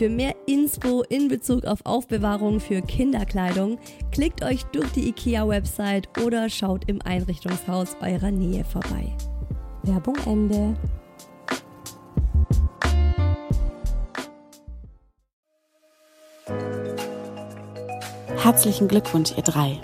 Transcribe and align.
Für 0.00 0.08
mehr 0.08 0.34
Inspo 0.46 1.02
in 1.10 1.28
Bezug 1.28 1.66
auf 1.66 1.80
Aufbewahrung 1.84 2.58
für 2.58 2.80
Kinderkleidung 2.80 3.78
klickt 4.10 4.42
euch 4.42 4.64
durch 4.72 4.90
die 4.92 5.10
IKEA-Website 5.10 6.08
oder 6.24 6.48
schaut 6.48 6.88
im 6.88 7.02
Einrichtungshaus 7.02 7.98
eurer 8.00 8.30
Nähe 8.30 8.64
vorbei. 8.64 9.14
Werbung 9.82 10.16
Ende. 10.24 10.74
Herzlichen 18.38 18.88
Glückwunsch, 18.88 19.34
ihr 19.36 19.42
drei. 19.42 19.78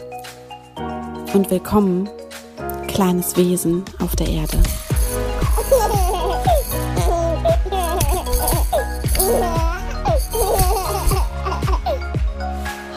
Und 1.34 1.50
willkommen, 1.50 2.08
kleines 2.88 3.36
Wesen 3.36 3.84
auf 3.98 4.16
der 4.16 4.28
Erde. 4.28 4.62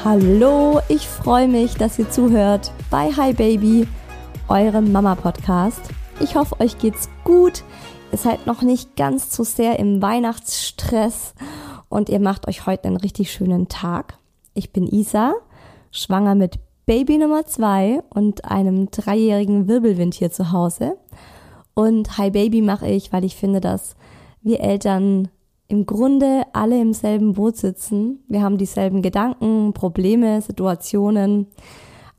Hallo, 0.06 0.80
ich 0.88 1.10
freue 1.10 1.50
mich, 1.50 1.74
dass 1.74 2.00
ihr 2.00 2.10
zuhört 2.10 2.72
bei 2.90 3.12
Hi 3.18 3.34
Baby, 3.34 3.86
eurem 4.48 4.94
Mama-Podcast. 4.94 5.82
Ich 6.22 6.36
hoffe, 6.36 6.58
euch 6.62 6.78
geht's 6.78 7.10
gut. 7.26 7.66
Ihr 8.14 8.18
seid 8.18 8.48
noch 8.48 8.62
nicht 8.62 8.96
ganz 8.96 9.30
zu 9.30 9.44
sehr 9.44 9.78
im 9.78 10.02
Weihnachtsstress 10.02 11.34
und 11.90 12.08
ihr 12.08 12.22
macht 12.22 12.48
euch 12.48 12.66
heute 12.66 12.86
einen 12.86 12.96
richtig 12.96 13.30
schönen 13.30 13.68
Tag. 13.68 14.18
Ich 14.54 14.72
bin 14.72 14.88
Isa, 14.88 15.34
schwanger 15.92 16.34
mit 16.34 16.60
Baby 16.86 17.18
Nummer 17.18 17.46
zwei 17.46 18.02
und 18.10 18.46
einem 18.46 18.90
dreijährigen 18.92 19.68
Wirbelwind 19.68 20.14
hier 20.14 20.32
zu 20.32 20.54
Hause. 20.54 20.96
Und 21.74 22.18
Hi 22.18 22.32
Baby 22.32 22.62
mache 22.62 22.88
ich, 22.88 23.12
weil 23.12 23.26
ich 23.26 23.36
finde, 23.36 23.60
dass 23.60 23.98
wir 24.44 24.62
Eltern 24.62 25.28
im 25.70 25.86
Grunde 25.86 26.44
alle 26.52 26.82
im 26.82 26.94
selben 26.94 27.34
Boot 27.34 27.56
sitzen. 27.56 28.24
Wir 28.28 28.42
haben 28.42 28.58
dieselben 28.58 29.02
Gedanken, 29.02 29.72
Probleme, 29.74 30.42
Situationen, 30.42 31.48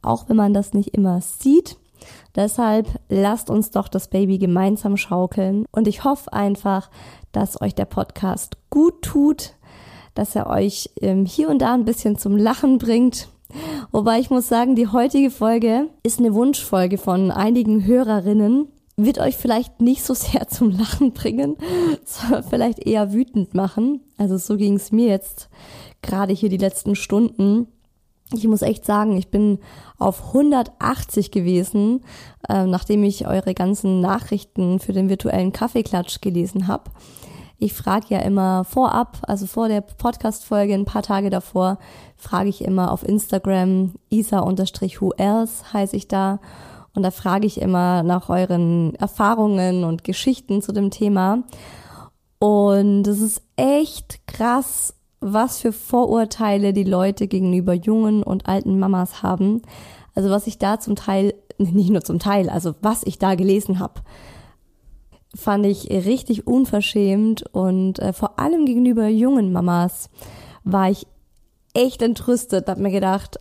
auch 0.03 0.29
wenn 0.29 0.37
man 0.37 0.55
das 0.55 0.73
nicht 0.73 0.95
immer 0.95 1.21
sieht. 1.21 1.77
Deshalb 2.37 2.89
lasst 3.09 3.51
uns 3.51 3.71
doch 3.73 3.89
das 3.89 4.09
Baby 4.09 4.39
gemeinsam 4.39 4.97
schaukeln. 4.97 5.67
Und 5.73 5.89
ich 5.89 6.05
hoffe 6.05 6.33
einfach, 6.33 6.91
dass 7.33 7.61
euch 7.61 7.75
der 7.75 7.85
Podcast 7.87 8.57
gut 8.71 9.03
tut, 9.03 9.55
dass 10.15 10.37
er 10.37 10.47
euch 10.47 10.91
ähm, 11.01 11.27
hier 11.27 11.51
und 11.51 11.61
da 11.61 11.75
ein 11.75 11.85
bisschen 11.85 12.17
zum 12.17 12.37
Lachen 12.37 12.79
bringt. 12.79 13.29
Wobei 13.91 14.21
ich 14.21 14.31
muss 14.31 14.49
sagen, 14.49 14.77
die 14.77 14.87
heutige 14.87 15.31
Folge 15.31 15.89
ist 16.05 16.21
eine 16.21 16.35
Wunschfolge 16.35 16.99
von 16.99 17.33
einigen 17.33 17.85
Hörerinnen 17.85 18.69
wird 19.05 19.19
euch 19.19 19.37
vielleicht 19.37 19.81
nicht 19.81 20.03
so 20.03 20.15
sehr 20.15 20.49
zum 20.49 20.71
Lachen 20.71 21.13
bringen, 21.13 21.57
sondern 22.05 22.45
vielleicht 22.45 22.81
eher 22.81 23.13
wütend 23.13 23.55
machen. 23.55 24.01
Also 24.17 24.37
so 24.39 24.57
ging 24.57 24.77
es 24.77 24.93
mir 24.93 25.09
jetzt 25.09 25.49
gerade 26.03 26.33
hier 26.33 26.49
die 26.49 26.57
letzten 26.57 26.95
Stunden. 26.95 27.69
Ich 28.33 28.47
muss 28.47 28.63
echt 28.63 28.85
sagen, 28.85 29.17
ich 29.17 29.29
bin 29.29 29.59
auf 29.99 30.29
180 30.29 31.33
gewesen, 31.33 32.03
äh, 32.49 32.65
nachdem 32.65 33.03
ich 33.03 33.27
eure 33.27 33.55
ganzen 33.55 34.01
Nachrichten 34.01 34.79
für 34.79 34.93
den 34.93 35.09
virtuellen 35.09 35.53
Kaffeeklatsch 35.53 36.21
gelesen 36.21 36.69
habe. 36.69 36.91
Ich 37.63 37.75
frage 37.75 38.07
ja 38.09 38.21
immer 38.21 38.65
vorab, 38.65 39.19
also 39.23 39.47
vor 39.47 39.69
der 39.69 39.83
Podcast-Folge, 39.83 40.73
ein 40.73 40.87
paar 40.87 41.03
Tage 41.03 41.29
davor, 41.29 41.79
frage 42.17 42.49
ich 42.49 42.65
immer 42.65 42.91
auf 42.91 43.07
Instagram, 43.07 43.97
isa-who 44.09 45.13
else 45.19 45.73
heiße 45.73 45.95
ich 45.95 46.09
da 46.09 46.41
und 46.95 47.03
da 47.03 47.11
frage 47.11 47.47
ich 47.47 47.61
immer 47.61 48.03
nach 48.03 48.29
euren 48.29 48.95
Erfahrungen 48.97 49.85
und 49.85 50.05
Geschichten 50.05 50.61
zu 50.61 50.73
dem 50.73 50.91
Thema. 50.91 51.45
Und 52.39 53.07
es 53.07 53.21
ist 53.21 53.43
echt 53.57 54.27
krass, 54.27 54.95
was 55.21 55.59
für 55.59 55.73
Vorurteile 55.73 56.73
die 56.73 56.85
Leute 56.85 57.29
gegenüber 57.29 57.75
jungen 57.75 58.23
und 58.23 58.47
alten 58.47 58.79
Mamas 58.79 59.23
haben. 59.23 59.63
Also 60.15 60.31
was 60.31 60.47
ich 60.47 60.59
da 60.59 60.81
zum 60.81 60.97
Teil, 60.97 61.35
nicht 61.59 61.91
nur 61.91 62.03
zum 62.03 62.19
Teil, 62.19 62.49
also 62.49 62.75
was 62.81 63.03
ich 63.05 63.19
da 63.19 63.35
gelesen 63.35 63.79
habe, 63.79 64.01
fand 65.35 65.67
ich 65.67 65.89
richtig 65.91 66.47
unverschämt 66.49 67.45
und 67.55 68.01
äh, 68.01 68.13
vor 68.13 68.41
allem 68.41 68.67
gegenüber 68.67 69.07
jungen 69.07 69.53
Mamas 69.53 70.11
war 70.65 70.91
ich 70.91 71.07
echt 71.73 72.03
entrüstet, 72.03 72.69
hab 72.69 72.79
mir 72.79 72.91
gedacht, 72.91 73.39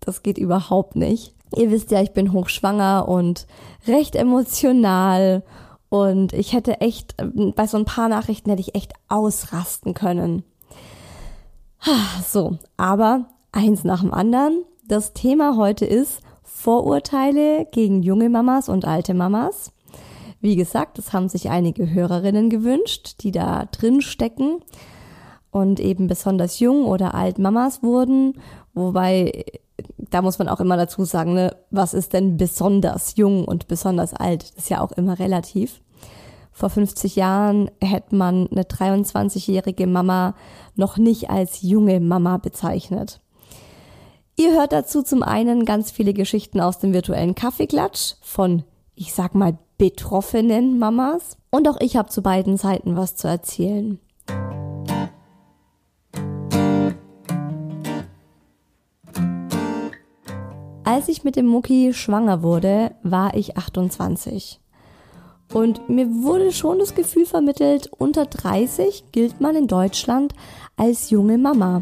das 0.00 0.22
geht 0.22 0.36
überhaupt 0.36 0.96
nicht. 0.96 1.34
Ihr 1.56 1.70
wisst 1.70 1.90
ja, 1.90 2.00
ich 2.02 2.12
bin 2.12 2.32
hochschwanger 2.32 3.08
und 3.08 3.46
recht 3.86 4.16
emotional 4.16 5.42
und 5.88 6.32
ich 6.32 6.52
hätte 6.52 6.80
echt, 6.80 7.14
bei 7.54 7.66
so 7.66 7.76
ein 7.76 7.84
paar 7.84 8.08
Nachrichten 8.08 8.50
hätte 8.50 8.62
ich 8.62 8.74
echt 8.74 8.94
ausrasten 9.08 9.94
können. 9.94 10.44
So, 12.26 12.58
aber 12.76 13.26
eins 13.50 13.84
nach 13.84 14.00
dem 14.00 14.14
anderen. 14.14 14.64
Das 14.86 15.12
Thema 15.12 15.56
heute 15.56 15.84
ist 15.84 16.20
Vorurteile 16.42 17.66
gegen 17.72 18.02
junge 18.02 18.30
Mamas 18.30 18.68
und 18.68 18.84
alte 18.84 19.14
Mamas. 19.14 19.72
Wie 20.40 20.56
gesagt, 20.56 20.98
das 20.98 21.12
haben 21.12 21.28
sich 21.28 21.50
einige 21.50 21.90
Hörerinnen 21.90 22.50
gewünscht, 22.50 23.16
die 23.20 23.30
da 23.30 23.66
drin 23.66 24.00
stecken 24.00 24.60
und 25.50 25.78
eben 25.78 26.08
besonders 26.08 26.58
jung 26.58 26.84
oder 26.84 27.14
alt 27.14 27.38
Mamas 27.38 27.82
wurden, 27.82 28.40
wobei 28.74 29.44
da 30.12 30.22
muss 30.22 30.38
man 30.38 30.48
auch 30.48 30.60
immer 30.60 30.76
dazu 30.76 31.04
sagen, 31.04 31.34
ne, 31.34 31.56
was 31.70 31.94
ist 31.94 32.12
denn 32.12 32.36
besonders 32.36 33.16
jung 33.16 33.44
und 33.44 33.66
besonders 33.66 34.14
alt? 34.14 34.42
Das 34.42 34.64
ist 34.64 34.70
ja 34.70 34.80
auch 34.80 34.92
immer 34.92 35.18
relativ. 35.18 35.80
Vor 36.52 36.68
50 36.68 37.16
Jahren 37.16 37.70
hätte 37.80 38.14
man 38.14 38.46
eine 38.50 38.62
23-jährige 38.62 39.86
Mama 39.86 40.34
noch 40.76 40.98
nicht 40.98 41.30
als 41.30 41.62
junge 41.62 41.98
Mama 41.98 42.36
bezeichnet. 42.36 43.20
Ihr 44.36 44.52
hört 44.52 44.72
dazu 44.72 45.02
zum 45.02 45.22
einen 45.22 45.64
ganz 45.64 45.90
viele 45.90 46.12
Geschichten 46.12 46.60
aus 46.60 46.78
dem 46.78 46.92
virtuellen 46.92 47.34
Kaffeeklatsch 47.34 48.14
von, 48.20 48.64
ich 48.94 49.14
sag 49.14 49.34
mal, 49.34 49.58
betroffenen 49.78 50.78
Mamas. 50.78 51.38
Und 51.50 51.68
auch 51.68 51.80
ich 51.80 51.96
habe 51.96 52.10
zu 52.10 52.22
beiden 52.22 52.58
Seiten 52.58 52.96
was 52.96 53.16
zu 53.16 53.28
erzählen. 53.28 53.98
Als 60.92 61.08
ich 61.08 61.24
mit 61.24 61.36
dem 61.36 61.46
Mucki 61.46 61.94
schwanger 61.94 62.42
wurde, 62.42 62.90
war 63.02 63.34
ich 63.34 63.56
28. 63.56 64.60
Und 65.54 65.88
mir 65.88 66.06
wurde 66.06 66.52
schon 66.52 66.80
das 66.80 66.94
Gefühl 66.94 67.24
vermittelt, 67.24 67.90
unter 67.96 68.26
30 68.26 69.04
gilt 69.10 69.40
man 69.40 69.56
in 69.56 69.68
Deutschland 69.68 70.34
als 70.76 71.08
junge 71.08 71.38
Mama. 71.38 71.80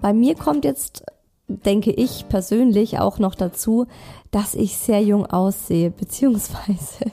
Bei 0.00 0.12
mir 0.12 0.34
kommt 0.34 0.64
jetzt, 0.64 1.04
denke 1.46 1.92
ich 1.92 2.28
persönlich 2.28 2.98
auch 2.98 3.20
noch 3.20 3.36
dazu, 3.36 3.86
dass 4.32 4.56
ich 4.56 4.76
sehr 4.76 5.02
jung 5.02 5.24
aussehe, 5.24 5.90
beziehungsweise 5.96 7.12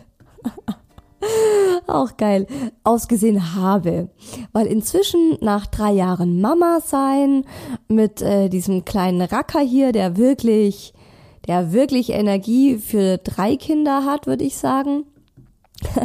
auch 1.86 2.18
geil, 2.18 2.48
ausgesehen 2.84 3.54
habe. 3.54 4.10
Weil 4.52 4.66
inzwischen 4.66 5.38
nach 5.42 5.68
drei 5.68 5.92
Jahren 5.92 6.42
Mama 6.42 6.80
sein, 6.84 7.46
mit 7.88 8.24
äh, 8.24 8.50
diesem 8.50 8.84
kleinen 8.84 9.22
Racker 9.22 9.60
hier, 9.60 9.92
der 9.92 10.18
wirklich, 10.18 10.96
der 11.50 11.74
wirklich 11.74 12.12
Energie 12.12 12.78
für 12.78 13.18
drei 13.18 13.56
Kinder 13.56 14.06
hat, 14.06 14.28
würde 14.28 14.44
ich 14.44 14.56
sagen, 14.56 15.06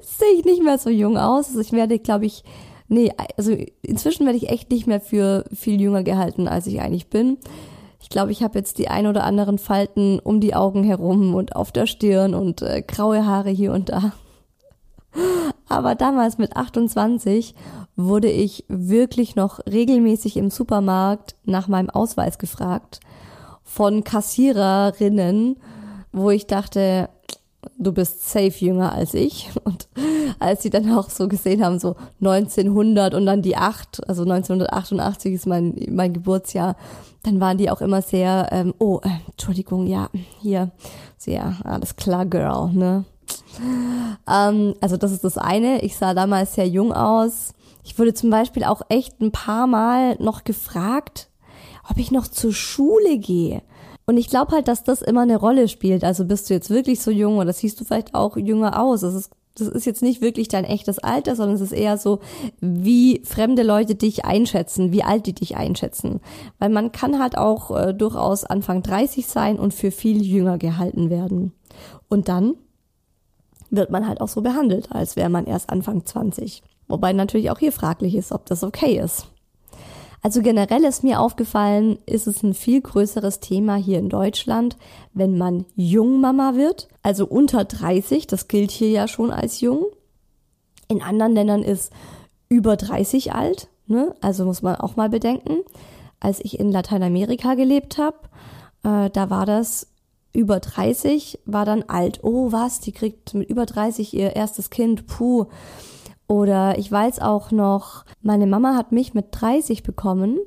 sehe 0.00 0.32
ich 0.38 0.46
nicht 0.46 0.62
mehr 0.62 0.78
so 0.78 0.88
jung 0.88 1.18
aus. 1.18 1.48
Also 1.48 1.60
ich 1.60 1.72
werde, 1.72 1.98
glaube 1.98 2.24
ich, 2.24 2.44
nee, 2.88 3.12
also 3.36 3.54
inzwischen 3.82 4.24
werde 4.24 4.38
ich 4.38 4.48
echt 4.48 4.70
nicht 4.70 4.86
mehr 4.86 5.02
für 5.02 5.44
viel 5.52 5.78
jünger 5.78 6.02
gehalten, 6.02 6.48
als 6.48 6.66
ich 6.66 6.80
eigentlich 6.80 7.08
bin. 7.08 7.36
Ich 8.00 8.08
glaube, 8.08 8.32
ich 8.32 8.42
habe 8.42 8.58
jetzt 8.58 8.78
die 8.78 8.88
ein 8.88 9.06
oder 9.06 9.24
anderen 9.24 9.58
Falten 9.58 10.18
um 10.18 10.40
die 10.40 10.54
Augen 10.54 10.82
herum 10.82 11.34
und 11.34 11.54
auf 11.54 11.70
der 11.70 11.84
Stirn 11.84 12.32
und 12.32 12.62
äh, 12.62 12.80
graue 12.80 13.26
Haare 13.26 13.50
hier 13.50 13.74
und 13.74 13.90
da. 13.90 14.14
Aber 15.68 15.94
damals 15.94 16.38
mit 16.38 16.56
28 16.56 17.54
wurde 17.96 18.30
ich 18.30 18.64
wirklich 18.68 19.36
noch 19.36 19.60
regelmäßig 19.70 20.38
im 20.38 20.48
Supermarkt 20.48 21.36
nach 21.44 21.68
meinem 21.68 21.90
Ausweis 21.90 22.38
gefragt 22.38 23.00
von 23.68 24.02
Kassiererinnen, 24.02 25.56
wo 26.10 26.30
ich 26.30 26.46
dachte, 26.46 27.10
du 27.78 27.92
bist 27.92 28.28
safe 28.28 28.64
jünger 28.64 28.92
als 28.92 29.14
ich. 29.14 29.50
Und 29.64 29.88
als 30.38 30.62
sie 30.62 30.70
dann 30.70 30.90
auch 30.92 31.10
so 31.10 31.28
gesehen 31.28 31.62
haben, 31.62 31.78
so 31.78 31.96
1900 32.20 33.14
und 33.14 33.26
dann 33.26 33.42
die 33.42 33.56
8, 33.56 34.08
also 34.08 34.22
1988 34.22 35.34
ist 35.34 35.46
mein, 35.46 35.74
mein 35.90 36.12
Geburtsjahr, 36.12 36.76
dann 37.24 37.40
waren 37.40 37.58
die 37.58 37.70
auch 37.70 37.80
immer 37.80 38.02
sehr, 38.02 38.48
ähm, 38.52 38.72
oh, 38.78 39.00
äh, 39.02 39.08
Entschuldigung, 39.30 39.86
ja, 39.86 40.08
hier, 40.40 40.70
sehr, 41.16 41.56
alles 41.64 41.96
klar, 41.96 42.24
Girl, 42.26 42.70
ne? 42.72 43.04
Ähm, 44.30 44.74
also 44.80 44.96
das 44.96 45.12
ist 45.12 45.24
das 45.24 45.36
eine. 45.36 45.82
Ich 45.82 45.96
sah 45.96 46.14
damals 46.14 46.54
sehr 46.54 46.68
jung 46.68 46.92
aus. 46.92 47.54
Ich 47.84 47.98
wurde 47.98 48.14
zum 48.14 48.30
Beispiel 48.30 48.64
auch 48.64 48.82
echt 48.88 49.20
ein 49.20 49.32
paar 49.32 49.66
Mal 49.66 50.16
noch 50.20 50.44
gefragt, 50.44 51.27
ob 51.90 51.98
ich 51.98 52.10
noch 52.10 52.28
zur 52.28 52.52
Schule 52.52 53.18
gehe. 53.18 53.62
Und 54.06 54.16
ich 54.16 54.30
glaube 54.30 54.52
halt, 54.52 54.68
dass 54.68 54.84
das 54.84 55.02
immer 55.02 55.22
eine 55.22 55.36
Rolle 55.36 55.68
spielt. 55.68 56.02
Also 56.02 56.24
bist 56.24 56.48
du 56.48 56.54
jetzt 56.54 56.70
wirklich 56.70 57.00
so 57.00 57.10
jung 57.10 57.36
oder 57.38 57.52
siehst 57.52 57.78
du 57.78 57.84
vielleicht 57.84 58.14
auch 58.14 58.36
jünger 58.38 58.82
aus? 58.82 59.02
Das 59.02 59.14
ist, 59.14 59.30
das 59.54 59.68
ist 59.68 59.84
jetzt 59.84 60.02
nicht 60.02 60.22
wirklich 60.22 60.48
dein 60.48 60.64
echtes 60.64 60.98
Alter, 60.98 61.36
sondern 61.36 61.56
es 61.56 61.60
ist 61.60 61.72
eher 61.72 61.98
so, 61.98 62.20
wie 62.60 63.20
fremde 63.24 63.62
Leute 63.62 63.96
dich 63.96 64.24
einschätzen, 64.24 64.92
wie 64.92 65.02
alt 65.02 65.26
die 65.26 65.34
dich 65.34 65.56
einschätzen. 65.56 66.20
Weil 66.58 66.70
man 66.70 66.90
kann 66.90 67.20
halt 67.20 67.36
auch 67.36 67.70
äh, 67.76 67.92
durchaus 67.92 68.44
Anfang 68.44 68.82
30 68.82 69.26
sein 69.26 69.58
und 69.58 69.74
für 69.74 69.90
viel 69.90 70.22
jünger 70.22 70.56
gehalten 70.56 71.10
werden. 71.10 71.52
Und 72.08 72.28
dann 72.28 72.54
wird 73.70 73.90
man 73.90 74.08
halt 74.08 74.22
auch 74.22 74.28
so 74.28 74.40
behandelt, 74.40 74.90
als 74.90 75.16
wäre 75.16 75.28
man 75.28 75.44
erst 75.44 75.68
Anfang 75.68 76.06
20. 76.06 76.62
Wobei 76.86 77.12
natürlich 77.12 77.50
auch 77.50 77.58
hier 77.58 77.72
fraglich 77.72 78.14
ist, 78.14 78.32
ob 78.32 78.46
das 78.46 78.64
okay 78.64 78.98
ist. 78.98 79.26
Also 80.22 80.42
generell 80.42 80.84
ist 80.84 81.04
mir 81.04 81.20
aufgefallen, 81.20 81.98
ist 82.06 82.26
es 82.26 82.42
ein 82.42 82.54
viel 82.54 82.80
größeres 82.80 83.40
Thema 83.40 83.76
hier 83.76 83.98
in 83.98 84.08
Deutschland, 84.08 84.76
wenn 85.14 85.38
man 85.38 85.64
Jungmama 85.76 86.54
wird, 86.54 86.88
also 87.02 87.26
unter 87.26 87.64
30, 87.64 88.26
das 88.26 88.48
gilt 88.48 88.70
hier 88.70 88.90
ja 88.90 89.08
schon 89.08 89.30
als 89.30 89.60
jung. 89.60 89.86
In 90.88 91.02
anderen 91.02 91.34
Ländern 91.34 91.62
ist 91.62 91.92
über 92.48 92.76
30 92.76 93.32
alt, 93.32 93.68
ne? 93.86 94.14
also 94.20 94.44
muss 94.44 94.62
man 94.62 94.76
auch 94.76 94.96
mal 94.96 95.08
bedenken. 95.08 95.58
Als 96.20 96.40
ich 96.40 96.58
in 96.58 96.72
Lateinamerika 96.72 97.54
gelebt 97.54 97.98
habe, 97.98 98.16
äh, 98.82 99.10
da 99.10 99.30
war 99.30 99.46
das 99.46 99.86
über 100.32 100.60
30, 100.60 101.40
war 101.46 101.64
dann 101.64 101.84
alt. 101.84 102.20
Oh, 102.22 102.52
was, 102.52 102.80
die 102.80 102.92
kriegt 102.92 103.34
mit 103.34 103.48
über 103.48 103.66
30 103.66 104.14
ihr 104.14 104.34
erstes 104.34 104.70
Kind, 104.70 105.06
puh. 105.06 105.46
Oder 106.28 106.78
ich 106.78 106.92
weiß 106.92 107.20
auch 107.20 107.50
noch, 107.50 108.04
meine 108.20 108.46
Mama 108.46 108.76
hat 108.76 108.92
mich 108.92 109.14
mit 109.14 109.28
30 109.30 109.82
bekommen 109.82 110.38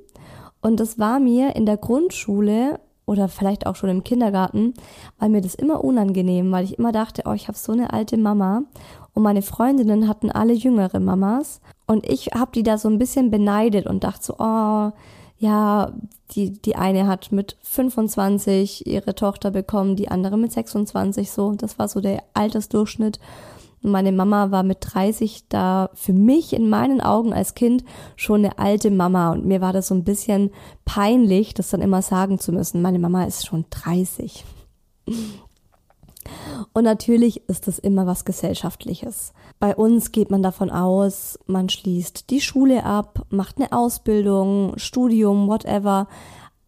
und 0.61 0.79
das 0.79 0.99
war 0.99 1.19
mir 1.19 1.55
in 1.55 1.65
der 1.65 1.77
Grundschule 1.77 2.79
oder 3.05 3.27
vielleicht 3.27 3.65
auch 3.65 3.75
schon 3.75 3.89
im 3.89 4.03
Kindergarten, 4.03 4.75
weil 5.17 5.29
mir 5.29 5.41
das 5.41 5.55
immer 5.55 5.83
unangenehm, 5.83 6.51
weil 6.51 6.63
ich 6.63 6.77
immer 6.77 6.91
dachte, 6.91 7.23
oh, 7.25 7.33
ich 7.33 7.47
habe 7.47 7.57
so 7.57 7.71
eine 7.71 7.93
alte 7.93 8.17
Mama 8.17 8.61
und 9.13 9.23
meine 9.23 9.41
Freundinnen 9.41 10.07
hatten 10.07 10.31
alle 10.31 10.53
jüngere 10.53 10.99
Mamas 10.99 11.61
und 11.87 12.07
ich 12.07 12.27
habe 12.27 12.51
die 12.53 12.63
da 12.63 12.77
so 12.77 12.87
ein 12.87 12.99
bisschen 12.99 13.31
beneidet 13.31 13.87
und 13.87 14.03
dachte 14.03 14.23
so, 14.23 14.35
oh, 14.37 14.91
ja, 15.39 15.91
die, 16.35 16.51
die 16.51 16.75
eine 16.75 17.07
hat 17.07 17.31
mit 17.31 17.57
25 17.63 18.85
ihre 18.85 19.15
Tochter 19.15 19.49
bekommen, 19.49 19.95
die 19.95 20.09
andere 20.09 20.37
mit 20.37 20.51
26 20.51 21.31
so. 21.31 21.53
Das 21.53 21.79
war 21.79 21.87
so 21.87 21.99
der 21.99 22.23
Altersdurchschnitt. 22.35 23.19
Meine 23.81 24.11
Mama 24.11 24.51
war 24.51 24.63
mit 24.63 24.77
30 24.81 25.45
da 25.49 25.89
für 25.93 26.13
mich 26.13 26.53
in 26.53 26.69
meinen 26.69 27.01
Augen 27.01 27.33
als 27.33 27.55
Kind 27.55 27.83
schon 28.15 28.45
eine 28.45 28.59
alte 28.59 28.91
Mama 28.91 29.31
und 29.31 29.45
mir 29.45 29.59
war 29.59 29.73
das 29.73 29.87
so 29.87 29.95
ein 29.95 30.03
bisschen 30.03 30.51
peinlich, 30.85 31.53
das 31.55 31.71
dann 31.71 31.81
immer 31.81 32.01
sagen 32.01 32.37
zu 32.37 32.51
müssen. 32.51 32.81
Meine 32.81 32.99
Mama 32.99 33.23
ist 33.23 33.45
schon 33.45 33.65
30. 33.71 34.45
Und 36.73 36.83
natürlich 36.83 37.49
ist 37.49 37.67
das 37.67 37.79
immer 37.79 38.05
was 38.05 38.23
Gesellschaftliches. 38.23 39.33
Bei 39.59 39.75
uns 39.75 40.11
geht 40.11 40.31
man 40.31 40.43
davon 40.43 40.69
aus, 40.69 41.39
man 41.47 41.69
schließt 41.69 42.29
die 42.29 42.41
Schule 42.41 42.85
ab, 42.85 43.25
macht 43.29 43.57
eine 43.57 43.71
Ausbildung, 43.71 44.73
Studium, 44.77 45.47
whatever, 45.47 46.07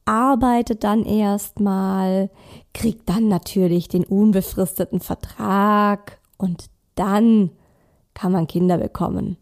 arbeitet 0.06 0.84
dann 0.84 1.06
erstmal, 1.06 2.30
kriegt 2.74 3.08
dann 3.08 3.28
natürlich 3.28 3.88
den 3.88 4.04
unbefristeten 4.04 5.00
Vertrag 5.00 6.20
und 6.38 6.70
dann 6.96 7.52
kann 8.14 8.32
man 8.32 8.48
Kinder 8.48 8.78
bekommen. 8.78 9.38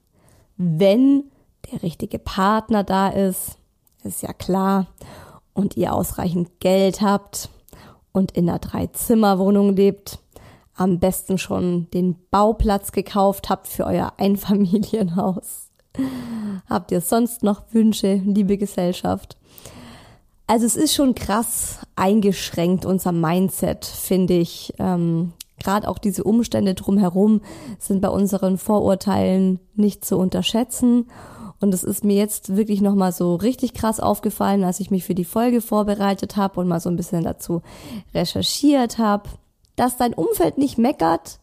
Wenn 0.58 1.26
der 1.72 1.84
richtige 1.84 2.20
Partner 2.20 2.84
da 2.84 3.10
ist, 3.10 3.58
ist 4.04 4.24
ja 4.24 4.34
klar, 4.34 4.88
und 5.54 5.78
ihr 5.78 5.94
ausreichend 5.94 6.60
Geld 6.60 7.02
habt 7.02 7.50
und 8.12 8.32
in 8.32 8.50
einer 8.50 8.60
Drei-Zimmer-Wohnung 8.60 9.76
lebt, 9.76 10.20
am 10.76 11.00
besten 11.00 11.38
schon 11.38 11.90
den 11.92 12.16
Bauplatz 12.32 12.92
gekauft 12.92 13.50
habt 13.50 13.68
für 13.68 13.86
euer 13.86 14.14
Einfamilienhaus. 14.18 15.70
Habt 16.70 16.92
ihr 16.92 17.02
sonst 17.02 17.44
noch 17.44 17.64
Wünsche, 17.72 18.16
liebe 18.26 18.58
Gesellschaft? 18.58 19.38
Also 20.48 20.66
es 20.66 20.76
ist 20.76 20.94
schon 20.94 21.16
krass 21.16 21.80
eingeschränkt, 21.96 22.86
unser 22.86 23.12
Mindset, 23.12 23.86
finde 23.86 24.36
ich. 24.36 24.74
Ähm, 24.80 25.34
Gerade 25.62 25.88
auch 25.88 25.98
diese 25.98 26.24
Umstände 26.24 26.74
drumherum 26.74 27.42
sind 27.80 28.02
bei 28.02 28.10
unseren 28.10 28.58
Vorurteilen 28.58 29.60
nicht 29.76 30.04
zu 30.04 30.18
unterschätzen. 30.18 31.08
Und 31.60 31.74
es 31.74 31.84
ist 31.84 32.04
mir 32.04 32.16
jetzt 32.16 32.56
wirklich 32.56 32.82
nochmal 32.82 33.12
so 33.12 33.36
richtig 33.36 33.74
krass 33.74 34.00
aufgefallen, 34.00 34.64
als 34.64 34.80
ich 34.80 34.90
mich 34.90 35.04
für 35.04 35.16
die 35.16 35.26
Folge 35.26 35.62
vorbereitet 35.62 36.36
habe 36.36 36.60
und 36.60 36.68
mal 36.68 36.80
so 36.80 36.90
ein 36.90 36.96
bisschen 36.96 37.24
dazu 37.24 37.62
recherchiert 38.14 38.98
habe 38.98 39.30
dass 39.76 39.98
dein 39.98 40.14
Umfeld 40.14 40.58
nicht 40.58 40.78
meckert, 40.78 41.40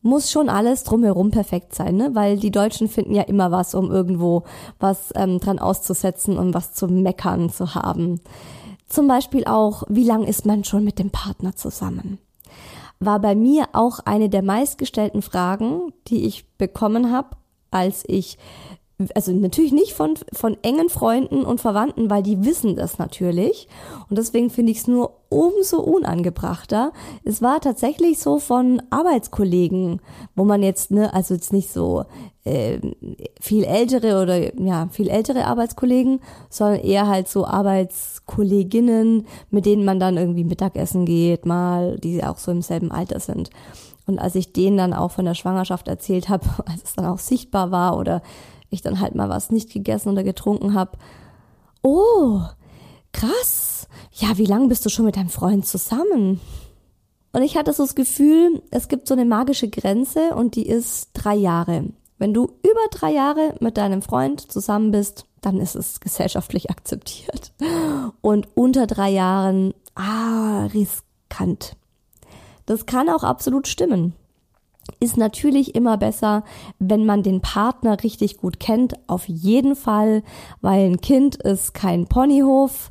muss 0.00 0.30
schon 0.30 0.48
alles 0.48 0.84
drumherum 0.84 1.30
perfekt 1.30 1.74
sein, 1.74 1.96
ne? 1.96 2.10
Weil 2.14 2.38
die 2.38 2.52
Deutschen 2.52 2.88
finden 2.88 3.14
ja 3.14 3.22
immer 3.22 3.50
was, 3.50 3.74
um 3.74 3.90
irgendwo 3.90 4.44
was 4.78 5.12
ähm, 5.16 5.40
dran 5.40 5.58
auszusetzen 5.58 6.38
und 6.38 6.54
was 6.54 6.72
zu 6.72 6.86
meckern 6.86 7.50
zu 7.50 7.74
haben. 7.74 8.20
Zum 8.88 9.08
Beispiel 9.08 9.44
auch, 9.44 9.82
wie 9.88 10.04
lang 10.04 10.22
ist 10.22 10.46
man 10.46 10.62
schon 10.62 10.84
mit 10.84 10.98
dem 10.98 11.10
Partner 11.10 11.56
zusammen? 11.56 12.18
War 13.00 13.20
bei 13.20 13.34
mir 13.34 13.68
auch 13.72 14.00
eine 14.00 14.28
der 14.28 14.42
meistgestellten 14.42 15.22
Fragen, 15.22 15.92
die 16.08 16.26
ich 16.26 16.48
bekommen 16.56 17.12
habe, 17.12 17.36
als 17.70 18.04
ich 18.06 18.38
also 19.14 19.32
natürlich 19.32 19.72
nicht 19.72 19.92
von, 19.92 20.14
von 20.32 20.56
engen 20.62 20.88
Freunden 20.88 21.44
und 21.44 21.60
Verwandten, 21.60 22.10
weil 22.10 22.24
die 22.24 22.44
wissen 22.44 22.74
das 22.74 22.98
natürlich. 22.98 23.68
Und 24.10 24.18
deswegen 24.18 24.50
finde 24.50 24.72
ich 24.72 24.78
es 24.78 24.86
nur 24.88 25.14
umso 25.28 25.78
unangebrachter. 25.78 26.92
Es 27.22 27.40
war 27.40 27.60
tatsächlich 27.60 28.18
so 28.18 28.40
von 28.40 28.82
Arbeitskollegen, 28.90 30.00
wo 30.34 30.44
man 30.44 30.64
jetzt, 30.64 30.90
ne, 30.90 31.14
also 31.14 31.34
jetzt 31.34 31.52
nicht 31.52 31.70
so 31.70 32.06
äh, 32.42 32.80
viel 33.40 33.62
ältere 33.62 34.20
oder 34.20 34.58
ja, 34.60 34.88
viel 34.90 35.08
ältere 35.08 35.44
Arbeitskollegen, 35.44 36.20
sondern 36.50 36.80
eher 36.80 37.06
halt 37.06 37.28
so 37.28 37.46
Arbeitskolleginnen, 37.46 39.26
mit 39.50 39.64
denen 39.64 39.84
man 39.84 40.00
dann 40.00 40.16
irgendwie 40.16 40.44
Mittagessen 40.44 41.04
geht, 41.04 41.46
mal, 41.46 41.98
die 41.98 42.24
auch 42.24 42.38
so 42.38 42.50
im 42.50 42.62
selben 42.62 42.90
Alter 42.90 43.20
sind. 43.20 43.50
Und 44.06 44.18
als 44.18 44.34
ich 44.34 44.52
denen 44.52 44.78
dann 44.78 44.94
auch 44.94 45.12
von 45.12 45.26
der 45.26 45.34
Schwangerschaft 45.34 45.86
erzählt 45.86 46.28
habe, 46.28 46.46
als 46.66 46.82
es 46.82 46.94
dann 46.94 47.06
auch 47.06 47.18
sichtbar 47.18 47.70
war 47.70 47.96
oder 47.96 48.22
ich 48.70 48.82
dann 48.82 49.00
halt 49.00 49.14
mal 49.14 49.28
was 49.28 49.50
nicht 49.50 49.72
gegessen 49.72 50.10
oder 50.10 50.22
getrunken 50.22 50.74
habe. 50.74 50.98
Oh, 51.82 52.40
krass. 53.12 53.88
Ja, 54.12 54.36
wie 54.38 54.46
lange 54.46 54.68
bist 54.68 54.84
du 54.84 54.90
schon 54.90 55.04
mit 55.04 55.16
deinem 55.16 55.28
Freund 55.28 55.66
zusammen? 55.66 56.40
Und 57.32 57.42
ich 57.42 57.56
hatte 57.56 57.72
so 57.72 57.84
das 57.84 57.94
Gefühl, 57.94 58.62
es 58.70 58.88
gibt 58.88 59.06
so 59.06 59.14
eine 59.14 59.24
magische 59.24 59.68
Grenze 59.68 60.34
und 60.34 60.56
die 60.56 60.66
ist 60.66 61.10
drei 61.12 61.34
Jahre. 61.34 61.84
Wenn 62.18 62.34
du 62.34 62.44
über 62.62 62.80
drei 62.90 63.12
Jahre 63.12 63.54
mit 63.60 63.76
deinem 63.76 64.02
Freund 64.02 64.50
zusammen 64.50 64.90
bist, 64.90 65.24
dann 65.40 65.60
ist 65.60 65.76
es 65.76 66.00
gesellschaftlich 66.00 66.70
akzeptiert. 66.70 67.52
Und 68.20 68.48
unter 68.54 68.86
drei 68.86 69.10
Jahren, 69.10 69.74
ah, 69.94 70.66
riskant. 70.66 71.76
Das 72.66 72.86
kann 72.86 73.08
auch 73.08 73.22
absolut 73.22 73.68
stimmen. 73.68 74.14
Ist 75.00 75.16
natürlich 75.16 75.74
immer 75.74 75.96
besser, 75.96 76.44
wenn 76.78 77.06
man 77.06 77.22
den 77.22 77.40
Partner 77.40 78.02
richtig 78.02 78.38
gut 78.38 78.58
kennt, 78.60 78.94
auf 79.06 79.28
jeden 79.28 79.76
Fall, 79.76 80.22
weil 80.60 80.86
ein 80.86 81.00
Kind 81.00 81.36
ist 81.36 81.74
kein 81.74 82.06
Ponyhof. 82.06 82.90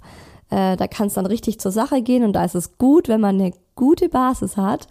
Äh, 0.49 0.77
da 0.77 0.87
kann 0.87 1.07
es 1.07 1.15
dann 1.15 1.25
richtig 1.25 1.59
zur 1.59 1.71
Sache 1.71 2.01
gehen 2.01 2.23
und 2.23 2.33
da 2.33 2.45
ist 2.45 2.55
es 2.55 2.77
gut, 2.77 3.09
wenn 3.09 3.21
man 3.21 3.39
eine 3.39 3.51
gute 3.75 4.09
Basis 4.09 4.57
hat 4.57 4.87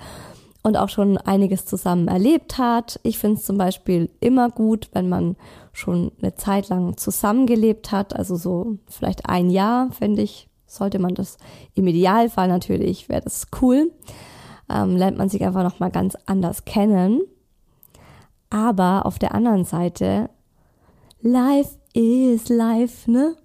und 0.63 0.77
auch 0.77 0.89
schon 0.89 1.17
einiges 1.17 1.65
zusammen 1.65 2.09
erlebt 2.09 2.59
hat. 2.59 2.99
Ich 3.03 3.19
finde 3.19 3.37
es 3.37 3.47
zum 3.47 3.57
Beispiel 3.57 4.11
immer 4.21 4.51
gut, 4.51 4.89
wenn 4.93 5.09
man 5.09 5.37
schon 5.73 6.11
eine 6.21 6.35
Zeit 6.35 6.69
lang 6.69 6.97
zusammengelebt 6.97 7.93
hat, 7.93 8.17
also 8.17 8.37
so 8.37 8.79
vielleicht 8.89 9.29
ein 9.29 9.49
Jahr, 9.49 9.91
finde 9.93 10.23
ich, 10.23 10.49
sollte 10.67 10.99
man 10.99 11.15
das 11.15 11.39
im 11.75 11.87
Idealfall 11.87 12.49
natürlich, 12.49 13.09
wäre 13.09 13.23
das 13.23 13.47
cool. 13.63 13.93
Ähm, 14.69 14.97
lernt 14.97 15.19
man 15.19 15.29
sich 15.29 15.45
einfach 15.45 15.63
nochmal 15.63 15.91
ganz 15.91 16.17
anders 16.27 16.65
kennen. 16.65 17.21
Aber 18.51 19.07
auf 19.07 19.19
der 19.19 19.35
anderen 19.35 19.65
Seite, 19.65 20.31
life 21.21 21.77
is 21.95 22.49
life, 22.49 23.11
ne? 23.11 23.37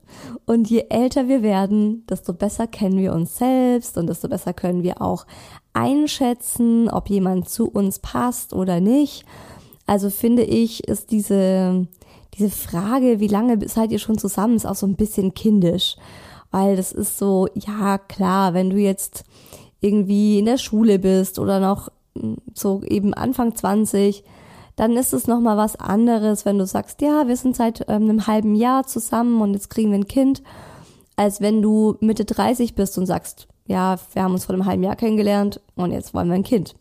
Und 0.45 0.69
je 0.69 0.85
älter 0.89 1.27
wir 1.27 1.41
werden, 1.41 2.05
desto 2.07 2.33
besser 2.33 2.67
kennen 2.67 2.97
wir 2.97 3.13
uns 3.13 3.37
selbst 3.37 3.97
und 3.97 4.07
desto 4.07 4.27
besser 4.27 4.53
können 4.53 4.83
wir 4.83 5.01
auch 5.01 5.25
einschätzen, 5.73 6.89
ob 6.89 7.09
jemand 7.09 7.47
zu 7.49 7.69
uns 7.69 7.99
passt 7.99 8.53
oder 8.53 8.81
nicht. 8.81 9.25
Also 9.85 10.09
finde 10.09 10.43
ich, 10.43 10.87
ist 10.87 11.11
diese, 11.11 11.87
diese 12.33 12.49
Frage, 12.49 13.19
wie 13.19 13.27
lange 13.27 13.67
seid 13.67 13.91
ihr 13.91 13.99
schon 13.99 14.17
zusammen, 14.17 14.55
ist 14.55 14.65
auch 14.65 14.75
so 14.75 14.85
ein 14.85 14.95
bisschen 14.95 15.33
kindisch. 15.33 15.95
Weil 16.51 16.75
das 16.75 16.91
ist 16.91 17.17
so, 17.17 17.47
ja 17.55 17.97
klar, 17.97 18.53
wenn 18.53 18.69
du 18.69 18.77
jetzt 18.77 19.23
irgendwie 19.81 20.39
in 20.39 20.45
der 20.45 20.57
Schule 20.57 20.99
bist 20.99 21.39
oder 21.39 21.59
noch 21.59 21.91
hm, 22.17 22.37
so 22.53 22.81
eben 22.83 23.13
Anfang 23.13 23.55
20, 23.55 24.23
dann 24.75 24.95
ist 24.95 25.13
es 25.13 25.27
nochmal 25.27 25.57
was 25.57 25.75
anderes, 25.75 26.45
wenn 26.45 26.57
du 26.57 26.65
sagst, 26.65 27.01
ja, 27.01 27.27
wir 27.27 27.35
sind 27.35 27.55
seit 27.55 27.81
ähm, 27.89 28.03
einem 28.03 28.27
halben 28.27 28.55
Jahr 28.55 28.85
zusammen 28.85 29.41
und 29.41 29.53
jetzt 29.53 29.69
kriegen 29.69 29.91
wir 29.91 29.99
ein 29.99 30.07
Kind, 30.07 30.41
als 31.15 31.41
wenn 31.41 31.61
du 31.61 31.97
Mitte 31.99 32.25
30 32.25 32.75
bist 32.75 32.97
und 32.97 33.05
sagst, 33.05 33.47
ja, 33.67 33.97
wir 34.13 34.23
haben 34.23 34.33
uns 34.33 34.45
vor 34.45 34.55
einem 34.55 34.65
halben 34.65 34.83
Jahr 34.83 34.95
kennengelernt 34.95 35.61
und 35.75 35.91
jetzt 35.91 36.13
wollen 36.13 36.29
wir 36.29 36.35
ein 36.35 36.43
Kind. 36.43 36.75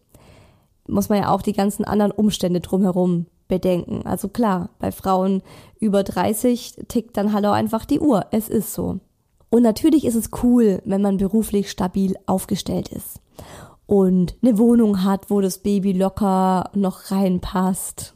Muss 0.87 1.09
man 1.09 1.19
ja 1.19 1.31
auch 1.31 1.43
die 1.43 1.53
ganzen 1.53 1.85
anderen 1.85 2.13
Umstände 2.13 2.61
drumherum 2.61 3.27
bedenken. 3.49 4.07
Also 4.07 4.29
klar, 4.29 4.71
bei 4.79 4.93
Frauen 4.93 5.43
über 5.79 6.03
30 6.03 6.77
tickt 6.89 7.17
dann 7.17 7.35
auch 7.45 7.53
einfach 7.53 7.85
die 7.85 8.01
Uhr. 8.01 8.27
Es 8.31 8.49
ist 8.49 8.73
so. 8.73 9.01
Und 9.51 9.63
natürlich 9.63 10.05
ist 10.05 10.15
es 10.15 10.31
cool, 10.43 10.81
wenn 10.85 11.03
man 11.03 11.17
beruflich 11.17 11.71
stabil 11.71 12.17
aufgestellt 12.27 12.89
ist 12.89 13.21
und 13.87 14.37
eine 14.41 14.57
Wohnung 14.57 15.03
hat, 15.03 15.31
wo 15.31 15.41
das 15.41 15.59
Baby 15.59 15.93
locker 15.93 16.71
noch 16.75 17.11
reinpasst. 17.11 18.15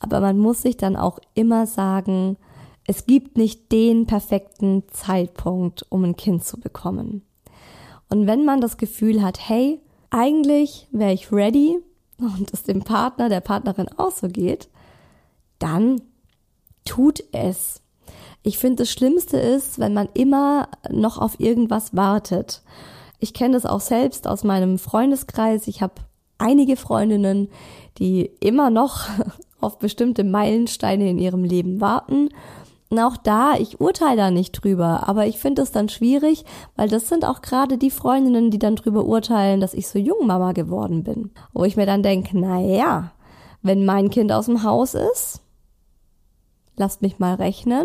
Aber 0.00 0.20
man 0.20 0.38
muss 0.38 0.62
sich 0.62 0.76
dann 0.76 0.96
auch 0.96 1.20
immer 1.34 1.66
sagen, 1.66 2.36
es 2.84 3.06
gibt 3.06 3.36
nicht 3.36 3.70
den 3.70 4.06
perfekten 4.06 4.82
Zeitpunkt, 4.90 5.86
um 5.90 6.04
ein 6.04 6.16
Kind 6.16 6.44
zu 6.44 6.58
bekommen. 6.58 7.22
Und 8.08 8.26
wenn 8.26 8.44
man 8.44 8.60
das 8.60 8.78
Gefühl 8.78 9.22
hat, 9.22 9.48
hey, 9.48 9.80
eigentlich 10.10 10.88
wäre 10.90 11.12
ich 11.12 11.30
ready 11.30 11.78
und 12.18 12.52
es 12.52 12.64
dem 12.64 12.80
Partner, 12.80 13.28
der 13.28 13.40
Partnerin 13.40 13.88
auch 13.96 14.10
so 14.10 14.26
geht, 14.28 14.68
dann 15.58 16.00
tut 16.84 17.22
es. 17.32 17.80
Ich 18.42 18.58
finde, 18.58 18.82
das 18.82 18.90
Schlimmste 18.90 19.38
ist, 19.38 19.78
wenn 19.78 19.94
man 19.94 20.08
immer 20.14 20.68
noch 20.90 21.18
auf 21.18 21.40
irgendwas 21.40 21.94
wartet. 21.94 22.62
Ich 23.18 23.34
kenne 23.34 23.54
das 23.54 23.66
auch 23.66 23.80
selbst 23.80 24.26
aus 24.26 24.44
meinem 24.44 24.78
Freundeskreis. 24.78 25.66
Ich 25.66 25.82
habe 25.82 25.94
einige 26.38 26.76
Freundinnen, 26.76 27.48
die 27.98 28.30
immer 28.40 28.70
noch 28.70 29.06
auf 29.60 29.78
bestimmte 29.78 30.24
Meilensteine 30.24 31.10
in 31.10 31.18
ihrem 31.18 31.42
Leben 31.42 31.80
warten 31.80 32.28
und 32.90 32.98
auch 33.00 33.16
da, 33.18 33.54
ich 33.58 33.80
urteile 33.80 34.16
da 34.16 34.30
nicht 34.30 34.52
drüber, 34.52 35.08
aber 35.08 35.26
ich 35.26 35.38
finde 35.38 35.60
es 35.60 35.72
dann 35.72 35.90
schwierig, 35.90 36.44
weil 36.74 36.88
das 36.88 37.08
sind 37.08 37.24
auch 37.24 37.42
gerade 37.42 37.76
die 37.76 37.90
Freundinnen, 37.90 38.50
die 38.50 38.58
dann 38.58 38.76
drüber 38.76 39.04
urteilen, 39.04 39.60
dass 39.60 39.74
ich 39.74 39.88
so 39.88 39.98
jung 39.98 40.26
Mama 40.26 40.52
geworden 40.52 41.04
bin. 41.04 41.30
Wo 41.52 41.64
ich 41.64 41.76
mir 41.76 41.84
dann 41.84 42.02
denke, 42.02 42.38
na 42.38 42.60
ja, 42.60 43.12
wenn 43.60 43.84
mein 43.84 44.08
Kind 44.08 44.32
aus 44.32 44.46
dem 44.46 44.62
Haus 44.62 44.94
ist, 44.94 45.42
lasst 46.76 47.02
mich 47.02 47.18
mal 47.18 47.34
rechnen, 47.34 47.84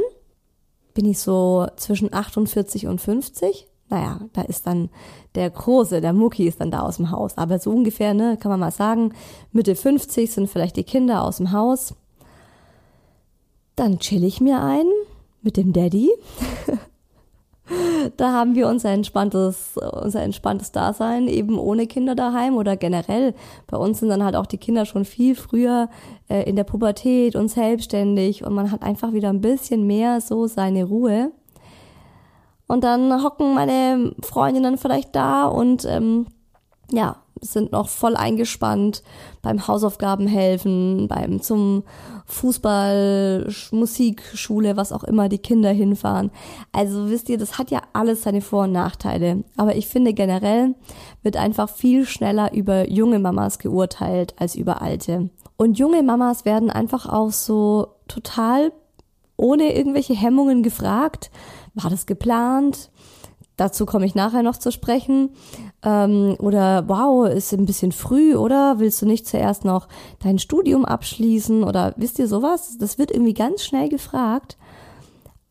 bin 0.94 1.06
ich 1.06 1.20
so 1.20 1.68
zwischen 1.76 2.14
48 2.14 2.88
und 2.88 3.02
50. 3.02 3.68
Naja, 3.90 4.22
da 4.34 4.42
ist 4.44 4.66
dann 4.66 4.90
der 5.36 5.50
Große, 5.50 6.02
der 6.02 6.14
Mucki 6.14 6.48
ist 6.48 6.62
dann 6.62 6.72
da 6.72 6.82
aus 6.82 6.98
dem 6.98 7.12
Haus. 7.12 7.38
Aber 7.38 7.60
so 7.60 7.72
ungefähr, 7.72 8.14
ne, 8.14 8.38
kann 8.40 8.50
man 8.50 8.60
mal 8.60 8.72
sagen, 8.72 9.14
Mitte 9.52 9.76
50 9.76 10.32
sind 10.32 10.50
vielleicht 10.50 10.78
die 10.78 10.84
Kinder 10.84 11.24
aus 11.24 11.38
dem 11.38 11.52
Haus. 11.52 11.96
Dann 13.76 14.00
chill 14.00 14.24
ich 14.24 14.42
mir 14.42 14.62
ein 14.62 14.86
mit 15.42 15.58
dem 15.58 15.74
Daddy. 15.74 16.10
da 18.18 18.32
haben 18.32 18.56
wir 18.56 18.68
unser 18.68 18.90
entspanntes, 18.90 19.78
unser 19.78 20.22
entspanntes 20.22 20.72
Dasein 20.72 21.28
eben 21.28 21.58
ohne 21.58 21.88
Kinder 21.88 22.16
daheim 22.16 22.56
oder 22.56 22.76
generell. 22.76 23.34
Bei 23.68 23.78
uns 23.78 24.00
sind 24.00 24.10
dann 24.10 24.24
halt 24.24 24.36
auch 24.36 24.46
die 24.46 24.58
Kinder 24.58 24.86
schon 24.86 25.06
viel 25.06 25.36
früher 25.36 25.90
äh, 26.30 26.44
in 26.50 26.56
der 26.56 26.64
Pubertät 26.64 27.36
und 27.36 27.50
selbstständig 27.50 28.46
und 28.46 28.54
man 28.54 28.72
hat 28.72 28.84
einfach 28.84 29.14
wieder 29.14 29.30
ein 29.30 29.42
bisschen 29.42 29.88
mehr 29.88 30.22
so 30.22 30.48
seine 30.48 30.86
Ruhe. 30.86 31.32
Und 32.68 32.84
dann 32.84 33.24
hocken 33.24 33.54
meine 33.54 34.14
Freundinnen 34.22 34.78
vielleicht 34.78 35.16
da 35.16 35.46
und 35.46 35.86
ähm, 35.86 36.28
ja, 36.92 37.18
sind 37.44 37.72
noch 37.72 37.90
voll 37.90 38.16
eingespannt 38.16 39.04
beim 39.42 39.68
Hausaufgaben 39.68 40.28
helfen, 40.28 41.08
beim 41.08 41.42
zum 41.42 41.84
Fußball, 42.26 43.50
Musikschule, 43.72 44.78
was 44.78 44.92
auch 44.92 45.04
immer 45.04 45.30
die 45.30 45.38
Kinder 45.38 45.72
hinfahren. 45.72 46.32
Also 46.72 47.10
wisst 47.10 47.30
ihr, 47.30 47.38
das 47.38 47.58
hat 47.58 47.72
ja 47.72 47.82
alles 47.94 48.24
seine 48.24 48.42
Vor- 48.42 48.64
und 48.64 48.72
Nachteile. 48.72 49.44
Aber 49.58 49.76
ich 49.76 49.88
finde 49.88 50.14
generell 50.14 50.76
wird 51.22 51.38
einfach 51.38 51.70
viel 51.70 52.06
schneller 52.06 52.54
über 52.54 52.90
junge 52.90 53.20
Mamas 53.20 53.60
geurteilt 53.60 54.36
als 54.40 54.56
über 54.56 54.82
alte. 54.82 55.30
Und 55.58 55.78
junge 55.78 56.02
Mamas 56.04 56.46
werden 56.46 56.70
einfach 56.70 57.08
auch 57.08 57.32
so 57.32 57.88
total 58.08 58.72
ohne 59.38 59.76
irgendwelche 59.76 60.14
Hemmungen 60.14 60.64
gefragt, 60.64 61.32
war 61.74 61.90
das 61.90 62.06
geplant? 62.06 62.92
Dazu 63.58 63.86
komme 63.86 64.06
ich 64.06 64.16
nachher 64.16 64.44
noch 64.44 64.58
zu 64.58 64.72
sprechen. 64.72 65.30
Ähm, 65.84 66.36
oder 66.40 66.88
wow, 66.88 67.28
ist 67.28 67.54
ein 67.54 67.66
bisschen 67.66 67.92
früh, 67.92 68.36
oder? 68.36 68.80
Willst 68.80 69.02
du 69.02 69.06
nicht 69.06 69.28
zuerst 69.28 69.64
noch 69.64 69.88
dein 70.24 70.40
Studium 70.40 70.86
abschließen? 70.86 71.64
Oder 71.64 71.94
wisst 71.98 72.20
ihr 72.20 72.28
sowas? 72.28 72.78
Das 72.80 72.98
wird 72.98 73.12
irgendwie 73.12 73.34
ganz 73.36 73.64
schnell 73.64 73.90
gefragt. 73.90 74.58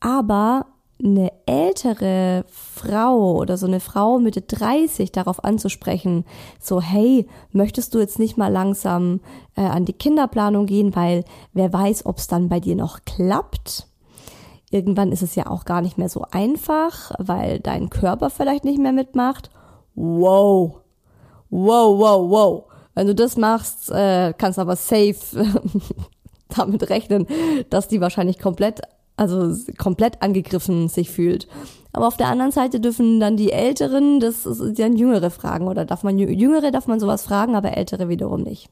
Aber 0.00 0.66
eine 1.04 1.32
ältere 1.47 2.44
Frau 2.49 3.37
oder 3.37 3.56
so 3.56 3.66
eine 3.66 3.80
Frau 3.80 4.18
Mitte 4.18 4.40
30 4.40 5.11
darauf 5.11 5.44
anzusprechen, 5.44 6.25
so 6.61 6.80
hey, 6.80 7.26
möchtest 7.50 7.94
du 7.94 7.99
jetzt 7.99 8.18
nicht 8.18 8.37
mal 8.37 8.52
langsam 8.52 9.21
äh, 9.56 9.62
an 9.62 9.85
die 9.85 9.92
Kinderplanung 9.92 10.66
gehen, 10.66 10.94
weil 10.94 11.25
wer 11.52 11.73
weiß, 11.73 12.06
ob 12.06 12.18
es 12.18 12.28
dann 12.28 12.49
bei 12.49 12.61
dir 12.61 12.76
noch 12.76 13.00
klappt? 13.04 13.88
Irgendwann 14.73 15.12
ist 15.12 15.23
es 15.23 15.35
ja 15.35 15.49
auch 15.49 15.67
gar 15.67 15.83
nicht 15.83 15.99
mehr 15.99 16.09
so 16.09 16.25
einfach, 16.31 17.12
weil 17.19 17.61
dein 17.61 17.91
Körper 17.91 18.31
vielleicht 18.31 18.64
nicht 18.64 18.79
mehr 18.79 18.93
mitmacht. 18.93 19.50
Wow. 19.95 20.81
Wow, 21.50 21.99
wow, 21.99 22.31
wow. 22.31 22.64
Wenn 22.95 23.07
du 23.07 23.14
das 23.14 23.37
machst, 23.37 23.91
äh, 23.91 24.33
kannst 24.37 24.59
aber 24.59 24.76
safe 24.76 25.14
damit 26.49 26.88
rechnen, 26.88 27.26
dass 27.69 27.88
die 27.88 28.00
wahrscheinlich 28.00 28.38
komplett, 28.38 28.81
also 29.19 29.55
komplett 29.76 30.23
angegriffen 30.23 30.88
sich 30.88 31.11
fühlt. 31.11 31.49
Aber 31.93 32.07
auf 32.07 32.17
der 32.17 32.29
anderen 32.29 32.52
Seite 32.52 32.81
dürfen 32.81 33.21
dann 33.21 33.37
die 33.37 33.52
Älteren, 33.52 34.21
das 34.21 34.47
ist 34.47 34.79
dann 34.79 34.97
Jüngere 34.97 35.29
fragen 35.29 35.69
oder 35.69 35.85
darf 35.85 36.02
man 36.02 36.19
Jüngere 36.19 36.71
darf 36.71 36.87
man 36.87 36.99
sowas 36.99 37.25
fragen, 37.25 37.57
aber 37.57 37.76
Ältere 37.76 38.09
wiederum 38.09 38.41
nicht. 38.41 38.71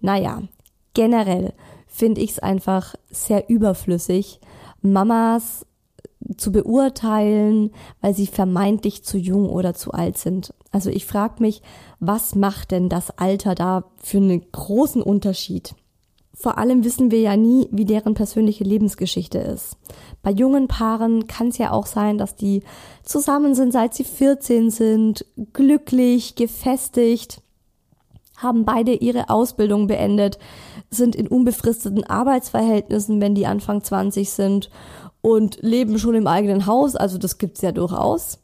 Naja, 0.00 0.42
generell 0.94 1.52
finde 1.86 2.20
ich 2.20 2.30
es 2.32 2.38
einfach 2.40 2.96
sehr 3.10 3.48
überflüssig, 3.48 4.40
Mamas 4.82 5.66
zu 6.36 6.52
beurteilen, 6.52 7.70
weil 8.00 8.14
sie 8.14 8.26
vermeintlich 8.26 9.04
zu 9.04 9.18
jung 9.18 9.48
oder 9.48 9.74
zu 9.74 9.92
alt 9.92 10.18
sind. 10.18 10.54
Also 10.70 10.90
ich 10.90 11.06
frage 11.06 11.34
mich, 11.40 11.62
was 11.98 12.34
macht 12.34 12.70
denn 12.70 12.88
das 12.88 13.10
Alter 13.18 13.54
da 13.54 13.84
für 14.02 14.18
einen 14.18 14.50
großen 14.52 15.02
Unterschied? 15.02 15.74
Vor 16.32 16.56
allem 16.56 16.84
wissen 16.84 17.10
wir 17.10 17.20
ja 17.20 17.36
nie, 17.36 17.68
wie 17.70 17.84
deren 17.84 18.14
persönliche 18.14 18.64
Lebensgeschichte 18.64 19.38
ist. 19.38 19.76
Bei 20.22 20.30
jungen 20.30 20.68
Paaren 20.68 21.26
kann 21.26 21.48
es 21.48 21.58
ja 21.58 21.72
auch 21.72 21.86
sein, 21.86 22.16
dass 22.16 22.34
die 22.34 22.62
zusammen 23.02 23.54
sind, 23.54 23.72
seit 23.72 23.92
sie 23.92 24.04
14 24.04 24.70
sind, 24.70 25.26
glücklich, 25.52 26.36
gefestigt, 26.36 27.42
haben 28.38 28.64
beide 28.64 28.94
ihre 28.94 29.28
Ausbildung 29.28 29.86
beendet, 29.86 30.38
sind 30.90 31.14
in 31.14 31.28
unbefristeten 31.28 32.04
Arbeitsverhältnissen, 32.04 33.20
wenn 33.20 33.34
die 33.34 33.46
Anfang 33.46 33.82
20 33.82 34.30
sind 34.30 34.70
und 35.22 35.58
leben 35.62 35.98
schon 35.98 36.14
im 36.14 36.26
eigenen 36.26 36.66
Haus, 36.66 36.96
also 36.96 37.18
das 37.18 37.38
gibt's 37.38 37.62
ja 37.62 37.72
durchaus. 37.72 38.38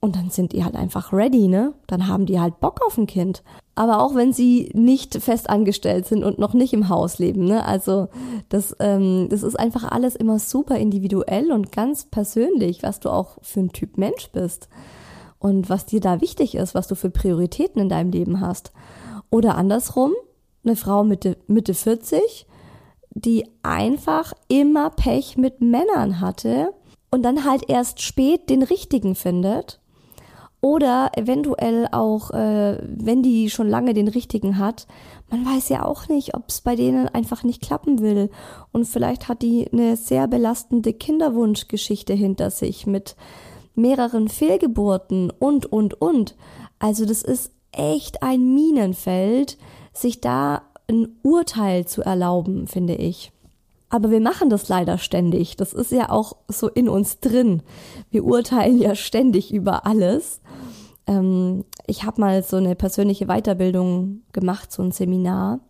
Und 0.00 0.16
dann 0.16 0.28
sind 0.28 0.52
die 0.52 0.62
halt 0.62 0.74
einfach 0.74 1.14
ready, 1.14 1.48
ne? 1.48 1.72
Dann 1.86 2.08
haben 2.08 2.26
die 2.26 2.38
halt 2.38 2.60
Bock 2.60 2.80
auf 2.86 2.98
ein 2.98 3.06
Kind. 3.06 3.42
Aber 3.74 4.02
auch 4.02 4.14
wenn 4.14 4.34
sie 4.34 4.70
nicht 4.74 5.14
fest 5.14 5.48
angestellt 5.48 6.06
sind 6.06 6.24
und 6.24 6.38
noch 6.38 6.52
nicht 6.52 6.74
im 6.74 6.90
Haus 6.90 7.18
leben, 7.18 7.46
ne? 7.46 7.64
Also 7.64 8.08
das, 8.50 8.76
ähm, 8.80 9.28
das 9.30 9.42
ist 9.42 9.58
einfach 9.58 9.90
alles 9.90 10.14
immer 10.14 10.38
super 10.38 10.76
individuell 10.76 11.50
und 11.50 11.72
ganz 11.72 12.04
persönlich, 12.04 12.82
was 12.82 13.00
du 13.00 13.08
auch 13.08 13.38
für 13.40 13.60
ein 13.60 13.72
Typ 13.72 13.96
Mensch 13.96 14.28
bist 14.30 14.68
und 15.38 15.70
was 15.70 15.86
dir 15.86 16.00
da 16.00 16.20
wichtig 16.20 16.54
ist, 16.54 16.74
was 16.74 16.86
du 16.86 16.96
für 16.96 17.08
Prioritäten 17.08 17.80
in 17.80 17.88
deinem 17.88 18.10
Leben 18.10 18.40
hast. 18.40 18.72
Oder 19.30 19.56
andersrum, 19.56 20.12
eine 20.64 20.76
Frau 20.76 21.04
Mitte, 21.04 21.36
Mitte 21.46 21.74
40, 21.74 22.46
die 23.10 23.46
einfach 23.62 24.32
immer 24.48 24.90
Pech 24.90 25.36
mit 25.36 25.60
Männern 25.60 26.20
hatte 26.20 26.74
und 27.10 27.22
dann 27.22 27.44
halt 27.44 27.68
erst 27.68 28.02
spät 28.02 28.50
den 28.50 28.62
richtigen 28.62 29.14
findet 29.14 29.80
oder 30.64 31.12
eventuell 31.14 31.86
auch, 31.92 32.30
äh, 32.30 32.78
wenn 32.82 33.22
die 33.22 33.50
schon 33.50 33.68
lange 33.68 33.92
den 33.92 34.08
richtigen 34.08 34.58
hat, 34.58 34.86
man 35.28 35.44
weiß 35.44 35.68
ja 35.68 35.84
auch 35.84 36.08
nicht, 36.08 36.34
ob 36.34 36.44
es 36.48 36.62
bei 36.62 36.74
denen 36.74 37.06
einfach 37.06 37.42
nicht 37.42 37.60
klappen 37.60 38.00
will. 38.00 38.30
Und 38.72 38.86
vielleicht 38.86 39.28
hat 39.28 39.42
die 39.42 39.70
eine 39.70 39.98
sehr 39.98 40.26
belastende 40.26 40.94
Kinderwunschgeschichte 40.94 42.14
hinter 42.14 42.50
sich 42.50 42.86
mit 42.86 43.14
mehreren 43.74 44.28
Fehlgeburten 44.28 45.30
und, 45.30 45.66
und, 45.66 46.00
und. 46.00 46.34
Also 46.78 47.04
das 47.04 47.22
ist 47.22 47.52
echt 47.72 48.22
ein 48.22 48.54
Minenfeld, 48.54 49.58
sich 49.94 50.20
da 50.20 50.62
ein 50.88 51.08
Urteil 51.22 51.86
zu 51.86 52.02
erlauben, 52.02 52.66
finde 52.66 52.94
ich. 52.94 53.32
Aber 53.88 54.10
wir 54.10 54.20
machen 54.20 54.50
das 54.50 54.68
leider 54.68 54.98
ständig. 54.98 55.56
Das 55.56 55.72
ist 55.72 55.92
ja 55.92 56.10
auch 56.10 56.36
so 56.48 56.68
in 56.68 56.88
uns 56.88 57.20
drin. 57.20 57.62
Wir 58.10 58.24
urteilen 58.24 58.78
ja 58.78 58.94
ständig 58.94 59.54
über 59.54 59.86
alles. 59.86 60.40
Ähm, 61.06 61.64
ich 61.86 62.04
habe 62.04 62.20
mal 62.20 62.42
so 62.42 62.56
eine 62.56 62.74
persönliche 62.74 63.26
Weiterbildung 63.26 64.22
gemacht, 64.32 64.72
so 64.72 64.82
ein 64.82 64.90
Seminar. 64.90 65.60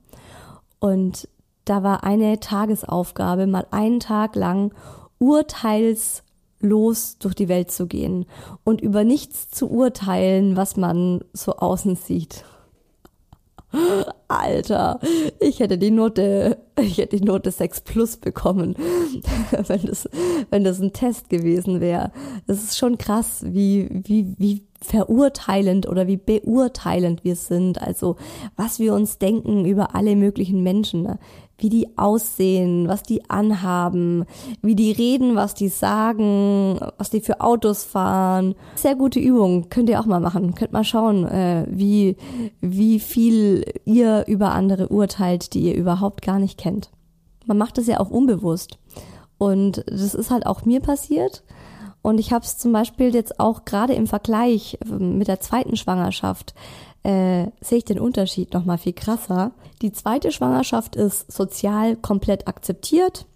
Und 0.80 1.28
da 1.64 1.82
war 1.82 2.04
eine 2.04 2.40
Tagesaufgabe, 2.40 3.46
mal 3.46 3.66
einen 3.70 4.00
Tag 4.00 4.36
lang 4.36 4.72
urteilslos 5.18 7.18
durch 7.18 7.34
die 7.34 7.48
Welt 7.48 7.70
zu 7.70 7.86
gehen 7.86 8.26
und 8.64 8.80
über 8.80 9.04
nichts 9.04 9.50
zu 9.50 9.70
urteilen, 9.70 10.56
was 10.56 10.76
man 10.76 11.24
so 11.32 11.56
außen 11.56 11.96
sieht. 11.96 12.44
Alter, 14.28 15.00
ich 15.40 15.60
hätte 15.60 15.78
die 15.78 15.90
Note, 15.90 16.58
ich 16.80 16.98
hätte 16.98 17.16
die 17.16 17.24
Note 17.24 17.50
6 17.50 17.82
plus 17.82 18.16
bekommen, 18.16 18.74
wenn 19.66 19.82
das, 19.82 20.08
wenn 20.50 20.64
das 20.64 20.80
ein 20.80 20.92
Test 20.92 21.28
gewesen 21.28 21.80
wäre. 21.80 22.10
Das 22.46 22.62
ist 22.62 22.78
schon 22.78 22.98
krass, 22.98 23.44
wie, 23.46 23.88
wie, 23.90 24.34
wie 24.38 24.66
verurteilend 24.80 25.88
oder 25.88 26.06
wie 26.06 26.18
beurteilend 26.18 27.24
wir 27.24 27.36
sind. 27.36 27.80
Also, 27.80 28.16
was 28.56 28.78
wir 28.78 28.94
uns 28.94 29.18
denken 29.18 29.64
über 29.64 29.94
alle 29.94 30.14
möglichen 30.14 30.62
Menschen. 30.62 31.18
Wie 31.56 31.68
die 31.68 31.96
aussehen, 31.96 32.88
was 32.88 33.04
die 33.04 33.30
anhaben, 33.30 34.24
wie 34.60 34.74
die 34.74 34.90
reden, 34.90 35.36
was 35.36 35.54
die 35.54 35.68
sagen, 35.68 36.80
was 36.98 37.10
die 37.10 37.20
für 37.20 37.40
Autos 37.40 37.84
fahren. 37.84 38.54
Sehr 38.74 38.96
gute 38.96 39.20
Übung, 39.20 39.68
könnt 39.68 39.88
ihr 39.88 40.00
auch 40.00 40.06
mal 40.06 40.20
machen. 40.20 40.54
Könnt 40.54 40.72
mal 40.72 40.84
schauen, 40.84 41.24
äh, 41.26 41.66
wie, 41.70 42.16
wie 42.60 42.98
viel 42.98 43.64
ihr 43.84 44.24
über 44.26 44.52
andere 44.52 44.88
urteilt, 44.88 45.54
die 45.54 45.60
ihr 45.60 45.74
überhaupt 45.74 46.22
gar 46.22 46.38
nicht 46.38 46.58
kennt. 46.58 46.90
Man 47.46 47.58
macht 47.58 47.78
es 47.78 47.86
ja 47.86 48.00
auch 48.00 48.10
unbewusst. 48.10 48.78
Und 49.38 49.84
das 49.86 50.14
ist 50.14 50.30
halt 50.30 50.46
auch 50.46 50.64
mir 50.64 50.80
passiert. 50.80 51.44
Und 52.02 52.18
ich 52.18 52.32
habe 52.32 52.44
es 52.44 52.58
zum 52.58 52.70
Beispiel 52.72 53.14
jetzt 53.14 53.40
auch 53.40 53.64
gerade 53.64 53.94
im 53.94 54.06
Vergleich 54.06 54.78
ähm, 54.84 55.16
mit 55.16 55.26
der 55.26 55.40
zweiten 55.40 55.74
Schwangerschaft 55.74 56.54
äh, 57.04 57.48
sehe 57.60 57.78
ich 57.78 57.84
den 57.84 58.00
Unterschied 58.00 58.52
noch 58.52 58.64
mal 58.64 58.78
viel 58.78 58.94
krasser. 58.94 59.52
Die 59.82 59.92
zweite 59.92 60.32
Schwangerschaft 60.32 60.96
ist 60.96 61.30
sozial 61.30 61.96
komplett 61.96 62.48
akzeptiert. 62.48 63.26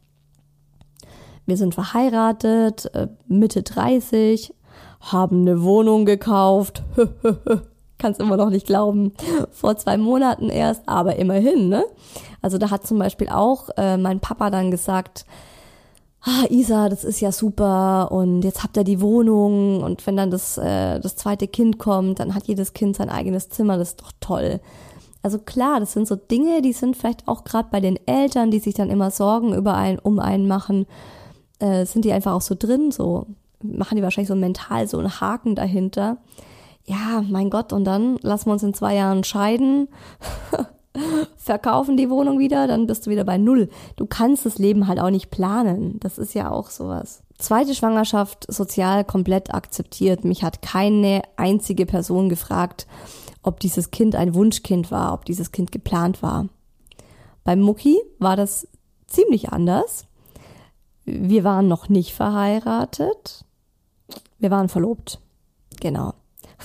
Wir 1.46 1.56
sind 1.56 1.74
verheiratet, 1.74 2.90
äh, 2.94 3.08
Mitte 3.26 3.62
30, 3.62 4.54
haben 5.00 5.42
eine 5.42 5.62
Wohnung 5.62 6.04
gekauft. 6.04 6.82
Kannst 7.98 8.20
immer 8.20 8.36
noch 8.36 8.50
nicht 8.50 8.66
glauben. 8.66 9.12
Vor 9.50 9.76
zwei 9.76 9.96
Monaten 9.96 10.50
erst, 10.50 10.82
aber 10.86 11.16
immerhin, 11.16 11.68
ne? 11.68 11.84
Also 12.40 12.56
da 12.58 12.70
hat 12.70 12.86
zum 12.86 12.98
Beispiel 12.98 13.28
auch 13.28 13.70
äh, 13.76 13.96
mein 13.96 14.20
Papa 14.20 14.50
dann 14.50 14.70
gesagt, 14.70 15.26
ah, 16.22 16.44
Isa, 16.50 16.88
das 16.88 17.04
ist 17.04 17.20
ja 17.20 17.32
super 17.32 18.10
und 18.10 18.42
jetzt 18.42 18.62
habt 18.62 18.76
ihr 18.76 18.84
die 18.84 19.00
Wohnung 19.00 19.82
und 19.82 20.06
wenn 20.06 20.16
dann 20.16 20.30
das, 20.30 20.58
äh, 20.58 21.00
das 21.00 21.16
zweite 21.16 21.48
Kind 21.48 21.78
kommt, 21.78 22.20
dann 22.20 22.34
hat 22.34 22.46
jedes 22.46 22.72
Kind 22.72 22.96
sein 22.96 23.08
eigenes 23.08 23.48
Zimmer, 23.48 23.78
das 23.78 23.90
ist 23.90 24.00
doch 24.00 24.12
toll. 24.20 24.60
Also 25.22 25.38
klar, 25.38 25.80
das 25.80 25.92
sind 25.92 26.06
so 26.06 26.16
Dinge, 26.16 26.62
die 26.62 26.72
sind 26.72 26.96
vielleicht 26.96 27.26
auch 27.26 27.44
gerade 27.44 27.68
bei 27.70 27.80
den 27.80 27.98
Eltern, 28.06 28.50
die 28.50 28.60
sich 28.60 28.74
dann 28.74 28.90
immer 28.90 29.10
Sorgen 29.10 29.54
über 29.54 29.74
einen, 29.74 29.98
um 29.98 30.18
einen 30.18 30.46
machen, 30.46 30.86
äh, 31.58 31.84
sind 31.86 32.04
die 32.04 32.12
einfach 32.12 32.32
auch 32.32 32.40
so 32.40 32.54
drin, 32.56 32.90
so 32.92 33.26
machen 33.62 33.96
die 33.96 34.02
wahrscheinlich 34.02 34.28
so 34.28 34.36
mental 34.36 34.86
so 34.86 34.98
einen 34.98 35.20
Haken 35.20 35.54
dahinter. 35.54 36.18
Ja, 36.84 37.22
mein 37.28 37.50
Gott, 37.50 37.72
und 37.72 37.84
dann 37.84 38.16
lassen 38.22 38.46
wir 38.46 38.52
uns 38.52 38.62
in 38.62 38.74
zwei 38.74 38.94
Jahren 38.94 39.24
scheiden. 39.24 39.88
verkaufen 41.36 41.96
die 41.96 42.10
Wohnung 42.10 42.38
wieder, 42.38 42.66
dann 42.66 42.86
bist 42.86 43.06
du 43.06 43.10
wieder 43.10 43.24
bei 43.24 43.38
Null. 43.38 43.68
Du 43.96 44.06
kannst 44.06 44.46
das 44.46 44.58
Leben 44.58 44.86
halt 44.86 45.00
auch 45.00 45.10
nicht 45.10 45.30
planen. 45.30 45.98
Das 46.00 46.18
ist 46.18 46.34
ja 46.34 46.50
auch 46.50 46.70
sowas. 46.70 47.22
Zweite 47.38 47.74
Schwangerschaft 47.74 48.52
sozial 48.52 49.04
komplett 49.04 49.54
akzeptiert. 49.54 50.24
Mich 50.24 50.42
hat 50.42 50.62
keine 50.62 51.22
einzige 51.36 51.86
Person 51.86 52.28
gefragt, 52.28 52.86
ob 53.42 53.60
dieses 53.60 53.90
Kind 53.90 54.16
ein 54.16 54.34
Wunschkind 54.34 54.90
war, 54.90 55.14
ob 55.14 55.24
dieses 55.24 55.52
Kind 55.52 55.70
geplant 55.70 56.22
war. 56.22 56.48
Beim 57.44 57.60
Mucki 57.60 57.98
war 58.18 58.36
das 58.36 58.66
ziemlich 59.06 59.50
anders. 59.50 60.06
Wir 61.04 61.44
waren 61.44 61.68
noch 61.68 61.88
nicht 61.88 62.12
verheiratet. 62.12 63.44
Wir 64.38 64.50
waren 64.50 64.68
verlobt. 64.68 65.20
Genau. 65.80 66.14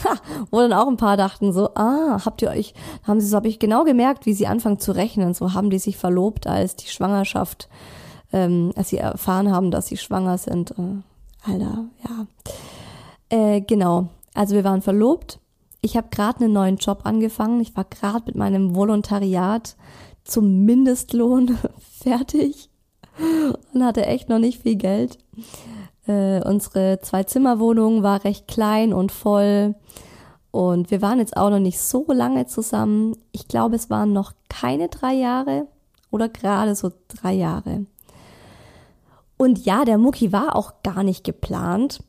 Ha, 0.03 0.15
wo 0.49 0.59
dann 0.59 0.73
auch 0.73 0.87
ein 0.87 0.97
paar 0.97 1.17
dachten 1.17 1.53
so, 1.53 1.69
ah, 1.75 2.19
habt 2.25 2.41
ihr 2.41 2.49
euch, 2.49 2.73
haben 3.03 3.19
sie 3.19 3.27
so, 3.27 3.35
habe 3.35 3.47
ich 3.47 3.59
genau 3.59 3.83
gemerkt, 3.83 4.25
wie 4.25 4.33
sie 4.33 4.47
anfangen 4.47 4.79
zu 4.79 4.91
rechnen. 4.91 5.33
So 5.33 5.53
haben 5.53 5.69
die 5.69 5.79
sich 5.79 5.97
verlobt, 5.97 6.47
als 6.47 6.75
die 6.75 6.87
Schwangerschaft, 6.87 7.69
ähm, 8.31 8.71
als 8.75 8.89
sie 8.89 8.97
erfahren 8.97 9.51
haben, 9.51 9.69
dass 9.69 9.87
sie 9.87 9.97
schwanger 9.97 10.37
sind. 10.37 10.71
Äh, 10.71 11.51
Alter, 11.51 11.85
ja. 12.03 12.27
Äh, 13.29 13.61
genau. 13.61 14.07
Also 14.33 14.55
wir 14.55 14.63
waren 14.63 14.81
verlobt. 14.81 15.39
Ich 15.81 15.97
habe 15.97 16.07
gerade 16.09 16.43
einen 16.43 16.53
neuen 16.53 16.77
Job 16.77 17.01
angefangen. 17.03 17.61
Ich 17.61 17.75
war 17.75 17.83
gerade 17.83 18.25
mit 18.25 18.35
meinem 18.35 18.75
Volontariat 18.75 19.75
zum 20.23 20.65
Mindestlohn 20.65 21.57
fertig 21.79 22.69
und 23.73 23.83
hatte 23.83 24.05
echt 24.05 24.29
noch 24.29 24.39
nicht 24.39 24.61
viel 24.61 24.75
Geld. 24.75 25.17
Äh, 26.07 26.41
unsere 26.43 26.99
Zwei-Zimmer-Wohnung 27.01 28.03
war 28.03 28.23
recht 28.23 28.47
klein 28.47 28.93
und 28.93 29.11
voll. 29.11 29.75
Und 30.51 30.91
wir 30.91 31.01
waren 31.01 31.19
jetzt 31.19 31.35
auch 31.35 31.49
noch 31.49 31.59
nicht 31.59 31.79
so 31.79 32.05
lange 32.09 32.45
zusammen. 32.45 33.15
Ich 33.31 33.47
glaube, 33.47 33.75
es 33.75 33.89
waren 33.89 34.13
noch 34.13 34.33
keine 34.49 34.89
drei 34.89 35.13
Jahre 35.13 35.67
oder 36.11 36.29
gerade 36.29 36.75
so 36.75 36.91
drei 37.07 37.33
Jahre. 37.33 37.85
Und 39.37 39.65
ja, 39.65 39.83
der 39.83 39.97
Mucki 39.97 40.31
war 40.31 40.55
auch 40.55 40.73
gar 40.83 41.03
nicht 41.03 41.23
geplant. 41.23 42.03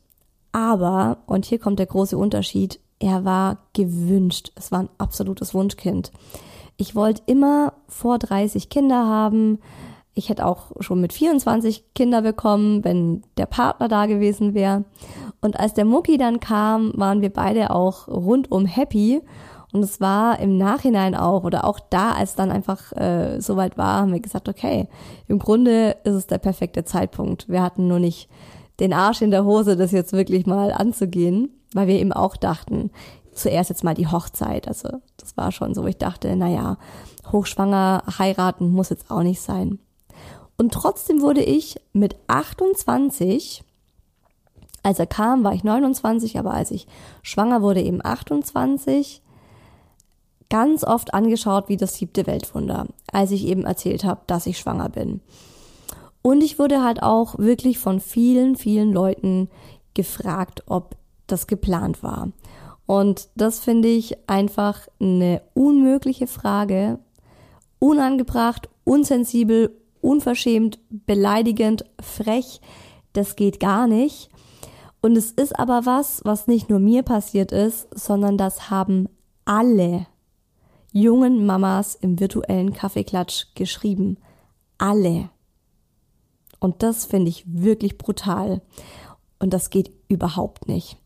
Aber, 0.51 1.17
und 1.25 1.45
hier 1.45 1.59
kommt 1.59 1.79
der 1.79 1.87
große 1.87 2.17
Unterschied, 2.17 2.79
er 2.99 3.25
war 3.25 3.57
gewünscht. 3.73 4.51
Es 4.55 4.71
war 4.71 4.79
ein 4.79 4.89
absolutes 4.97 5.53
Wunschkind. 5.53 6.11
Ich 6.77 6.95
wollte 6.95 7.23
immer 7.25 7.73
vor 7.87 8.19
30 8.19 8.69
Kinder 8.69 9.05
haben. 9.05 9.59
Ich 10.15 10.29
hätte 10.29 10.45
auch 10.45 10.71
schon 10.79 11.01
mit 11.01 11.11
24 11.13 11.93
Kinder 11.93 12.21
bekommen, 12.21 12.83
wenn 12.83 13.21
der 13.37 13.45
Partner 13.45 13.89
da 13.89 14.05
gewesen 14.05 14.53
wäre. 14.53 14.85
Und 15.41 15.59
als 15.59 15.73
der 15.73 15.85
Mucki 15.85 16.17
dann 16.17 16.39
kam, 16.39 16.93
waren 16.95 17.21
wir 17.21 17.31
beide 17.31 17.71
auch 17.71 18.07
rundum 18.07 18.65
happy. 18.65 19.21
Und 19.73 19.83
es 19.83 19.99
war 19.99 20.39
im 20.39 20.57
Nachhinein 20.57 21.15
auch, 21.15 21.43
oder 21.43 21.65
auch 21.65 21.81
da, 21.81 22.13
als 22.13 22.35
dann 22.35 22.49
einfach 22.49 22.93
äh, 22.93 23.41
soweit 23.41 23.77
war, 23.77 24.01
haben 24.01 24.13
wir 24.13 24.21
gesagt, 24.21 24.47
okay, 24.47 24.87
im 25.27 25.37
Grunde 25.37 25.97
ist 26.05 26.13
es 26.13 26.27
der 26.27 26.37
perfekte 26.37 26.85
Zeitpunkt. 26.85 27.49
Wir 27.49 27.61
hatten 27.61 27.89
nur 27.89 27.99
nicht 27.99 28.29
den 28.79 28.93
Arsch 28.93 29.21
in 29.21 29.31
der 29.31 29.43
Hose, 29.43 29.75
das 29.75 29.91
jetzt 29.91 30.13
wirklich 30.13 30.45
mal 30.45 30.71
anzugehen, 30.71 31.49
weil 31.73 31.87
wir 31.87 31.99
eben 31.99 32.13
auch 32.13 32.37
dachten, 32.37 32.89
zuerst 33.33 33.69
jetzt 33.69 33.83
mal 33.83 33.93
die 33.93 34.07
Hochzeit. 34.07 34.67
Also 34.67 35.01
das 35.17 35.35
war 35.37 35.51
schon 35.51 35.73
so, 35.73 35.85
ich 35.85 35.97
dachte, 35.97 36.35
naja, 36.35 36.77
hochschwanger 37.31 38.03
heiraten 38.17 38.71
muss 38.71 38.89
jetzt 38.89 39.11
auch 39.11 39.23
nicht 39.23 39.41
sein. 39.41 39.79
Und 40.57 40.73
trotzdem 40.73 41.21
wurde 41.21 41.43
ich 41.43 41.75
mit 41.93 42.15
28, 42.27 43.63
als 44.83 44.99
er 44.99 45.07
kam, 45.07 45.43
war 45.43 45.53
ich 45.53 45.63
29, 45.63 46.39
aber 46.39 46.53
als 46.53 46.71
ich 46.71 46.87
schwanger 47.21 47.61
wurde, 47.61 47.81
eben 47.81 48.03
28, 48.03 49.21
ganz 50.49 50.83
oft 50.83 51.13
angeschaut 51.13 51.69
wie 51.69 51.77
das 51.77 51.95
siebte 51.95 52.27
Weltwunder, 52.27 52.87
als 53.11 53.31
ich 53.31 53.45
eben 53.45 53.65
erzählt 53.65 54.03
habe, 54.03 54.21
dass 54.27 54.45
ich 54.45 54.57
schwanger 54.57 54.89
bin. 54.89 55.21
Und 56.21 56.41
ich 56.41 56.57
wurde 56.57 56.83
halt 56.83 57.03
auch 57.03 57.37
wirklich 57.37 57.77
von 57.77 57.99
vielen, 57.99 58.55
vielen 58.55 58.91
Leuten 58.93 59.49
gefragt, 59.93 60.63
ob 60.67 60.95
das 61.27 61.47
geplant 61.47 62.03
war. 62.03 62.31
Und 62.85 63.29
das 63.35 63.59
finde 63.59 63.87
ich 63.87 64.17
einfach 64.29 64.87
eine 64.99 65.41
unmögliche 65.53 66.27
Frage, 66.27 66.99
unangebracht, 67.79 68.69
unsensibel, 68.83 69.75
unverschämt, 70.05 70.79
beleidigend, 70.89 71.85
frech. 71.99 72.61
Das 73.13 73.35
geht 73.35 73.59
gar 73.59 73.87
nicht. 73.87 74.29
Und 75.01 75.17
es 75.17 75.31
ist 75.31 75.57
aber 75.59 75.85
was, 75.85 76.21
was 76.23 76.47
nicht 76.47 76.69
nur 76.69 76.79
mir 76.79 77.03
passiert 77.03 77.51
ist, 77.51 77.87
sondern 77.97 78.37
das 78.37 78.69
haben 78.69 79.07
alle 79.45 80.07
jungen 80.91 81.45
Mamas 81.45 81.95
im 81.95 82.19
virtuellen 82.19 82.73
Kaffeeklatsch 82.73 83.47
geschrieben. 83.55 84.17
Alle. 84.77 85.29
Und 86.59 86.83
das 86.83 87.05
finde 87.05 87.29
ich 87.29 87.43
wirklich 87.47 87.97
brutal. 87.97 88.61
Und 89.39 89.53
das 89.53 89.69
geht 89.69 89.91
überhaupt 90.07 90.67
nicht. 90.67 90.97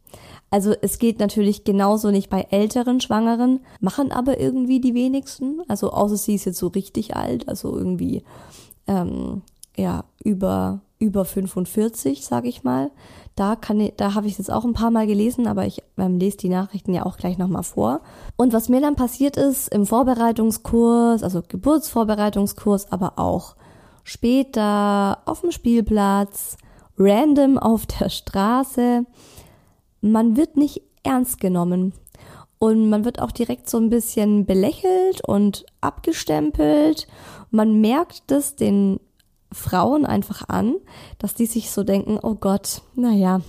Also 0.52 0.74
es 0.82 0.98
geht 0.98 1.20
natürlich 1.20 1.64
genauso 1.64 2.10
nicht 2.10 2.30
bei 2.30 2.48
älteren 2.50 3.02
Schwangeren, 3.02 3.60
machen 3.80 4.12
aber 4.12 4.40
irgendwie 4.40 4.80
die 4.80 4.94
wenigsten. 4.94 5.62
Also 5.68 5.92
außer 5.92 6.18
sie 6.18 6.36
ist 6.36 6.46
jetzt 6.46 6.58
so 6.58 6.68
richtig 6.68 7.16
alt, 7.16 7.48
also 7.48 7.78
irgendwie 7.78 8.24
ähm, 8.90 9.44
ja 9.78 10.04
über 10.24 10.82
über 11.00 11.24
45, 11.24 12.26
sage 12.26 12.50
ich 12.50 12.64
mal. 12.64 12.92
Da 13.36 13.56
da 13.56 14.14
habe 14.16 14.28
ich 14.28 14.34
es 14.34 14.38
jetzt 14.38 14.52
auch 14.52 14.66
ein 14.66 14.74
paar 14.74 14.92
Mal 14.92 15.08
gelesen, 15.08 15.48
aber 15.48 15.66
ich 15.66 15.82
ähm, 15.98 16.20
lese 16.20 16.38
die 16.38 16.50
Nachrichten 16.50 16.94
ja 16.94 17.06
auch 17.06 17.16
gleich 17.16 17.38
nochmal 17.38 17.64
vor. 17.64 18.02
Und 18.36 18.52
was 18.52 18.68
mir 18.68 18.82
dann 18.82 18.98
passiert 18.98 19.38
ist 19.38 19.70
im 19.70 19.86
Vorbereitungskurs, 19.86 21.24
also 21.24 21.42
Geburtsvorbereitungskurs, 21.48 22.92
aber 22.92 23.18
auch 23.18 23.56
später 24.04 25.20
auf 25.26 25.40
dem 25.40 25.52
Spielplatz, 25.52 26.58
random 26.98 27.58
auf 27.58 27.86
der 27.86 28.10
Straße, 28.10 29.06
man 30.02 30.36
wird 30.36 30.58
nicht 30.58 30.82
ernst 31.04 31.40
genommen. 31.40 31.94
Und 32.60 32.90
man 32.90 33.06
wird 33.06 33.22
auch 33.22 33.32
direkt 33.32 33.70
so 33.70 33.78
ein 33.78 33.90
bisschen 33.90 34.46
belächelt 34.46 35.22
und 35.26 35.66
abgestempelt. 35.80 37.08
Man 37.52 37.80
merkt 37.80 38.24
das 38.28 38.56
den 38.56 39.00
Frauen 39.52 40.06
einfach 40.06 40.48
an, 40.50 40.76
dass 41.18 41.34
die 41.34 41.46
sich 41.46 41.72
so 41.72 41.84
denken, 41.84 42.20
oh 42.22 42.36
Gott, 42.36 42.82
naja, 42.96 43.42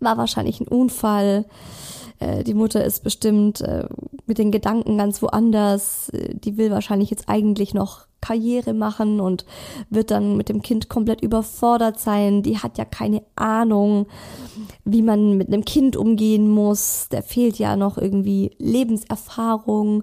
war 0.00 0.18
wahrscheinlich 0.18 0.60
ein 0.60 0.68
Unfall. 0.68 1.46
Äh, 2.18 2.44
die 2.44 2.54
Mutter 2.54 2.84
ist 2.84 3.02
bestimmt 3.02 3.62
äh, 3.62 3.88
mit 4.26 4.38
den 4.38 4.52
Gedanken 4.52 4.98
ganz 4.98 5.22
woanders. 5.22 6.10
Äh, 6.10 6.34
die 6.34 6.56
will 6.56 6.70
wahrscheinlich 6.70 7.10
jetzt 7.10 7.28
eigentlich 7.28 7.74
noch 7.74 8.06
Karriere 8.20 8.74
machen 8.74 9.20
und 9.20 9.44
wird 9.88 10.10
dann 10.10 10.36
mit 10.36 10.48
dem 10.48 10.62
Kind 10.62 10.88
komplett 10.88 11.20
überfordert 11.20 11.98
sein. 11.98 12.42
Die 12.42 12.58
hat 12.58 12.78
ja 12.78 12.84
keine 12.84 13.22
Ahnung, 13.36 14.06
wie 14.84 15.02
man 15.02 15.36
mit 15.36 15.48
einem 15.48 15.64
Kind 15.64 15.96
umgehen 15.96 16.48
muss. 16.48 17.08
Der 17.10 17.22
fehlt 17.22 17.58
ja 17.58 17.76
noch 17.76 17.98
irgendwie 17.98 18.52
Lebenserfahrung. 18.58 20.02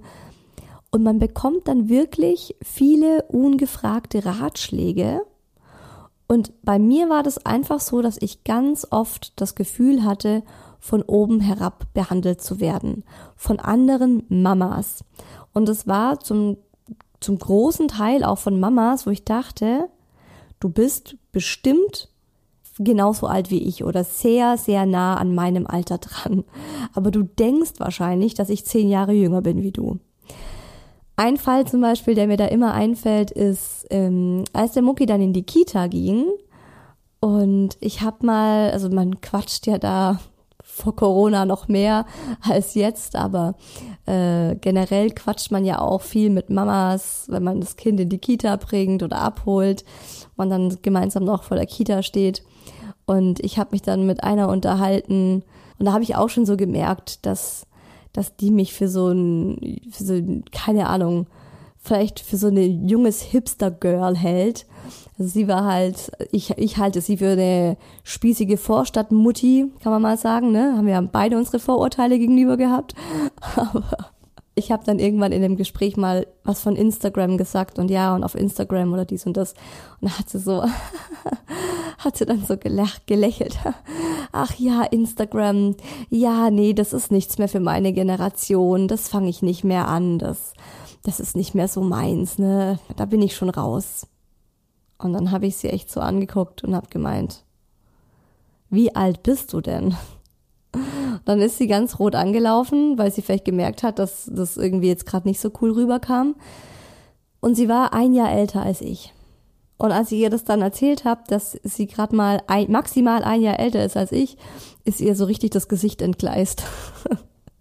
Und 0.90 1.04
man 1.04 1.20
bekommt 1.20 1.68
dann 1.68 1.90
wirklich 1.90 2.56
viele 2.62 3.24
ungefragte 3.24 4.26
Ratschläge. 4.26 5.22
Und 6.28 6.52
bei 6.62 6.78
mir 6.78 7.10
war 7.10 7.24
das 7.24 7.46
einfach 7.46 7.80
so, 7.80 8.02
dass 8.02 8.18
ich 8.22 8.44
ganz 8.44 8.86
oft 8.90 9.40
das 9.40 9.56
Gefühl 9.56 10.04
hatte, 10.04 10.44
von 10.80 11.02
oben 11.02 11.40
herab 11.40 11.86
behandelt 11.94 12.42
zu 12.42 12.60
werden. 12.60 13.04
Von 13.36 13.60
anderen 13.60 14.24
Mamas. 14.30 15.04
Und 15.54 15.70
es 15.70 15.88
war 15.88 16.20
zum, 16.20 16.58
zum 17.20 17.38
großen 17.38 17.88
Teil 17.88 18.24
auch 18.24 18.38
von 18.38 18.60
Mamas, 18.60 19.06
wo 19.08 19.12
ich 19.12 19.26
dachte, 19.26 19.90
du 20.60 20.70
bist 20.70 21.18
bestimmt 21.32 22.10
genauso 22.80 23.28
alt 23.28 23.50
wie 23.50 23.64
ich 23.64 23.84
oder 23.84 24.04
sehr, 24.04 24.58
sehr 24.58 24.86
nah 24.86 25.16
an 25.16 25.34
meinem 25.34 25.66
Alter 25.66 25.98
dran. 25.98 26.44
Aber 26.94 27.12
du 27.12 27.24
denkst 27.24 27.74
wahrscheinlich, 27.80 28.34
dass 28.34 28.50
ich 28.50 28.66
zehn 28.66 28.90
Jahre 28.90 29.14
jünger 29.14 29.42
bin 29.42 29.64
wie 29.64 29.72
du. 29.72 30.00
Ein 31.16 31.38
Fall 31.38 31.66
zum 31.66 31.82
Beispiel, 31.82 32.14
der 32.14 32.28
mir 32.28 32.38
da 32.38 32.46
immer 32.46 32.74
einfällt, 32.74 33.32
ist, 33.32 33.88
ähm, 33.90 34.44
als 34.54 34.74
der 34.74 34.84
Mucki 34.84 35.08
dann 35.08 35.22
in 35.22 35.34
die 35.34 35.44
Kita 35.44 35.88
ging 35.88 36.26
und 37.20 37.76
ich 37.80 38.02
hab 38.02 38.22
mal, 38.22 38.70
also 38.70 38.90
man 38.90 39.20
quatscht 39.22 39.66
ja 39.66 39.80
da 39.80 40.20
vor 40.62 40.96
Corona 40.96 41.46
noch 41.46 41.68
mehr 41.68 42.06
als 42.48 42.76
jetzt, 42.76 43.16
aber 43.16 43.56
äh, 44.08 44.56
generell 44.56 45.12
quatscht 45.12 45.52
man 45.52 45.66
ja 45.66 45.80
auch 45.80 46.02
viel 46.02 46.30
mit 46.30 46.50
Mamas, 46.50 47.26
wenn 47.30 47.44
man 47.44 47.62
das 47.62 47.76
Kind 47.76 48.00
in 48.00 48.10
die 48.10 48.18
Kita 48.18 48.56
bringt 48.56 49.04
oder 49.04 49.20
abholt, 49.20 49.86
man 50.36 50.50
dann 50.50 50.78
gemeinsam 50.82 51.24
noch 51.24 51.44
vor 51.44 51.58
der 51.58 51.66
Kita 51.66 52.02
steht. 52.02 52.44
Und 53.06 53.40
ich 53.42 53.60
habe 53.60 53.70
mich 53.72 53.82
dann 53.82 54.06
mit 54.06 54.24
einer 54.24 54.50
unterhalten 54.50 55.44
und 55.80 55.86
da 55.86 55.94
habe 55.94 56.04
ich 56.04 56.16
auch 56.16 56.30
schon 56.30 56.46
so 56.46 56.58
gemerkt, 56.58 57.26
dass 57.26 57.68
dass 58.18 58.36
die 58.36 58.50
mich 58.50 58.74
für 58.74 58.88
so 58.88 59.10
ein, 59.10 59.80
für 59.92 60.04
so, 60.04 60.20
keine 60.52 60.88
Ahnung, 60.88 61.28
vielleicht 61.78 62.20
für 62.20 62.36
so 62.36 62.48
eine 62.48 62.66
junges 62.66 63.22
Hipster-Girl 63.22 64.18
hält. 64.18 64.66
Also 65.20 65.32
sie 65.32 65.48
war 65.48 65.66
halt, 65.66 66.12
ich, 66.32 66.52
ich 66.58 66.78
halte 66.78 67.02
sie 67.02 67.18
für 67.18 67.32
eine 67.32 67.78
spießige 68.04 68.58
Vorstadtmutti, 68.58 69.72
kann 69.82 69.92
man 69.92 70.02
mal 70.02 70.18
sagen, 70.18 70.52
ne? 70.52 70.76
Haben 70.78 70.86
wir 70.86 71.02
beide 71.12 71.38
unsere 71.38 71.60
Vorurteile 71.60 72.20
gegenüber 72.20 72.56
gehabt. 72.56 72.94
Aber 73.56 74.12
ich 74.54 74.72
habe 74.72 74.84
dann 74.84 75.00
irgendwann 75.00 75.32
in 75.32 75.42
dem 75.42 75.56
Gespräch 75.56 75.98
mal 75.98 76.28
was 76.44 76.62
von 76.62 76.76
Instagram 76.76 77.38
gesagt 77.38 77.78
und 77.80 77.92
ja 77.92 78.16
und 78.16 78.24
auf 78.24 78.34
Instagram 78.34 78.92
oder 78.92 79.06
dies 79.06 79.26
und 79.26 79.38
das 79.38 79.54
und 80.02 80.10
da 80.10 80.18
hat 80.18 80.30
sie 80.30 80.40
so 80.40 80.64
hat 82.00 82.18
sie 82.18 82.26
dann 82.26 82.44
so 82.46 82.58
gelach, 82.58 83.00
gelächelt. 83.06 83.58
Ach 84.32 84.54
ja, 84.56 84.84
Instagram. 84.84 85.76
Ja, 86.10 86.50
nee, 86.50 86.74
das 86.74 86.94
ist 86.94 87.12
nichts 87.12 87.38
mehr 87.38 87.48
für 87.48 87.60
meine 87.60 87.94
Generation. 87.94 88.88
Das 88.88 89.10
fange 89.10 89.30
ich 89.30 89.42
nicht 89.42 89.64
mehr 89.64 89.88
an. 89.88 90.20
Das 90.20 90.54
das 91.04 91.20
ist 91.20 91.36
nicht 91.36 91.56
mehr 91.56 91.68
so 91.68 91.82
meins, 91.82 92.38
ne? 92.38 92.80
Da 92.98 93.06
bin 93.06 93.22
ich 93.22 93.36
schon 93.36 93.50
raus. 93.50 94.08
Und 94.98 95.14
dann 95.14 95.32
habe 95.32 95.46
ich 95.46 95.58
sie 95.58 95.70
echt 95.70 95.92
so 95.92 96.00
angeguckt 96.00 96.64
und 96.64 96.76
habe 96.76 96.88
gemeint: 96.90 97.44
Wie 98.70 98.96
alt 98.96 99.24
bist 99.24 99.54
du 99.54 99.62
denn? 99.62 99.96
Dann 101.26 101.42
ist 101.42 101.58
sie 101.58 101.68
ganz 101.68 102.00
rot 102.00 102.16
angelaufen, 102.16 102.98
weil 102.98 103.12
sie 103.12 103.22
vielleicht 103.22 103.46
gemerkt 103.46 103.84
hat, 103.84 104.00
dass 104.00 104.30
das 104.32 104.56
irgendwie 104.56 104.88
jetzt 104.88 105.06
gerade 105.06 105.28
nicht 105.28 105.40
so 105.40 105.52
cool 105.62 105.72
rüberkam. 105.72 106.36
Und 107.40 107.56
sie 107.56 107.68
war 107.68 107.94
ein 107.94 108.14
Jahr 108.14 108.32
älter 108.32 108.62
als 108.62 108.82
ich. 108.82 109.14
Und 109.78 109.92
als 109.92 110.12
ich 110.12 110.20
ihr 110.20 110.30
das 110.30 110.44
dann 110.44 110.62
erzählt 110.62 111.06
habe, 111.06 111.22
dass 111.28 111.58
sie 111.64 111.88
gerade 111.88 112.16
mal 112.16 112.42
ein, 112.48 112.72
maximal 112.72 113.24
ein 113.24 113.42
Jahr 113.42 113.60
älter 113.60 113.84
ist 113.86 113.96
als 113.96 114.12
ich, 114.12 114.38
ist 114.86 115.02
ihr 115.02 115.16
so 115.16 115.26
richtig 115.26 115.52
das 115.52 115.68
Gesicht 115.68 116.02
entgleist. 116.02 116.64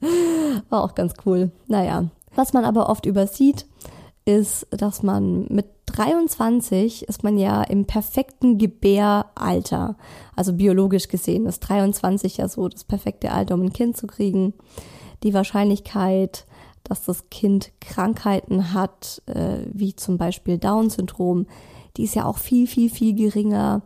War 0.70 0.82
auch 0.82 0.94
ganz 0.94 1.14
cool. 1.26 1.50
Naja. 1.66 2.04
Was 2.34 2.52
man 2.52 2.64
aber 2.64 2.88
oft 2.88 3.06
übersieht, 3.06 3.66
ist, 4.26 4.66
dass 4.70 5.02
man 5.02 5.46
mit 5.48 5.66
23 5.86 7.08
ist 7.08 7.22
man 7.22 7.38
ja 7.38 7.62
im 7.62 7.86
perfekten 7.86 8.58
Gebäralter. 8.58 9.96
Also 10.34 10.52
biologisch 10.52 11.08
gesehen 11.08 11.46
ist 11.46 11.60
23 11.60 12.36
ja 12.38 12.48
so 12.48 12.68
das 12.68 12.84
perfekte 12.84 13.32
Alter, 13.32 13.54
um 13.54 13.62
ein 13.62 13.72
Kind 13.72 13.96
zu 13.96 14.06
kriegen. 14.06 14.52
Die 15.22 15.32
Wahrscheinlichkeit, 15.32 16.44
dass 16.84 17.04
das 17.04 17.30
Kind 17.30 17.72
Krankheiten 17.80 18.74
hat, 18.74 19.22
äh, 19.26 19.60
wie 19.72 19.96
zum 19.96 20.18
Beispiel 20.18 20.58
Down-Syndrom, 20.58 21.46
die 21.96 22.04
ist 22.04 22.14
ja 22.14 22.26
auch 22.26 22.38
viel, 22.38 22.66
viel, 22.66 22.90
viel 22.90 23.14
geringer. 23.14 23.80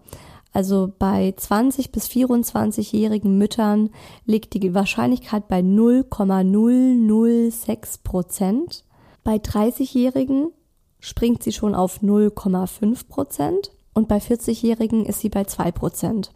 Also 0.53 0.92
bei 0.98 1.33
20 1.37 1.92
bis 1.92 2.09
24-jährigen 2.09 3.38
Müttern 3.38 3.90
liegt 4.24 4.55
die 4.55 4.74
Wahrscheinlichkeit 4.74 5.46
bei 5.48 5.62
0,006 5.62 7.98
Prozent. 7.98 8.83
Bei 9.25 9.37
30-Jährigen 9.37 10.53
springt 10.99 11.43
sie 11.43 11.53
schon 11.53 11.75
auf 11.75 12.03
0,5 12.03 13.09
Prozent 13.09 13.73
und 13.95 14.09
bei 14.09 14.19
40-Jährigen 14.19 15.05
ist 15.07 15.21
sie 15.21 15.29
bei 15.29 15.45
2 15.45 15.73
Prozent. 15.73 16.33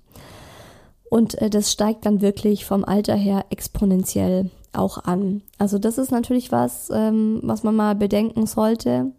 Und 1.10 1.40
äh, 1.40 1.50
das 1.50 1.70
steigt 1.70 2.06
dann 2.06 2.20
wirklich 2.20 2.64
vom 2.64 2.84
Alter 2.84 3.14
her 3.14 3.46
exponentiell 3.50 4.50
auch 4.72 4.98
an. 4.98 5.42
Also 5.58 5.78
das 5.78 5.98
ist 5.98 6.10
natürlich 6.10 6.50
was, 6.50 6.90
ähm, 6.92 7.40
was 7.42 7.62
man 7.62 7.76
mal 7.76 7.94
bedenken 7.94 8.46
sollte. 8.46 9.12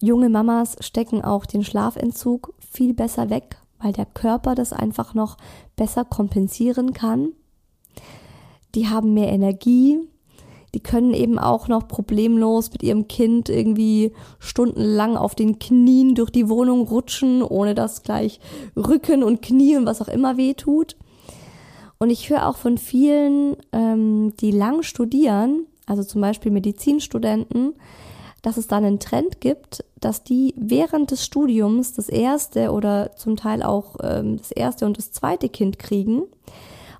Junge 0.00 0.28
Mamas 0.28 0.76
stecken 0.80 1.22
auch 1.22 1.46
den 1.46 1.64
Schlafentzug 1.64 2.54
viel 2.58 2.94
besser 2.94 3.30
weg, 3.30 3.56
weil 3.78 3.92
der 3.92 4.06
Körper 4.06 4.54
das 4.54 4.72
einfach 4.72 5.14
noch 5.14 5.36
besser 5.76 6.04
kompensieren 6.04 6.92
kann. 6.92 7.32
Die 8.74 8.88
haben 8.88 9.12
mehr 9.12 9.28
Energie, 9.28 10.00
die 10.74 10.80
können 10.80 11.12
eben 11.12 11.38
auch 11.38 11.68
noch 11.68 11.86
problemlos 11.86 12.72
mit 12.72 12.82
ihrem 12.82 13.06
Kind 13.06 13.48
irgendwie 13.48 14.12
stundenlang 14.38 15.16
auf 15.16 15.34
den 15.34 15.58
Knien 15.58 16.14
durch 16.14 16.30
die 16.30 16.48
Wohnung 16.48 16.86
rutschen, 16.88 17.42
ohne 17.42 17.74
dass 17.74 18.02
gleich 18.02 18.40
Rücken 18.76 19.22
und 19.22 19.42
Knie 19.42 19.76
und 19.76 19.86
was 19.86 20.00
auch 20.00 20.08
immer 20.08 20.36
weh 20.36 20.54
tut. 20.54 20.96
Und 21.98 22.10
ich 22.10 22.30
höre 22.30 22.48
auch 22.48 22.56
von 22.56 22.78
vielen, 22.78 23.56
ähm, 23.72 24.34
die 24.40 24.50
lang 24.50 24.82
studieren, 24.82 25.66
also 25.86 26.02
zum 26.02 26.20
Beispiel 26.20 26.50
Medizinstudenten, 26.50 27.74
dass 28.40 28.56
es 28.56 28.66
dann 28.66 28.84
einen 28.84 28.98
Trend 28.98 29.40
gibt, 29.40 29.84
dass 30.00 30.24
die 30.24 30.54
während 30.56 31.12
des 31.12 31.24
Studiums 31.24 31.92
das 31.92 32.08
erste 32.08 32.72
oder 32.72 33.14
zum 33.14 33.36
Teil 33.36 33.62
auch 33.62 33.96
ähm, 34.02 34.38
das 34.38 34.50
erste 34.50 34.86
und 34.86 34.98
das 34.98 35.12
zweite 35.12 35.48
Kind 35.48 35.78
kriegen, 35.78 36.24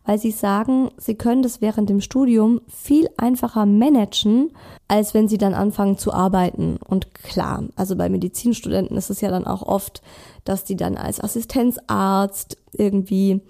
weil 0.04 0.18
sie 0.18 0.30
sagen, 0.30 0.90
sie 0.96 1.14
können 1.14 1.42
das 1.42 1.60
während 1.60 1.88
dem 1.88 2.00
Studium 2.00 2.60
viel 2.68 3.08
einfacher 3.16 3.66
managen, 3.66 4.50
als 4.88 5.14
wenn 5.14 5.28
sie 5.28 5.38
dann 5.38 5.54
anfangen 5.54 5.98
zu 5.98 6.12
arbeiten. 6.12 6.78
Und 6.84 7.14
klar, 7.14 7.64
also 7.76 7.96
bei 7.96 8.08
Medizinstudenten 8.08 8.96
ist 8.96 9.10
es 9.10 9.20
ja 9.20 9.30
dann 9.30 9.46
auch 9.46 9.62
oft, 9.62 10.02
dass 10.44 10.64
die 10.64 10.76
dann 10.76 10.96
als 10.96 11.20
Assistenzarzt 11.20 12.58
irgendwie 12.72 13.40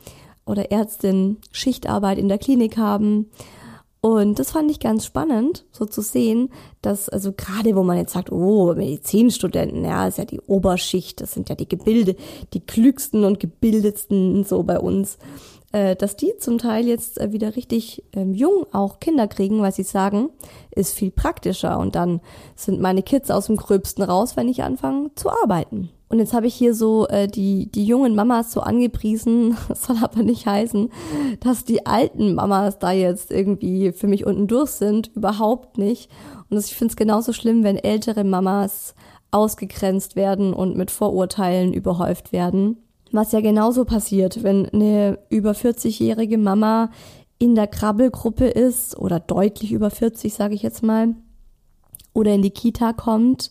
oder 0.45 0.73
Ärztin 0.73 1.39
Schichtarbeit 1.53 2.19
in 2.19 2.29
der 2.29 2.39
Klinik 2.39 2.77
haben 2.77 3.31
und 4.05 4.41
das 4.41 4.51
fand 4.51 4.69
ich 4.69 4.81
ganz 4.81 5.07
spannend, 5.07 5.65
so 5.71 5.87
zu 5.87 6.03
sehen, 6.03 6.51
dass, 6.83 7.09
also 7.09 7.31
gerade 7.31 7.77
wo 7.77 7.85
man 7.85 7.99
jetzt 7.99 8.15
sagt, 8.15 8.33
oh, 8.33 8.75
Medizinstudenten, 8.75 9.85
ja, 9.85 10.09
ist 10.09 10.19
ja 10.19 10.25
die 10.25 10.41
Oberschicht, 10.41 11.21
das 11.21 11.33
sind 11.33 11.49
ja 11.49 11.55
die 11.55 11.69
Gebilde, 11.69 12.17
die 12.53 12.59
klügsten 12.59 13.23
und 13.23 13.39
gebildetsten 13.39 14.43
so 14.43 14.65
bei 14.65 14.81
uns, 14.81 15.19
äh, 15.73 15.97
dass 15.97 16.17
die 16.17 16.33
zum 16.39 16.59
Teil 16.59 16.87
jetzt 16.87 17.21
äh, 17.21 17.33
wieder 17.33 17.57
richtig 17.57 18.05
ähm, 18.13 18.35
jung 18.35 18.67
auch 18.73 19.01
Kinder 19.01 19.27
kriegen, 19.27 19.63
weil 19.63 19.73
sie 19.73 19.83
sagen, 19.83 20.31
ist 20.71 20.95
viel 20.95 21.11
praktischer 21.11 21.79
und 21.79 21.95
dann 21.95 22.21
sind 22.55 22.81
meine 22.81 23.03
Kids 23.03 23.31
aus 23.31 23.47
dem 23.47 23.57
Gröbsten 23.57 24.05
raus, 24.05 24.37
wenn 24.37 24.49
ich 24.49 24.63
anfange 24.63 25.11
zu 25.15 25.31
arbeiten. 25.31 25.91
Und 26.13 26.19
jetzt 26.19 26.35
habe 26.35 26.47
ich 26.47 26.55
hier 26.55 26.75
so 26.75 27.09
äh, 27.09 27.27
die, 27.27 27.73
die 27.73 27.87
jungen 27.87 28.15
Mamas 28.15 28.53
so 28.53 28.61
angepriesen, 28.61 29.57
das 29.69 29.85
soll 29.85 29.97
aber 30.03 30.23
nicht 30.23 30.45
heißen, 30.45 30.91
dass 31.41 31.65
die 31.65 31.87
alten 31.87 32.35
Mamas 32.35 32.79
da 32.79 32.93
jetzt 32.93 33.31
irgendwie 33.31 33.93
für 33.93 34.09
mich 34.09 34.27
unten 34.27 34.47
durch 34.47 34.73
sind, 34.73 35.11
überhaupt 35.15 35.79
nicht. 35.79 36.11
Und 36.51 36.59
ich 36.59 36.75
finde 36.75 36.93
es 36.93 36.97
genauso 36.97 37.33
schlimm, 37.33 37.65
wenn 37.65 37.79
ältere 37.79 38.25
Mamas 38.25 38.95
ausgegrenzt 39.31 40.15
werden 40.15 40.53
und 40.53 40.77
mit 40.77 40.91
Vorurteilen 40.91 41.73
überhäuft 41.73 42.31
werden. 42.31 42.77
Was 43.13 43.33
ja 43.33 43.41
genauso 43.41 43.85
passiert, 43.85 44.43
wenn 44.43 44.69
eine 44.71 45.19
über 45.29 45.53
40-jährige 45.53 46.39
Mama 46.39 46.91
in 47.39 47.55
der 47.55 47.67
Krabbelgruppe 47.67 48.47
ist 48.47 48.97
oder 48.97 49.21
deutlich 49.21 49.73
über 49.73 49.91
40, 49.91 50.33
sage 50.33 50.55
ich 50.55 50.63
jetzt 50.63 50.83
mal, 50.83 51.15
oder 52.15 52.33
in 52.33 52.43
die 52.43 52.51
Kita 52.51 52.93
kommt. 52.93 53.51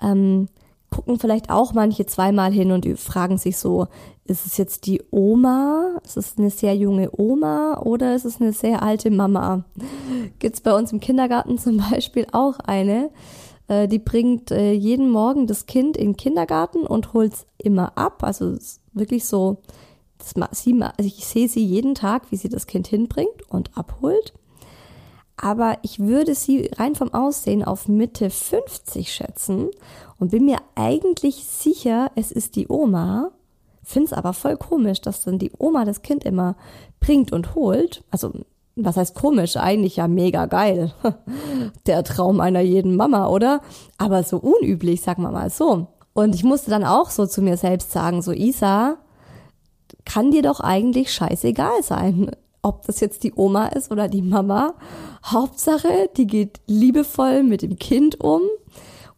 Ähm, 0.00 0.48
gucken 0.90 1.18
vielleicht 1.18 1.50
auch 1.50 1.74
manche 1.74 2.06
zweimal 2.06 2.52
hin 2.52 2.72
und 2.72 2.86
fragen 2.98 3.36
sich 3.36 3.58
so, 3.58 3.88
ist 4.24 4.46
es 4.46 4.56
jetzt 4.56 4.86
die 4.86 5.02
Oma? 5.10 5.98
Ist 6.04 6.16
es 6.16 6.38
eine 6.38 6.50
sehr 6.50 6.76
junge 6.76 7.10
Oma 7.12 7.80
oder 7.82 8.14
ist 8.14 8.24
es 8.24 8.40
eine 8.40 8.52
sehr 8.52 8.82
alte 8.82 9.10
Mama? 9.10 9.64
Gibt's 10.38 10.60
bei 10.60 10.74
uns 10.74 10.92
im 10.92 11.00
Kindergarten 11.00 11.58
zum 11.58 11.78
Beispiel 11.90 12.26
auch 12.32 12.58
eine, 12.60 13.10
äh, 13.68 13.86
die 13.86 13.98
bringt 13.98 14.50
äh, 14.50 14.72
jeden 14.72 15.10
Morgen 15.10 15.46
das 15.46 15.66
Kind 15.66 15.96
in 15.96 16.12
den 16.12 16.16
Kindergarten 16.16 16.86
und 16.86 17.12
holt's 17.12 17.46
immer 17.58 17.96
ab. 17.96 18.24
Also 18.24 18.56
wirklich 18.92 19.26
so, 19.26 19.58
das, 20.18 20.34
sie, 20.62 20.80
also 20.82 21.06
ich 21.06 21.24
sehe 21.26 21.48
sie 21.48 21.64
jeden 21.64 21.94
Tag, 21.94 22.30
wie 22.30 22.36
sie 22.36 22.48
das 22.48 22.66
Kind 22.66 22.88
hinbringt 22.88 23.48
und 23.48 23.76
abholt. 23.76 24.34
Aber 25.36 25.78
ich 25.82 26.00
würde 26.00 26.34
sie 26.34 26.68
rein 26.76 26.96
vom 26.96 27.14
Aussehen 27.14 27.62
auf 27.62 27.86
Mitte 27.86 28.28
50 28.28 29.12
schätzen 29.12 29.70
und 30.18 30.32
bin 30.32 30.44
mir 30.44 30.58
eigentlich 30.74 31.44
sicher, 31.44 32.10
es 32.16 32.32
ist 32.32 32.56
die 32.56 32.66
Oma. 32.68 33.30
Find's 33.84 34.12
aber 34.12 34.32
voll 34.32 34.56
komisch, 34.56 35.00
dass 35.00 35.22
dann 35.22 35.38
die 35.38 35.52
Oma 35.56 35.84
das 35.84 36.02
Kind 36.02 36.24
immer 36.24 36.56
bringt 36.98 37.32
und 37.32 37.54
holt. 37.54 38.02
Also, 38.10 38.32
was 38.84 38.96
heißt 38.96 39.14
komisch? 39.14 39.56
Eigentlich 39.56 39.96
ja 39.96 40.08
mega 40.08 40.46
geil. 40.46 40.92
Der 41.86 42.04
Traum 42.04 42.40
einer 42.40 42.60
jeden 42.60 42.96
Mama, 42.96 43.28
oder? 43.28 43.60
Aber 43.96 44.22
so 44.22 44.38
unüblich, 44.38 45.00
sagen 45.00 45.22
wir 45.22 45.30
mal 45.30 45.50
so. 45.50 45.88
Und 46.14 46.34
ich 46.34 46.44
musste 46.44 46.70
dann 46.70 46.84
auch 46.84 47.10
so 47.10 47.26
zu 47.26 47.42
mir 47.42 47.56
selbst 47.56 47.92
sagen, 47.92 48.22
so 48.22 48.32
Isa, 48.32 48.98
kann 50.04 50.30
dir 50.30 50.42
doch 50.42 50.60
eigentlich 50.60 51.12
scheißegal 51.12 51.82
sein, 51.82 52.30
ob 52.62 52.86
das 52.86 53.00
jetzt 53.00 53.22
die 53.24 53.34
Oma 53.34 53.66
ist 53.68 53.90
oder 53.90 54.08
die 54.08 54.22
Mama. 54.22 54.74
Hauptsache, 55.24 56.10
die 56.16 56.26
geht 56.26 56.60
liebevoll 56.66 57.42
mit 57.42 57.62
dem 57.62 57.76
Kind 57.76 58.20
um 58.20 58.42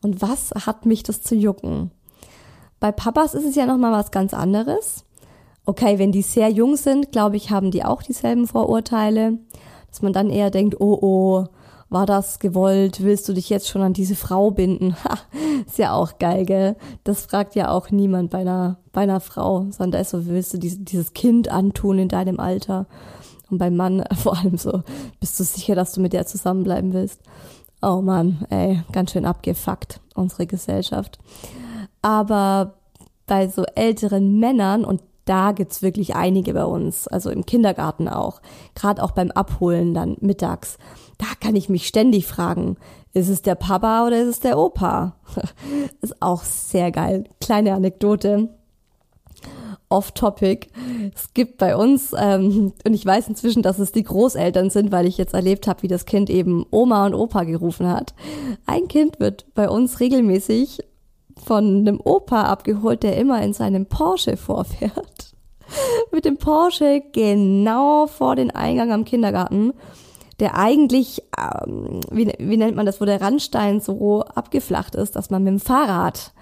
und 0.02 0.22
was 0.22 0.50
hat 0.66 0.86
mich 0.86 1.02
das 1.02 1.22
zu 1.22 1.34
jucken? 1.34 1.90
Bei 2.80 2.92
Papas 2.92 3.34
ist 3.34 3.44
es 3.44 3.54
ja 3.54 3.66
nochmal 3.66 3.92
was 3.92 4.10
ganz 4.10 4.32
anderes. 4.32 5.04
Okay, 5.70 6.00
wenn 6.00 6.11
die 6.11 6.22
sehr 6.22 6.48
jung 6.48 6.74
sind, 6.74 7.12
glaube 7.12 7.37
ich, 7.37 7.52
haben 7.52 7.70
die 7.70 7.85
auch 7.85 8.02
dieselben 8.02 8.48
Vorurteile, 8.48 9.38
dass 9.88 10.02
man 10.02 10.12
dann 10.12 10.28
eher 10.28 10.50
denkt, 10.50 10.80
oh 10.80 10.98
oh, 11.00 11.44
war 11.88 12.06
das 12.06 12.40
gewollt? 12.40 13.04
Willst 13.04 13.28
du 13.28 13.35
dich 13.35 13.48
jetzt 13.50 13.68
schon 13.68 13.83
an 13.83 13.92
diese 13.92 14.16
Frau 14.16 14.50
binden? 14.50 14.96
Ha, 15.04 15.16
ist 15.64 15.78
ja 15.78 15.92
auch 15.92 16.18
geil, 16.18 16.44
gell? 16.44 16.74
Das 17.04 17.26
fragt 17.26 17.54
ja 17.54 17.70
auch 17.70 17.92
niemand 17.92 18.30
bei 18.30 18.38
einer, 18.38 18.78
bei 18.90 19.02
einer 19.02 19.20
Frau, 19.20 19.66
sondern 19.70 20.00
ist 20.00 20.11
so, 20.11 20.26
willst 20.26 20.52
du 20.54 20.59
dieses, 20.59 20.83
dieses 20.83 21.12
Kind 21.12 21.52
antun 21.52 22.00
in 22.00 22.09
deinem 22.09 22.40
Alter? 22.40 22.87
Und 23.48 23.59
beim 23.59 23.76
Mann 23.76 24.02
vor 24.16 24.37
allem 24.38 24.59
so, 24.59 24.83
bist 25.20 25.38
du 25.38 25.44
sicher, 25.44 25.76
dass 25.76 25.92
du 25.92 26.00
mit 26.00 26.12
der 26.12 26.26
zusammenbleiben 26.26 26.92
willst? 26.92 27.20
Oh 27.80 28.00
Mann, 28.02 28.44
ey, 28.50 28.83
ganz 28.90 29.12
schön 29.12 29.24
abgefuckt, 29.24 30.00
unsere 30.16 30.48
Gesellschaft. 30.48 31.20
Aber 32.02 32.74
bei 33.28 33.46
so 33.46 33.62
älteren 33.76 34.40
Männern, 34.40 34.85
und 34.85 35.00
da 35.24 35.52
gibt's 35.52 35.83
wirklich 35.83 36.14
einige 36.16 36.54
bei 36.54 36.64
uns, 36.64 37.06
also 37.09 37.30
im 37.30 37.46
Kindergarten 37.46 38.09
auch, 38.09 38.40
gerade 38.74 39.02
auch 39.02 39.12
beim 39.12 39.30
Abholen 39.30 39.94
dann 39.94 40.16
mittags, 40.20 40.78
da 41.18 41.26
kann 41.38 41.56
ich 41.56 41.68
mich 41.68 41.87
ständig 41.87 42.26
fragen, 42.26 42.76
ist 43.12 43.28
es 43.28 43.42
der 43.42 43.56
Papa 43.56 44.06
oder 44.06 44.20
ist 44.20 44.28
es 44.28 44.40
der 44.40 44.59
Opa? 44.59 45.16
ist 46.00 46.22
auch 46.22 46.42
sehr 46.44 46.90
geil. 46.92 47.24
Kleine 47.40 47.74
Anekdote 47.74 48.48
off-topic. 49.90 50.68
Es 51.14 51.35
gibt 51.35 51.59
bei 51.59 51.76
uns, 51.76 52.14
ähm, 52.16 52.72
und 52.87 52.94
ich 52.94 53.04
weiß 53.04 53.28
inzwischen, 53.28 53.62
dass 53.62 53.80
es 53.80 53.92
die 53.92 54.04
Großeltern 54.04 54.70
sind, 54.70 54.92
weil 54.92 55.06
ich 55.06 55.18
jetzt 55.18 55.35
erlebt 55.35 55.66
habe, 55.66 55.83
wie 55.83 55.88
das 55.88 56.06
Kind 56.06 56.30
eben 56.30 56.64
Oma 56.70 57.06
und 57.06 57.14
Opa 57.14 57.42
gerufen 57.42 57.88
hat. 57.88 58.14
Ein 58.66 58.87
Kind 58.87 59.18
wird 59.18 59.46
bei 59.54 59.68
uns 59.68 59.98
regelmäßig 60.00 60.78
von 61.44 61.81
einem 61.81 62.00
Opa 62.03 62.42
abgeholt, 62.44 63.03
der 63.03 63.16
immer 63.16 63.42
in 63.42 63.53
seinem 63.53 63.87
Porsche 63.87 64.37
vorfährt. 64.37 65.35
Mit 66.12 66.24
dem 66.24 66.37
Porsche 66.37 67.03
genau 67.12 68.07
vor 68.07 68.37
den 68.37 68.50
Eingang 68.50 68.92
am 68.92 69.05
Kindergarten, 69.05 69.72
der 70.40 70.57
eigentlich, 70.57 71.22
ähm, 71.38 72.00
wie, 72.11 72.33
wie 72.38 72.57
nennt 72.57 72.76
man 72.76 72.87
das, 72.87 73.00
wo 73.00 73.05
der 73.05 73.20
Randstein 73.20 73.81
so 73.81 74.22
abgeflacht 74.22 74.94
ist, 74.94 75.16
dass 75.16 75.31
man 75.31 75.44
mit 75.44 75.53
dem 75.53 75.61
Fahrrad 75.61 76.33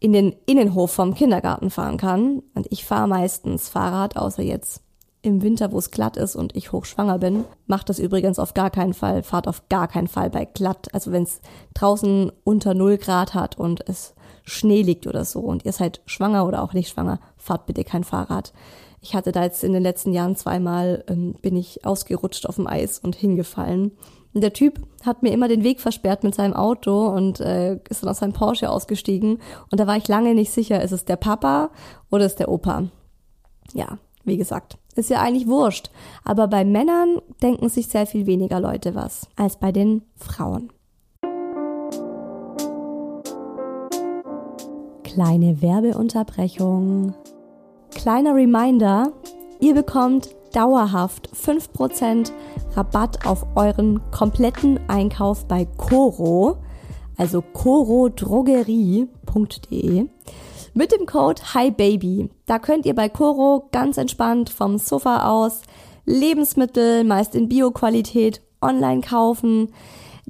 in 0.00 0.12
den 0.12 0.34
Innenhof 0.46 0.90
vom 0.90 1.14
Kindergarten 1.14 1.70
fahren 1.70 1.96
kann. 1.96 2.42
Und 2.54 2.66
ich 2.70 2.84
fahre 2.84 3.08
meistens 3.08 3.68
Fahrrad, 3.68 4.16
außer 4.16 4.42
jetzt 4.42 4.82
im 5.22 5.42
Winter, 5.42 5.72
wo 5.72 5.78
es 5.78 5.90
glatt 5.90 6.16
ist 6.16 6.36
und 6.36 6.56
ich 6.56 6.72
hochschwanger 6.72 7.18
bin. 7.18 7.44
Macht 7.66 7.88
das 7.88 7.98
übrigens 7.98 8.38
auf 8.38 8.54
gar 8.54 8.70
keinen 8.70 8.94
Fall. 8.94 9.22
Fahrt 9.22 9.48
auf 9.48 9.68
gar 9.68 9.88
keinen 9.88 10.08
Fall 10.08 10.30
bei 10.30 10.44
glatt. 10.44 10.88
Also 10.92 11.12
wenn 11.12 11.24
es 11.24 11.40
draußen 11.74 12.30
unter 12.44 12.74
0 12.74 12.98
Grad 12.98 13.34
hat 13.34 13.58
und 13.58 13.88
es 13.88 14.14
Schnee 14.48 14.82
liegt 14.82 15.06
oder 15.06 15.24
so 15.24 15.40
und 15.40 15.64
ihr 15.64 15.72
seid 15.72 16.00
schwanger 16.06 16.46
oder 16.46 16.62
auch 16.62 16.72
nicht 16.72 16.88
schwanger, 16.88 17.20
fahrt 17.36 17.66
bitte 17.66 17.84
kein 17.84 18.04
Fahrrad. 18.04 18.52
Ich 19.00 19.14
hatte 19.14 19.32
da 19.32 19.44
jetzt 19.44 19.62
in 19.62 19.72
den 19.72 19.82
letzten 19.82 20.12
Jahren 20.12 20.36
zweimal, 20.36 21.04
ähm, 21.08 21.34
bin 21.40 21.56
ich 21.56 21.84
ausgerutscht 21.84 22.46
auf 22.46 22.56
dem 22.56 22.66
Eis 22.66 22.98
und 22.98 23.14
hingefallen. 23.14 23.92
Und 24.34 24.42
der 24.42 24.52
Typ 24.52 24.80
hat 25.04 25.22
mir 25.22 25.32
immer 25.32 25.48
den 25.48 25.64
Weg 25.64 25.80
versperrt 25.80 26.24
mit 26.24 26.34
seinem 26.34 26.54
Auto 26.54 27.08
und 27.08 27.40
äh, 27.40 27.78
ist 27.88 28.02
dann 28.02 28.10
aus 28.10 28.18
seinem 28.18 28.32
Porsche 28.32 28.70
ausgestiegen. 28.70 29.38
Und 29.70 29.80
da 29.80 29.86
war 29.86 29.96
ich 29.96 30.08
lange 30.08 30.34
nicht 30.34 30.52
sicher, 30.52 30.82
ist 30.82 30.92
es 30.92 31.04
der 31.04 31.16
Papa 31.16 31.70
oder 32.10 32.26
ist 32.26 32.38
der 32.38 32.50
Opa? 32.50 32.84
Ja, 33.72 33.98
wie 34.24 34.36
gesagt, 34.36 34.78
ist 34.96 35.10
ja 35.10 35.20
eigentlich 35.20 35.46
wurscht. 35.46 35.90
Aber 36.24 36.48
bei 36.48 36.64
Männern 36.64 37.20
denken 37.42 37.68
sich 37.68 37.88
sehr 37.88 38.06
viel 38.06 38.26
weniger 38.26 38.60
Leute 38.60 38.94
was 38.94 39.28
als 39.36 39.58
bei 39.58 39.72
den 39.72 40.02
Frauen. 40.16 40.72
Kleine 45.18 45.60
Werbeunterbrechung. 45.60 47.12
Kleiner 47.90 48.36
Reminder, 48.36 49.10
ihr 49.58 49.74
bekommt 49.74 50.28
dauerhaft 50.52 51.28
5% 51.34 52.30
Rabatt 52.76 53.26
auf 53.26 53.44
euren 53.56 54.00
kompletten 54.12 54.78
Einkauf 54.86 55.44
bei 55.46 55.66
Coro, 55.76 56.58
also 57.16 57.42
corodrogerie.de 57.42 60.06
mit 60.74 60.92
dem 60.92 61.06
Code 61.06 61.42
HiBaby. 61.52 62.30
Da 62.46 62.60
könnt 62.60 62.86
ihr 62.86 62.94
bei 62.94 63.08
Coro 63.08 63.66
ganz 63.72 63.98
entspannt 63.98 64.50
vom 64.50 64.78
Sofa 64.78 65.28
aus 65.28 65.62
Lebensmittel, 66.04 67.02
meist 67.02 67.34
in 67.34 67.48
Bioqualität, 67.48 68.40
online 68.62 69.00
kaufen. 69.00 69.72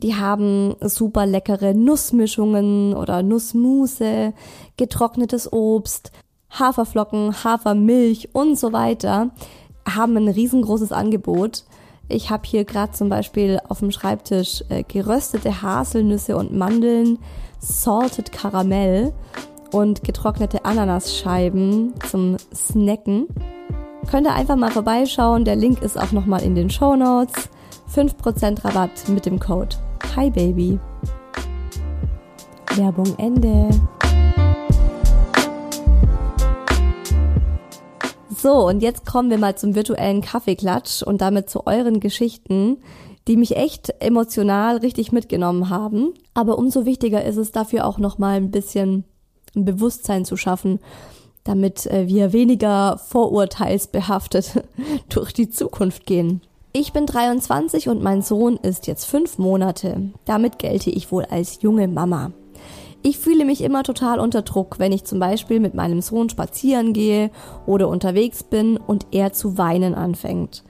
Die 0.02 0.14
haben 0.14 0.76
super 0.80 1.26
leckere 1.26 1.74
Nussmischungen 1.74 2.94
oder 2.94 3.24
Nussmuse, 3.24 4.32
getrocknetes 4.76 5.52
Obst, 5.52 6.12
Haferflocken, 6.50 7.42
Hafermilch 7.42 8.28
und 8.32 8.56
so 8.56 8.72
weiter 8.72 9.30
haben 9.88 10.16
ein 10.16 10.28
riesengroßes 10.28 10.92
Angebot. 10.92 11.64
Ich 12.08 12.30
habe 12.30 12.44
hier 12.46 12.64
gerade 12.64 12.92
zum 12.92 13.08
Beispiel 13.08 13.58
auf 13.68 13.80
dem 13.80 13.90
Schreibtisch 13.90 14.62
äh, 14.68 14.84
geröstete 14.84 15.62
Haselnüsse 15.62 16.37
und 16.37 16.54
Mandeln, 16.54 17.18
Salted 17.58 18.30
Karamell 18.30 19.12
und 19.72 20.04
getrocknete 20.04 20.64
Ananasscheiben 20.64 21.94
zum 22.08 22.37
Snacken. 22.54 23.26
Könnt 24.08 24.28
ihr 24.28 24.34
einfach 24.34 24.56
mal 24.56 24.70
vorbeischauen. 24.70 25.44
Der 25.44 25.56
Link 25.56 25.82
ist 25.82 25.98
auch 25.98 26.12
nochmal 26.12 26.42
in 26.42 26.54
den 26.54 26.70
Show 26.70 26.94
Notes. 26.94 27.50
5% 27.92 28.64
Rabatt 28.64 29.08
mit 29.08 29.26
dem 29.26 29.40
Code 29.40 29.76
HiBaby. 30.14 30.78
Werbung 32.76 33.14
Ende. 33.18 33.70
So, 38.40 38.68
und 38.68 38.82
jetzt 38.82 39.04
kommen 39.04 39.30
wir 39.30 39.38
mal 39.38 39.56
zum 39.56 39.74
virtuellen 39.74 40.20
Kaffeeklatsch 40.20 41.02
und 41.02 41.20
damit 41.20 41.50
zu 41.50 41.66
euren 41.66 41.98
Geschichten, 41.98 42.78
die 43.26 43.37
mich 43.37 43.56
echt 43.56 43.92
emotional 44.00 44.78
richtig 44.78 45.11
mitgenommen 45.11 45.70
haben. 45.70 46.14
Aber 46.34 46.56
umso 46.56 46.84
wichtiger 46.84 47.24
ist 47.24 47.37
es 47.37 47.50
dafür 47.50 47.84
auch 47.84 47.98
nochmal 47.98 48.37
ein 48.37 48.50
bisschen 48.50 49.04
ein 49.56 49.64
Bewusstsein 49.64 50.24
zu 50.24 50.37
schaffen, 50.37 50.78
damit 51.44 51.87
äh, 51.87 52.06
wir 52.06 52.32
weniger 52.32 52.98
vorurteilsbehaftet 52.98 54.64
durch 55.08 55.32
die 55.32 55.50
Zukunft 55.50 56.06
gehen. 56.06 56.40
Ich 56.72 56.92
bin 56.92 57.07
23 57.07 57.88
und 57.88 58.02
mein 58.02 58.20
Sohn 58.20 58.59
ist 58.59 58.87
jetzt 58.87 59.07
fünf 59.07 59.38
Monate. 59.38 60.11
Damit 60.26 60.59
gelte 60.59 60.90
ich 60.90 61.11
wohl 61.11 61.24
als 61.24 61.62
junge 61.62 61.88
Mama. 61.88 62.33
Ich 63.02 63.18
fühle 63.18 63.46
mich 63.46 63.62
immer 63.62 63.85
total 63.85 64.20
unter 64.20 64.42
Druck, 64.42 64.78
wenn 64.78 64.92
ich 64.92 65.04
zum 65.04 65.18
Beispiel 65.18 65.61
mit 65.61 65.72
meinem 65.72 66.02
Sohn 66.02 66.28
spazieren 66.28 66.92
gehe 66.92 67.31
oder 67.66 67.88
unterwegs 67.88 68.42
bin 68.42 68.76
und 68.76 69.07
er 69.12 69.33
zu 69.33 69.57
weinen 69.57 69.94
anfängt. 69.94 70.62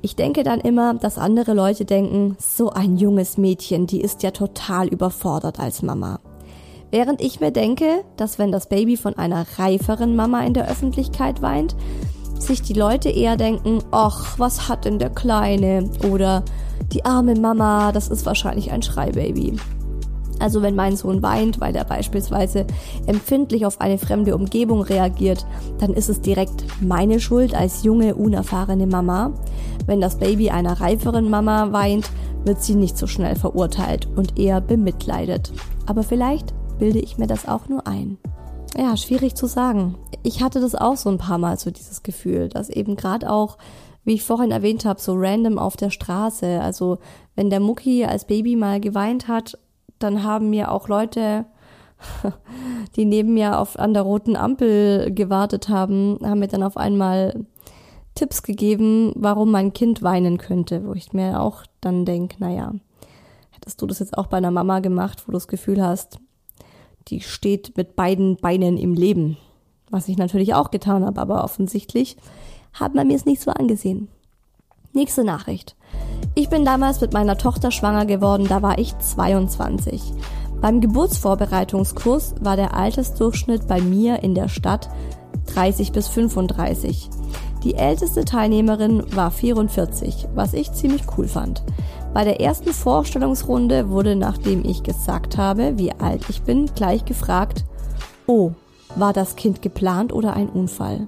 Ich 0.00 0.16
denke 0.16 0.44
dann 0.44 0.60
immer, 0.60 0.94
dass 0.94 1.18
andere 1.18 1.52
Leute 1.52 1.84
denken, 1.84 2.36
so 2.38 2.70
ein 2.70 2.96
junges 2.96 3.36
Mädchen, 3.36 3.86
die 3.86 4.00
ist 4.00 4.22
ja 4.22 4.30
total 4.30 4.88
überfordert 4.88 5.60
als 5.60 5.82
Mama. 5.82 6.20
Während 6.90 7.20
ich 7.20 7.38
mir 7.38 7.50
denke, 7.50 8.02
dass 8.16 8.38
wenn 8.38 8.50
das 8.50 8.68
Baby 8.68 8.96
von 8.96 9.18
einer 9.18 9.44
reiferen 9.58 10.16
Mama 10.16 10.42
in 10.42 10.54
der 10.54 10.68
Öffentlichkeit 10.68 11.42
weint, 11.42 11.76
sich 12.42 12.62
die 12.62 12.74
Leute 12.74 13.08
eher 13.08 13.36
denken, 13.36 13.78
ach, 13.90 14.38
was 14.38 14.68
hat 14.68 14.84
denn 14.84 14.98
der 14.98 15.10
Kleine? 15.10 15.88
Oder 16.10 16.42
die 16.92 17.04
arme 17.04 17.34
Mama, 17.34 17.92
das 17.92 18.08
ist 18.08 18.26
wahrscheinlich 18.26 18.72
ein 18.72 18.82
Schreibaby. 18.82 19.56
Also 20.40 20.62
wenn 20.62 20.74
mein 20.74 20.96
Sohn 20.96 21.22
weint, 21.22 21.60
weil 21.60 21.76
er 21.76 21.84
beispielsweise 21.84 22.66
empfindlich 23.06 23.66
auf 23.66 23.80
eine 23.80 23.98
fremde 23.98 24.34
Umgebung 24.34 24.80
reagiert, 24.80 25.46
dann 25.78 25.92
ist 25.92 26.08
es 26.08 26.22
direkt 26.22 26.64
meine 26.80 27.20
Schuld 27.20 27.54
als 27.54 27.82
junge, 27.84 28.14
unerfahrene 28.14 28.86
Mama. 28.86 29.32
Wenn 29.86 30.00
das 30.00 30.16
Baby 30.16 30.50
einer 30.50 30.80
reiferen 30.80 31.28
Mama 31.28 31.72
weint, 31.72 32.10
wird 32.44 32.62
sie 32.62 32.74
nicht 32.74 32.96
so 32.96 33.06
schnell 33.06 33.36
verurteilt 33.36 34.08
und 34.16 34.38
eher 34.38 34.62
bemitleidet. 34.62 35.52
Aber 35.86 36.02
vielleicht 36.02 36.54
bilde 36.78 37.00
ich 37.00 37.18
mir 37.18 37.26
das 37.26 37.46
auch 37.46 37.68
nur 37.68 37.86
ein. 37.86 38.16
Ja, 38.76 38.96
schwierig 38.96 39.34
zu 39.34 39.46
sagen. 39.46 39.96
Ich 40.22 40.42
hatte 40.42 40.60
das 40.60 40.74
auch 40.74 40.96
so 40.96 41.10
ein 41.10 41.18
paar 41.18 41.38
Mal 41.38 41.58
so 41.58 41.70
dieses 41.70 42.02
Gefühl, 42.02 42.48
dass 42.48 42.70
eben 42.70 42.96
gerade 42.96 43.30
auch, 43.30 43.58
wie 44.04 44.14
ich 44.14 44.24
vorhin 44.24 44.52
erwähnt 44.52 44.84
habe, 44.84 45.00
so 45.00 45.14
random 45.16 45.58
auf 45.58 45.76
der 45.76 45.90
Straße, 45.90 46.60
also 46.60 46.98
wenn 47.34 47.50
der 47.50 47.60
Mucki 47.60 48.04
als 48.04 48.26
Baby 48.26 48.56
mal 48.56 48.80
geweint 48.80 49.28
hat, 49.28 49.58
dann 49.98 50.22
haben 50.22 50.50
mir 50.50 50.70
auch 50.70 50.88
Leute, 50.88 51.46
die 52.96 53.04
neben 53.04 53.34
mir 53.34 53.58
auf, 53.58 53.78
an 53.78 53.92
der 53.92 54.02
roten 54.02 54.36
Ampel 54.36 55.12
gewartet 55.12 55.68
haben, 55.68 56.18
haben 56.22 56.38
mir 56.38 56.48
dann 56.48 56.62
auf 56.62 56.76
einmal 56.76 57.44
Tipps 58.14 58.42
gegeben, 58.42 59.12
warum 59.16 59.50
mein 59.50 59.72
Kind 59.72 60.02
weinen 60.02 60.38
könnte, 60.38 60.86
wo 60.86 60.94
ich 60.94 61.12
mir 61.12 61.40
auch 61.40 61.64
dann 61.80 62.04
denke, 62.04 62.36
naja, 62.38 62.72
hättest 63.50 63.82
du 63.82 63.86
das 63.86 63.98
jetzt 63.98 64.16
auch 64.16 64.28
bei 64.28 64.38
einer 64.38 64.50
Mama 64.50 64.80
gemacht, 64.80 65.22
wo 65.26 65.32
du 65.32 65.36
das 65.36 65.48
Gefühl 65.48 65.82
hast, 65.84 66.18
die 67.10 67.20
steht 67.20 67.76
mit 67.76 67.96
beiden 67.96 68.36
Beinen 68.36 68.76
im 68.76 68.94
Leben. 68.94 69.36
Was 69.90 70.08
ich 70.08 70.16
natürlich 70.16 70.54
auch 70.54 70.70
getan 70.70 71.04
habe, 71.04 71.20
aber 71.20 71.42
offensichtlich 71.42 72.16
hat 72.72 72.94
man 72.94 73.08
mir 73.08 73.16
es 73.16 73.26
nicht 73.26 73.42
so 73.42 73.50
angesehen. 73.50 74.08
Nächste 74.92 75.24
Nachricht. 75.24 75.76
Ich 76.34 76.48
bin 76.48 76.64
damals 76.64 77.00
mit 77.00 77.12
meiner 77.12 77.36
Tochter 77.36 77.70
schwanger 77.70 78.06
geworden, 78.06 78.46
da 78.48 78.62
war 78.62 78.78
ich 78.78 78.96
22. 78.96 80.12
Beim 80.60 80.80
Geburtsvorbereitungskurs 80.80 82.34
war 82.40 82.56
der 82.56 82.74
Altersdurchschnitt 82.74 83.66
bei 83.66 83.80
mir 83.80 84.22
in 84.22 84.34
der 84.34 84.48
Stadt 84.48 84.90
30 85.54 85.92
bis 85.92 86.08
35. 86.08 87.08
Die 87.64 87.74
älteste 87.74 88.24
Teilnehmerin 88.24 89.04
war 89.14 89.30
44, 89.30 90.28
was 90.34 90.54
ich 90.54 90.72
ziemlich 90.72 91.02
cool 91.16 91.28
fand. 91.28 91.62
Bei 92.12 92.24
der 92.24 92.40
ersten 92.40 92.72
Vorstellungsrunde 92.72 93.88
wurde, 93.88 94.16
nachdem 94.16 94.64
ich 94.64 94.82
gesagt 94.82 95.38
habe, 95.38 95.78
wie 95.78 95.92
alt 95.92 96.28
ich 96.28 96.42
bin, 96.42 96.66
gleich 96.74 97.04
gefragt, 97.04 97.64
oh, 98.26 98.50
war 98.96 99.12
das 99.12 99.36
Kind 99.36 99.62
geplant 99.62 100.12
oder 100.12 100.34
ein 100.34 100.48
Unfall? 100.48 101.06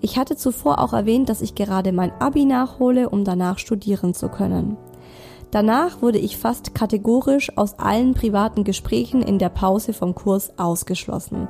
Ich 0.00 0.16
hatte 0.16 0.36
zuvor 0.36 0.78
auch 0.78 0.94
erwähnt, 0.94 1.28
dass 1.28 1.42
ich 1.42 1.54
gerade 1.54 1.92
mein 1.92 2.12
Abi 2.18 2.46
nachhole, 2.46 3.10
um 3.10 3.24
danach 3.24 3.58
studieren 3.58 4.14
zu 4.14 4.28
können. 4.30 4.78
Danach 5.50 6.00
wurde 6.00 6.18
ich 6.18 6.38
fast 6.38 6.74
kategorisch 6.74 7.56
aus 7.58 7.78
allen 7.78 8.14
privaten 8.14 8.64
Gesprächen 8.64 9.20
in 9.20 9.38
der 9.38 9.50
Pause 9.50 9.92
vom 9.92 10.14
Kurs 10.14 10.58
ausgeschlossen. 10.58 11.46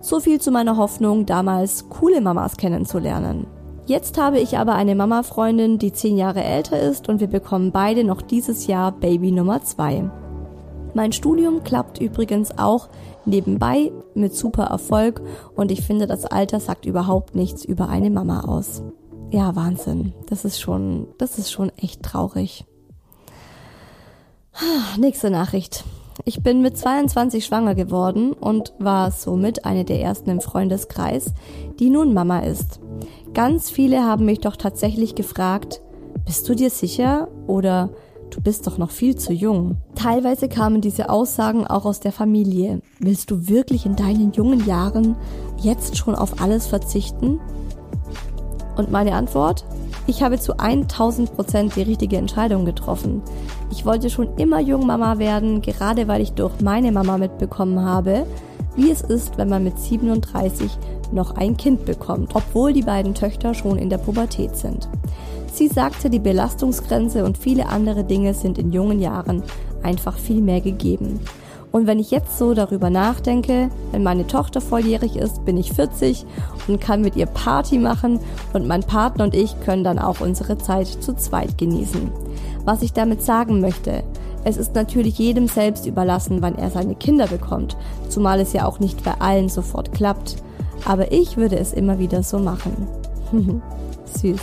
So 0.00 0.20
viel 0.20 0.40
zu 0.40 0.50
meiner 0.50 0.78
Hoffnung, 0.78 1.26
damals 1.26 1.90
coole 1.90 2.22
Mamas 2.22 2.56
kennenzulernen. 2.56 3.46
Jetzt 3.86 4.16
habe 4.16 4.38
ich 4.38 4.58
aber 4.58 4.74
eine 4.74 4.94
Mama-Freundin, 4.94 5.78
die 5.78 5.92
zehn 5.92 6.16
Jahre 6.16 6.44
älter 6.44 6.78
ist 6.78 7.08
und 7.08 7.20
wir 7.20 7.26
bekommen 7.26 7.72
beide 7.72 8.04
noch 8.04 8.22
dieses 8.22 8.66
Jahr 8.68 8.92
Baby 8.92 9.32
Nummer 9.32 9.62
zwei. 9.64 10.08
Mein 10.94 11.12
Studium 11.12 11.64
klappt 11.64 12.00
übrigens 12.00 12.56
auch 12.58 12.88
nebenbei 13.24 13.90
mit 14.14 14.34
super 14.34 14.64
Erfolg 14.64 15.20
und 15.56 15.72
ich 15.72 15.80
finde, 15.80 16.06
das 16.06 16.24
Alter 16.26 16.60
sagt 16.60 16.86
überhaupt 16.86 17.34
nichts 17.34 17.64
über 17.64 17.88
eine 17.88 18.10
Mama 18.10 18.42
aus. 18.42 18.82
Ja, 19.30 19.56
Wahnsinn. 19.56 20.12
Das 20.26 20.44
ist 20.44 20.60
schon, 20.60 21.08
das 21.18 21.38
ist 21.38 21.50
schon 21.50 21.70
echt 21.76 22.02
traurig. 22.02 22.64
Nächste 24.98 25.30
Nachricht. 25.30 25.84
Ich 26.24 26.42
bin 26.42 26.62
mit 26.62 26.78
22 26.78 27.44
schwanger 27.44 27.74
geworden 27.74 28.32
und 28.32 28.74
war 28.78 29.10
somit 29.10 29.64
eine 29.64 29.84
der 29.84 30.00
ersten 30.00 30.30
im 30.30 30.40
Freundeskreis, 30.40 31.34
die 31.80 31.90
nun 31.90 32.14
Mama 32.14 32.40
ist. 32.40 32.78
Ganz 33.34 33.70
viele 33.70 34.04
haben 34.04 34.24
mich 34.24 34.38
doch 34.38 34.54
tatsächlich 34.54 35.16
gefragt, 35.16 35.82
bist 36.24 36.48
du 36.48 36.54
dir 36.54 36.70
sicher 36.70 37.26
oder 37.48 37.90
du 38.30 38.40
bist 38.40 38.68
doch 38.68 38.78
noch 38.78 38.92
viel 38.92 39.16
zu 39.16 39.32
jung. 39.32 39.78
Teilweise 39.96 40.48
kamen 40.48 40.80
diese 40.80 41.10
Aussagen 41.10 41.66
auch 41.66 41.84
aus 41.84 41.98
der 41.98 42.12
Familie. 42.12 42.82
Willst 43.00 43.32
du 43.32 43.48
wirklich 43.48 43.84
in 43.84 43.96
deinen 43.96 44.32
jungen 44.32 44.64
Jahren 44.64 45.16
jetzt 45.60 45.96
schon 45.96 46.14
auf 46.14 46.40
alles 46.40 46.68
verzichten? 46.68 47.40
Und 48.76 48.92
meine 48.92 49.14
Antwort? 49.14 49.64
Ich 50.06 50.22
habe 50.22 50.38
zu 50.38 50.58
1000 50.58 51.34
Prozent 51.34 51.76
die 51.76 51.82
richtige 51.82 52.16
Entscheidung 52.16 52.64
getroffen. 52.64 53.22
Ich 53.72 53.86
wollte 53.86 54.10
schon 54.10 54.36
immer 54.36 54.60
Jungmama 54.60 55.18
werden, 55.18 55.62
gerade 55.62 56.06
weil 56.06 56.20
ich 56.20 56.32
durch 56.32 56.60
meine 56.60 56.92
Mama 56.92 57.16
mitbekommen 57.16 57.80
habe, 57.80 58.26
wie 58.76 58.90
es 58.90 59.00
ist, 59.00 59.38
wenn 59.38 59.48
man 59.48 59.64
mit 59.64 59.78
37 59.78 60.70
noch 61.10 61.36
ein 61.36 61.56
Kind 61.56 61.86
bekommt, 61.86 62.32
obwohl 62.34 62.74
die 62.74 62.82
beiden 62.82 63.14
Töchter 63.14 63.54
schon 63.54 63.78
in 63.78 63.88
der 63.88 63.96
Pubertät 63.96 64.56
sind. 64.56 64.90
Sie 65.50 65.68
sagte, 65.68 66.10
die 66.10 66.18
Belastungsgrenze 66.18 67.24
und 67.24 67.38
viele 67.38 67.66
andere 67.66 68.04
Dinge 68.04 68.34
sind 68.34 68.58
in 68.58 68.72
jungen 68.72 69.00
Jahren 69.00 69.42
einfach 69.82 70.18
viel 70.18 70.42
mehr 70.42 70.60
gegeben. 70.60 71.20
Und 71.72 71.86
wenn 71.86 71.98
ich 71.98 72.10
jetzt 72.10 72.38
so 72.38 72.52
darüber 72.52 72.90
nachdenke, 72.90 73.70
wenn 73.92 74.02
meine 74.02 74.26
Tochter 74.26 74.60
volljährig 74.60 75.16
ist, 75.16 75.44
bin 75.46 75.56
ich 75.56 75.72
40 75.72 76.26
und 76.68 76.80
kann 76.80 77.00
mit 77.00 77.16
ihr 77.16 77.26
Party 77.26 77.78
machen 77.78 78.20
und 78.52 78.68
mein 78.68 78.82
Partner 78.82 79.24
und 79.24 79.34
ich 79.34 79.58
können 79.60 79.82
dann 79.82 79.98
auch 79.98 80.20
unsere 80.20 80.58
Zeit 80.58 80.86
zu 80.86 81.16
zweit 81.16 81.56
genießen. 81.56 82.12
Was 82.66 82.82
ich 82.82 82.92
damit 82.92 83.22
sagen 83.22 83.60
möchte, 83.60 84.04
es 84.44 84.58
ist 84.58 84.74
natürlich 84.74 85.18
jedem 85.18 85.48
selbst 85.48 85.86
überlassen, 85.86 86.42
wann 86.42 86.56
er 86.56 86.70
seine 86.70 86.94
Kinder 86.94 87.26
bekommt, 87.26 87.76
zumal 88.08 88.40
es 88.40 88.52
ja 88.52 88.66
auch 88.66 88.78
nicht 88.78 89.02
bei 89.02 89.14
allen 89.18 89.48
sofort 89.48 89.92
klappt. 89.92 90.36
Aber 90.84 91.10
ich 91.10 91.36
würde 91.36 91.58
es 91.58 91.72
immer 91.72 91.98
wieder 91.98 92.22
so 92.22 92.38
machen. 92.38 92.86
Süß. 94.04 94.40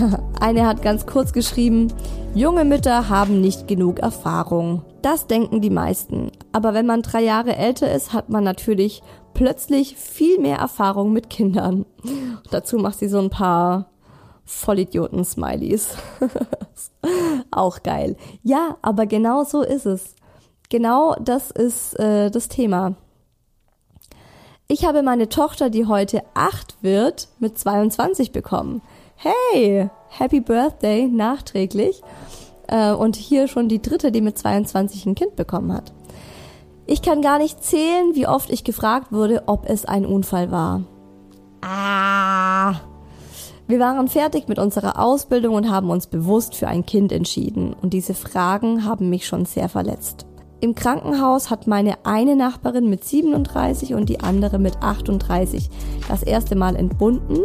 Eine 0.40 0.66
hat 0.66 0.82
ganz 0.82 1.06
kurz 1.06 1.32
geschrieben, 1.32 1.92
junge 2.34 2.64
Mütter 2.64 3.08
haben 3.08 3.40
nicht 3.40 3.68
genug 3.68 4.00
Erfahrung. 4.00 4.82
Das 5.04 5.26
denken 5.26 5.60
die 5.60 5.68
meisten. 5.68 6.32
Aber 6.52 6.72
wenn 6.72 6.86
man 6.86 7.02
drei 7.02 7.20
Jahre 7.20 7.56
älter 7.56 7.92
ist, 7.92 8.14
hat 8.14 8.30
man 8.30 8.42
natürlich 8.42 9.02
plötzlich 9.34 9.96
viel 9.96 10.38
mehr 10.38 10.56
Erfahrung 10.56 11.12
mit 11.12 11.28
Kindern. 11.28 11.84
dazu 12.50 12.78
macht 12.78 13.00
sie 13.00 13.08
so 13.08 13.18
ein 13.18 13.28
paar 13.28 13.90
Vollidioten-Smileys. 14.46 15.98
Auch 17.50 17.82
geil. 17.82 18.16
Ja, 18.42 18.78
aber 18.80 19.04
genau 19.04 19.44
so 19.44 19.60
ist 19.60 19.84
es. 19.84 20.14
Genau 20.70 21.14
das 21.20 21.50
ist 21.50 21.98
äh, 22.00 22.30
das 22.30 22.48
Thema. 22.48 22.94
Ich 24.68 24.86
habe 24.86 25.02
meine 25.02 25.28
Tochter, 25.28 25.68
die 25.68 25.84
heute 25.84 26.22
acht 26.32 26.78
wird, 26.80 27.28
mit 27.40 27.58
22 27.58 28.32
bekommen. 28.32 28.80
hey, 29.16 29.90
Happy 30.08 30.40
Birthday 30.40 31.08
nachträglich. 31.08 32.00
Äh, 32.68 32.92
und 32.92 33.16
hier 33.16 33.48
schon 33.48 33.68
die 33.68 33.82
dritte, 33.82 34.12
die 34.12 34.20
mit 34.20 34.38
22 34.38 35.06
ein 35.06 35.14
Kind 35.14 35.36
bekommen 35.36 35.72
hat. 35.72 35.92
Ich 36.86 37.00
kann 37.00 37.22
gar 37.22 37.38
nicht 37.38 37.64
zählen, 37.64 38.14
wie 38.14 38.26
oft 38.26 38.50
ich 38.50 38.64
gefragt 38.64 39.10
wurde, 39.10 39.44
ob 39.46 39.68
es 39.68 39.84
ein 39.84 40.04
Unfall 40.04 40.50
war. 40.50 40.82
Ah. 41.62 42.74
Wir 43.66 43.80
waren 43.80 44.08
fertig 44.08 44.48
mit 44.48 44.58
unserer 44.58 45.00
Ausbildung 45.00 45.54
und 45.54 45.70
haben 45.70 45.88
uns 45.88 46.06
bewusst 46.06 46.54
für 46.54 46.68
ein 46.68 46.84
Kind 46.84 47.10
entschieden. 47.12 47.72
Und 47.72 47.94
diese 47.94 48.12
Fragen 48.12 48.84
haben 48.84 49.08
mich 49.08 49.26
schon 49.26 49.46
sehr 49.46 49.70
verletzt. 49.70 50.26
Im 50.60 50.74
Krankenhaus 50.74 51.50
hat 51.50 51.66
meine 51.66 51.94
eine 52.04 52.36
Nachbarin 52.36 52.88
mit 52.88 53.04
37 53.04 53.94
und 53.94 54.08
die 54.08 54.20
andere 54.20 54.58
mit 54.58 54.82
38 54.82 55.68
das 56.08 56.22
erste 56.22 56.56
Mal 56.56 56.76
entbunden 56.76 57.40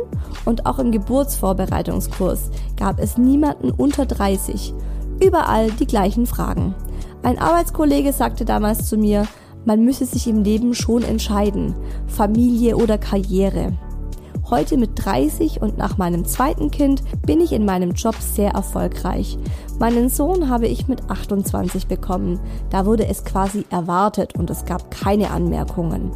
und 0.46 0.66
auch 0.66 0.80
im 0.80 0.92
Geburtsvorbereitungskurs 0.92 2.50
gab 2.78 3.00
es 3.00 3.18
niemanden 3.18 3.72
unter 3.72 4.06
30. 4.06 4.74
Überall 5.22 5.72
die 5.72 5.88
gleichen 5.88 6.26
Fragen. 6.26 6.76
Ein 7.24 7.40
Arbeitskollege 7.40 8.14
sagte 8.14 8.46
damals 8.46 8.88
zu 8.88 8.98
mir, 8.98 9.28
man 9.66 9.84
müsse 9.84 10.06
sich 10.06 10.28
im 10.28 10.44
Leben 10.44 10.74
schon 10.74 11.04
entscheiden, 11.04 11.76
Familie 12.08 12.78
oder 12.78 12.98
Karriere. 12.98 13.74
Heute 14.50 14.78
mit 14.78 14.92
30 14.96 15.62
und 15.62 15.78
nach 15.78 15.98
meinem 15.98 16.26
zweiten 16.26 16.72
Kind 16.72 17.04
bin 17.24 17.40
ich 17.40 17.52
in 17.52 17.66
meinem 17.66 17.92
Job 17.92 18.16
sehr 18.16 18.52
erfolgreich. 18.52 19.38
Meinen 19.78 20.10
Sohn 20.10 20.50
habe 20.50 20.68
ich 20.68 20.88
mit 20.88 21.08
28 21.08 21.88
bekommen. 21.88 22.40
Da 22.72 22.88
wurde 22.88 23.06
es 23.06 23.26
quasi 23.26 23.66
erwartet 23.70 24.36
und 24.36 24.50
es 24.50 24.66
gab 24.66 24.90
keine 24.90 25.30
Anmerkungen. 25.30 26.12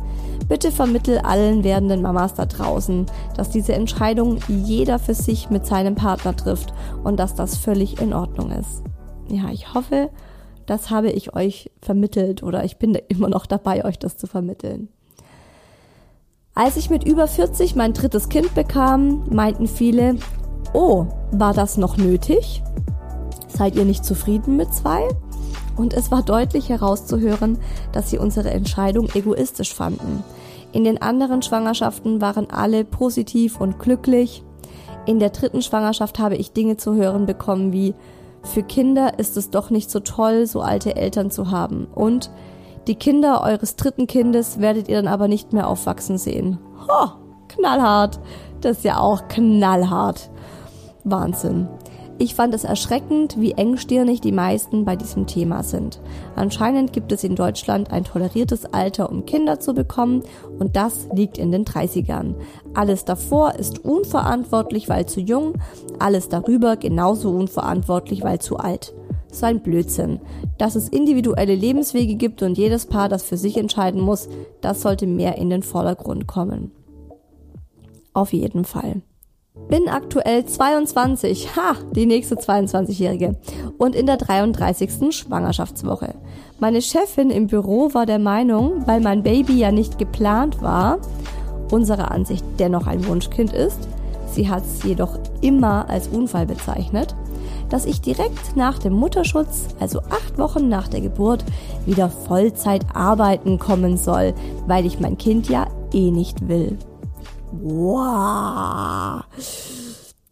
Bitte 0.48 0.72
vermittel 0.72 1.20
allen 1.20 1.64
werdenden 1.64 2.02
Mamas 2.02 2.34
da 2.34 2.46
draußen, 2.46 3.06
dass 3.36 3.52
diese 3.52 3.74
Entscheidung 3.74 4.40
jeder 4.48 4.98
für 4.98 5.14
sich 5.14 5.52
mit 5.52 5.68
seinem 5.68 5.94
Partner 5.94 6.36
trifft 6.36 6.74
und 7.04 7.20
dass 7.20 7.36
das 7.36 7.58
völlig 7.58 8.02
in 8.02 8.14
Ordnung 8.14 8.50
ist. 8.50 8.84
Ja, 9.34 9.50
ich 9.52 9.74
hoffe, 9.74 10.12
das 10.68 10.92
habe 10.92 11.10
ich 11.10 11.36
euch 11.36 11.72
vermittelt 11.82 12.44
oder 12.44 12.64
ich 12.64 12.78
bin 12.78 12.94
immer 13.08 13.30
noch 13.30 13.48
dabei, 13.48 13.84
euch 13.84 13.98
das 13.98 14.16
zu 14.16 14.28
vermitteln. 14.28 14.90
Als 16.54 16.78
ich 16.78 16.92
mit 16.92 17.04
über 17.04 17.28
40 17.28 17.76
mein 17.76 17.94
drittes 17.94 18.30
Kind 18.30 18.54
bekam, 18.54 19.24
meinten 19.32 19.66
viele, 19.66 20.18
oh, 20.72 21.08
war 21.32 21.56
das 21.56 21.78
noch 21.78 21.98
nötig? 21.98 22.62
Seid 23.48 23.76
ihr 23.76 23.86
nicht 23.86 24.06
zufrieden 24.06 24.56
mit 24.56 24.72
zwei? 24.72 25.02
Und 25.76 25.96
es 25.96 26.12
war 26.12 26.22
deutlich 26.22 26.70
herauszuhören, 26.70 27.58
dass 27.92 28.12
sie 28.12 28.20
unsere 28.20 28.52
Entscheidung 28.52 29.10
egoistisch 29.16 29.74
fanden. 29.74 30.24
In 30.74 30.84
den 30.84 31.02
anderen 31.02 31.42
Schwangerschaften 31.42 32.22
waren 32.22 32.52
alle 32.52 32.86
positiv 32.86 33.60
und 33.60 33.80
glücklich. 33.80 34.44
In 35.08 35.18
der 35.18 35.32
dritten 35.32 35.64
Schwangerschaft 35.64 36.20
habe 36.20 36.36
ich 36.36 36.52
Dinge 36.52 36.78
zu 36.78 36.94
hören 36.94 37.26
bekommen 37.26 37.74
wie, 37.74 37.96
für 38.44 38.64
Kinder 38.64 39.20
ist 39.20 39.38
es 39.38 39.50
doch 39.50 39.70
nicht 39.70 39.90
so 39.90 40.00
toll, 40.00 40.46
so 40.46 40.62
alte 40.62 40.96
Eltern 40.96 41.32
zu 41.32 41.50
haben. 41.52 41.86
Und 41.86 42.30
die 42.88 42.96
Kinder 42.96 43.42
eures 43.42 43.76
dritten 43.76 44.08
Kindes 44.08 44.60
werdet 44.60 44.90
ihr 44.90 44.98
dann 44.98 45.08
aber 45.08 45.28
nicht 45.28 45.54
mehr 45.54 45.68
aufwachsen 45.68 46.18
sehen. 46.18 46.60
Ho, 46.88 47.12
knallhart. 47.48 48.20
Das 48.62 48.78
ist 48.78 48.84
ja 48.84 49.00
auch 49.00 49.28
knallhart. 49.30 50.30
Wahnsinn. 51.04 51.68
Ich 52.20 52.36
fand 52.36 52.54
es 52.54 52.64
erschreckend, 52.64 53.40
wie 53.40 53.54
engstirnig 53.54 54.22
die 54.22 54.32
meisten 54.32 54.86
bei 54.86 54.96
diesem 54.96 55.26
Thema 55.26 55.64
sind. 55.64 56.00
Anscheinend 56.36 56.94
gibt 56.94 57.12
es 57.12 57.24
in 57.24 57.36
Deutschland 57.36 57.92
ein 57.92 58.04
toleriertes 58.04 58.66
Alter, 58.66 59.10
um 59.10 59.26
Kinder 59.26 59.60
zu 59.60 59.74
bekommen, 59.74 60.24
und 60.60 60.76
das 60.76 61.10
liegt 61.14 61.38
in 61.38 61.52
den 61.52 61.66
30ern. 61.66 62.36
Alles 62.76 63.04
davor 63.06 63.56
ist 63.56 63.84
unverantwortlich, 63.84 64.90
weil 64.90 65.08
zu 65.08 65.20
jung, 65.20 65.56
alles 66.00 66.30
darüber 66.30 66.78
genauso 66.78 67.32
unverantwortlich, 67.32 68.24
weil 68.24 68.40
zu 68.40 68.58
alt 68.58 68.94
so 69.36 69.46
ein 69.46 69.62
Blödsinn. 69.62 70.20
Dass 70.58 70.76
es 70.76 70.90
individuelle 70.90 71.56
Lebenswege 71.56 72.16
gibt 72.16 72.44
und 72.44 72.58
jedes 72.58 72.86
Paar 72.86 73.10
das 73.10 73.24
für 73.24 73.38
sich 73.38 73.58
entscheiden 73.58 74.02
muss, 74.02 74.30
das 74.62 74.82
sollte 74.82 75.08
mehr 75.08 75.38
in 75.38 75.50
den 75.50 75.64
Vordergrund 75.64 76.28
kommen. 76.28 76.72
Auf 78.14 78.32
jeden 78.32 78.64
Fall. 78.64 79.02
Bin 79.70 79.88
aktuell 79.88 80.46
22, 80.46 81.56
ha, 81.56 81.76
die 81.96 82.08
nächste 82.08 82.36
22-Jährige 82.36 83.38
und 83.78 83.96
in 83.96 84.08
der 84.08 84.18
33. 84.18 85.16
Schwangerschaftswoche. 85.16 86.16
Meine 86.60 86.82
Chefin 86.82 87.30
im 87.30 87.46
Büro 87.46 87.94
war 87.94 88.08
der 88.08 88.18
Meinung, 88.18 88.88
weil 88.88 89.00
mein 89.00 89.22
Baby 89.22 89.54
ja 89.54 89.72
nicht 89.72 90.00
geplant 90.00 90.64
war, 90.64 90.98
unserer 91.72 92.10
Ansicht 92.10 92.44
dennoch 92.58 92.88
ein 92.88 93.06
Wunschkind 93.08 93.54
ist, 93.54 93.88
sie 94.32 94.50
hat 94.50 94.64
es 94.64 94.82
jedoch 94.84 95.20
immer 95.42 95.88
als 95.88 96.08
Unfall 96.08 96.48
bezeichnet, 96.48 97.16
dass 97.70 97.86
ich 97.86 98.02
direkt 98.02 98.56
nach 98.56 98.80
dem 98.80 98.94
Mutterschutz, 98.94 99.68
also 99.80 100.00
acht 100.00 100.40
Wochen 100.40 100.68
nach 100.68 100.88
der 100.88 101.02
Geburt, 101.02 101.46
wieder 101.86 102.10
Vollzeit 102.10 102.86
arbeiten 102.96 103.60
kommen 103.60 103.98
soll, 103.98 104.34
weil 104.66 104.88
ich 104.88 105.00
mein 105.00 105.20
Kind 105.20 105.48
ja 105.48 105.68
eh 105.94 106.10
nicht 106.10 106.48
will. 106.48 106.78
Wow! 107.62 109.24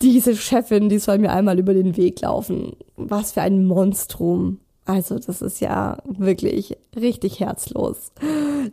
Diese 0.02 0.36
Chefin, 0.36 0.90
die 0.90 0.98
soll 0.98 1.20
mir 1.20 1.32
einmal 1.32 1.60
über 1.60 1.76
den 1.76 1.96
Weg 1.96 2.22
laufen. 2.22 2.76
Was 2.96 3.34
für 3.34 3.42
ein 3.42 3.68
Monstrum. 3.68 4.60
Also, 4.86 5.20
das 5.20 5.44
ist 5.44 5.62
ja 5.62 6.00
wirklich 6.06 6.76
richtig 6.96 7.40
herzlos. 7.40 8.12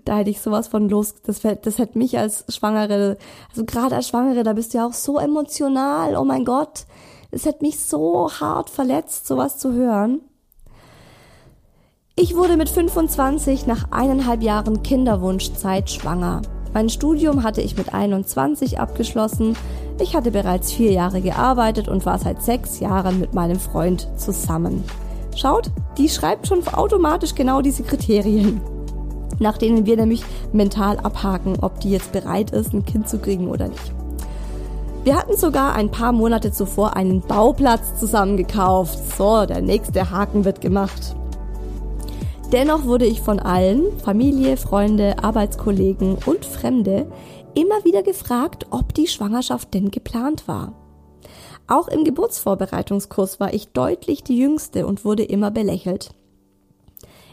Da 0.07 0.19
hätte 0.19 0.31
ich 0.31 0.41
sowas 0.41 0.69
von 0.69 0.89
los. 0.89 1.17
Das, 1.23 1.41
das 1.41 1.79
hätte 1.79 1.99
mich 1.99 2.19
als 2.19 2.47
Schwangere, 2.49 3.19
also 3.51 3.67
gerade 3.67 3.97
als 3.97 4.09
Schwangere, 4.09 4.43
da 4.43 4.55
bist 4.55 4.73
du 4.73 4.79
ja 4.79 4.87
auch 4.87 4.95
so 4.95 5.19
emotional. 5.19 6.17
Oh 6.17 6.25
mein 6.25 6.47
Gott. 6.47 6.87
Es 7.31 7.45
hat 7.45 7.61
mich 7.61 7.79
so 7.79 8.31
hart 8.31 8.71
verletzt, 8.71 9.27
sowas 9.27 9.59
zu 9.59 9.75
hören. 9.75 10.23
Ich 12.17 12.35
wurde 12.35 12.57
mit 12.57 12.71
25 12.71 13.67
nach 13.67 13.93
eineinhalb 13.93 14.43
Jahren 14.43 14.83
Kinderwunschzeit 14.83 15.91
schwanger. 15.91 16.41
Mein 16.75 16.89
Studium 16.89 17.43
hatte 17.43 17.61
ich 17.61 17.77
mit 17.77 17.95
21 17.95 18.79
abgeschlossen. 18.79 19.57
Ich 20.01 20.15
hatte 20.15 20.31
bereits 20.31 20.73
vier 20.73 20.93
Jahre 20.93 21.21
gearbeitet 21.21 21.89
und 21.89 22.07
war 22.07 22.19
seit 22.19 22.43
sechs 22.43 22.81
Jahren 22.81 23.21
mit 23.21 23.35
meinem 23.35 23.59
Freund 23.59 24.09
zusammen. 24.17 24.85
Schaut, 25.35 25.71
die 25.97 26.09
schreibt 26.09 26.47
schon 26.47 26.67
automatisch 26.69 27.35
genau 27.35 27.63
diese 27.63 27.83
Kriterien, 27.83 28.61
nach 29.39 29.57
denen 29.57 29.87
wir 29.87 29.97
nämlich 29.97 30.25
mental 30.53 30.99
abhaken, 30.99 31.57
ob 31.61 31.81
die 31.81 31.91
jetzt 31.91 32.13
bereit 32.13 32.51
ist, 32.51 32.73
ein 32.73 32.85
Kind 32.85 33.09
zu 33.09 33.19
kriegen 33.19 33.49
oder 33.49 33.69
nicht. 33.69 33.93
Wir 35.05 35.17
hatten 35.17 35.37
sogar 35.37 35.75
ein 35.75 35.91
paar 35.91 36.13
Monate 36.13 36.53
zuvor 36.53 36.97
einen 36.97 37.23
Bauplatz 37.23 37.99
zusammengekauft. 37.99 38.99
So, 39.17 39.47
der 39.47 39.63
nächste 39.63 40.11
Haken 40.11 40.45
wird 40.45 40.61
gemacht. 40.61 41.15
Dennoch 42.53 42.85
wurde 42.85 43.05
ich 43.05 43.21
von 43.21 43.41
allen, 43.41 43.99
Familie, 43.99 44.57
Freunde, 44.57 45.23
Arbeitskollegen 45.23 46.17
und 46.25 46.47
Fremde, 46.47 47.07
immer 47.55 47.85
wieder 47.85 48.03
gefragt, 48.03 48.67
ob 48.71 48.95
die 48.95 49.07
Schwangerschaft 49.07 49.75
denn 49.75 49.91
geplant 49.91 50.49
war. 50.49 50.73
Auch 51.67 51.89
im 51.89 52.05
Geburtsvorbereitungskurs 52.05 53.39
war 53.39 53.53
ich 53.53 53.69
deutlich 53.69 54.25
die 54.25 54.39
Jüngste 54.39 54.87
und 54.87 55.05
wurde 55.05 55.25
immer 55.25 55.51
belächelt. 55.51 56.15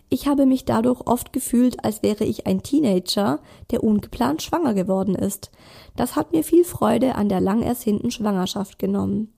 Ich 0.09 0.28
habe 0.28 0.45
mich 0.45 0.66
dadurch 0.66 1.07
oft 1.07 1.32
gefühlt, 1.32 1.86
als 1.86 2.03
wäre 2.03 2.26
ich 2.26 2.45
ein 2.45 2.61
Teenager, 2.61 3.39
der 3.72 3.86
ungeplant 3.86 4.41
schwanger 4.41 4.74
geworden 4.74 5.16
ist. 5.16 5.49
Das 5.95 6.18
hat 6.18 6.34
mir 6.34 6.43
viel 6.43 6.66
Freude 6.66 7.16
an 7.16 7.30
der 7.30 7.39
lang 7.39 7.61
ersehnten 7.61 8.11
Schwangerschaft 8.11 8.80
genommen. 8.80 9.34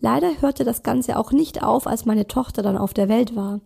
Leider 0.00 0.42
hörte 0.42 0.64
das 0.64 0.82
Ganze 0.82 1.18
auch 1.18 1.32
nicht 1.32 1.62
auf, 1.62 1.86
als 1.86 2.04
meine 2.04 2.26
Tochter 2.26 2.62
dann 2.62 2.76
auf 2.76 2.92
der 2.92 3.08
Welt 3.08 3.34
war. 3.34 3.60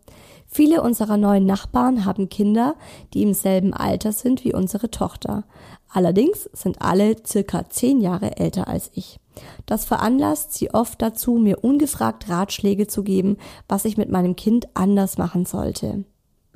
Viele 0.48 0.82
unserer 0.82 1.16
neuen 1.16 1.46
Nachbarn 1.46 2.04
haben 2.04 2.28
Kinder, 2.28 2.74
die 3.14 3.22
im 3.22 3.34
selben 3.34 3.74
Alter 3.74 4.12
sind 4.12 4.44
wie 4.44 4.54
unsere 4.54 4.90
Tochter. 4.90 5.44
Allerdings 5.88 6.48
sind 6.52 6.80
alle 6.82 7.16
circa 7.24 7.68
zehn 7.68 8.00
Jahre 8.00 8.38
älter 8.38 8.66
als 8.66 8.90
ich. 8.94 9.20
Das 9.66 9.84
veranlasst 9.84 10.54
sie 10.54 10.74
oft 10.74 11.00
dazu, 11.00 11.34
mir 11.34 11.62
ungefragt 11.62 12.28
Ratschläge 12.28 12.86
zu 12.86 13.04
geben, 13.04 13.36
was 13.68 13.84
ich 13.84 13.96
mit 13.96 14.10
meinem 14.10 14.34
Kind 14.34 14.68
anders 14.74 15.18
machen 15.18 15.46
sollte 15.46 16.04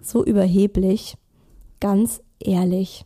so 0.04 0.24
überheblich, 0.24 1.16
ganz 1.80 2.22
ehrlich, 2.38 3.04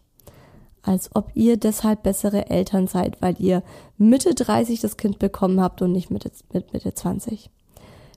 als 0.82 1.14
ob 1.14 1.30
ihr 1.34 1.57
deshalb 1.57 2.03
bessere 2.03 2.49
Eltern 2.51 2.87
seid, 2.87 3.20
weil 3.20 3.37
ihr 3.39 3.62
Mitte 3.99 4.34
30 4.34 4.80
das 4.80 4.97
Kind 4.97 5.18
bekommen 5.18 5.61
habt 5.61 5.82
und 5.82 5.93
nicht 5.93 6.11
mit 6.11 6.24
Mitte 6.53 6.95
20. 6.95 7.51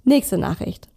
Nächste 0.03 0.38
Nachricht. 0.38 0.88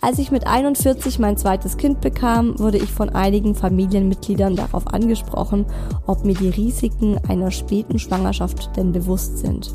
Als 0.00 0.18
ich 0.18 0.30
mit 0.30 0.46
41 0.46 1.18
mein 1.18 1.36
zweites 1.36 1.76
Kind 1.76 2.00
bekam, 2.00 2.58
wurde 2.58 2.78
ich 2.78 2.92
von 2.92 3.08
einigen 3.08 3.54
Familienmitgliedern 3.54 4.54
darauf 4.54 4.86
angesprochen, 4.88 5.66
ob 6.06 6.24
mir 6.24 6.34
die 6.34 6.50
Risiken 6.50 7.18
einer 7.28 7.50
späten 7.50 7.98
Schwangerschaft 7.98 8.76
denn 8.76 8.92
bewusst 8.92 9.38
sind 9.38 9.74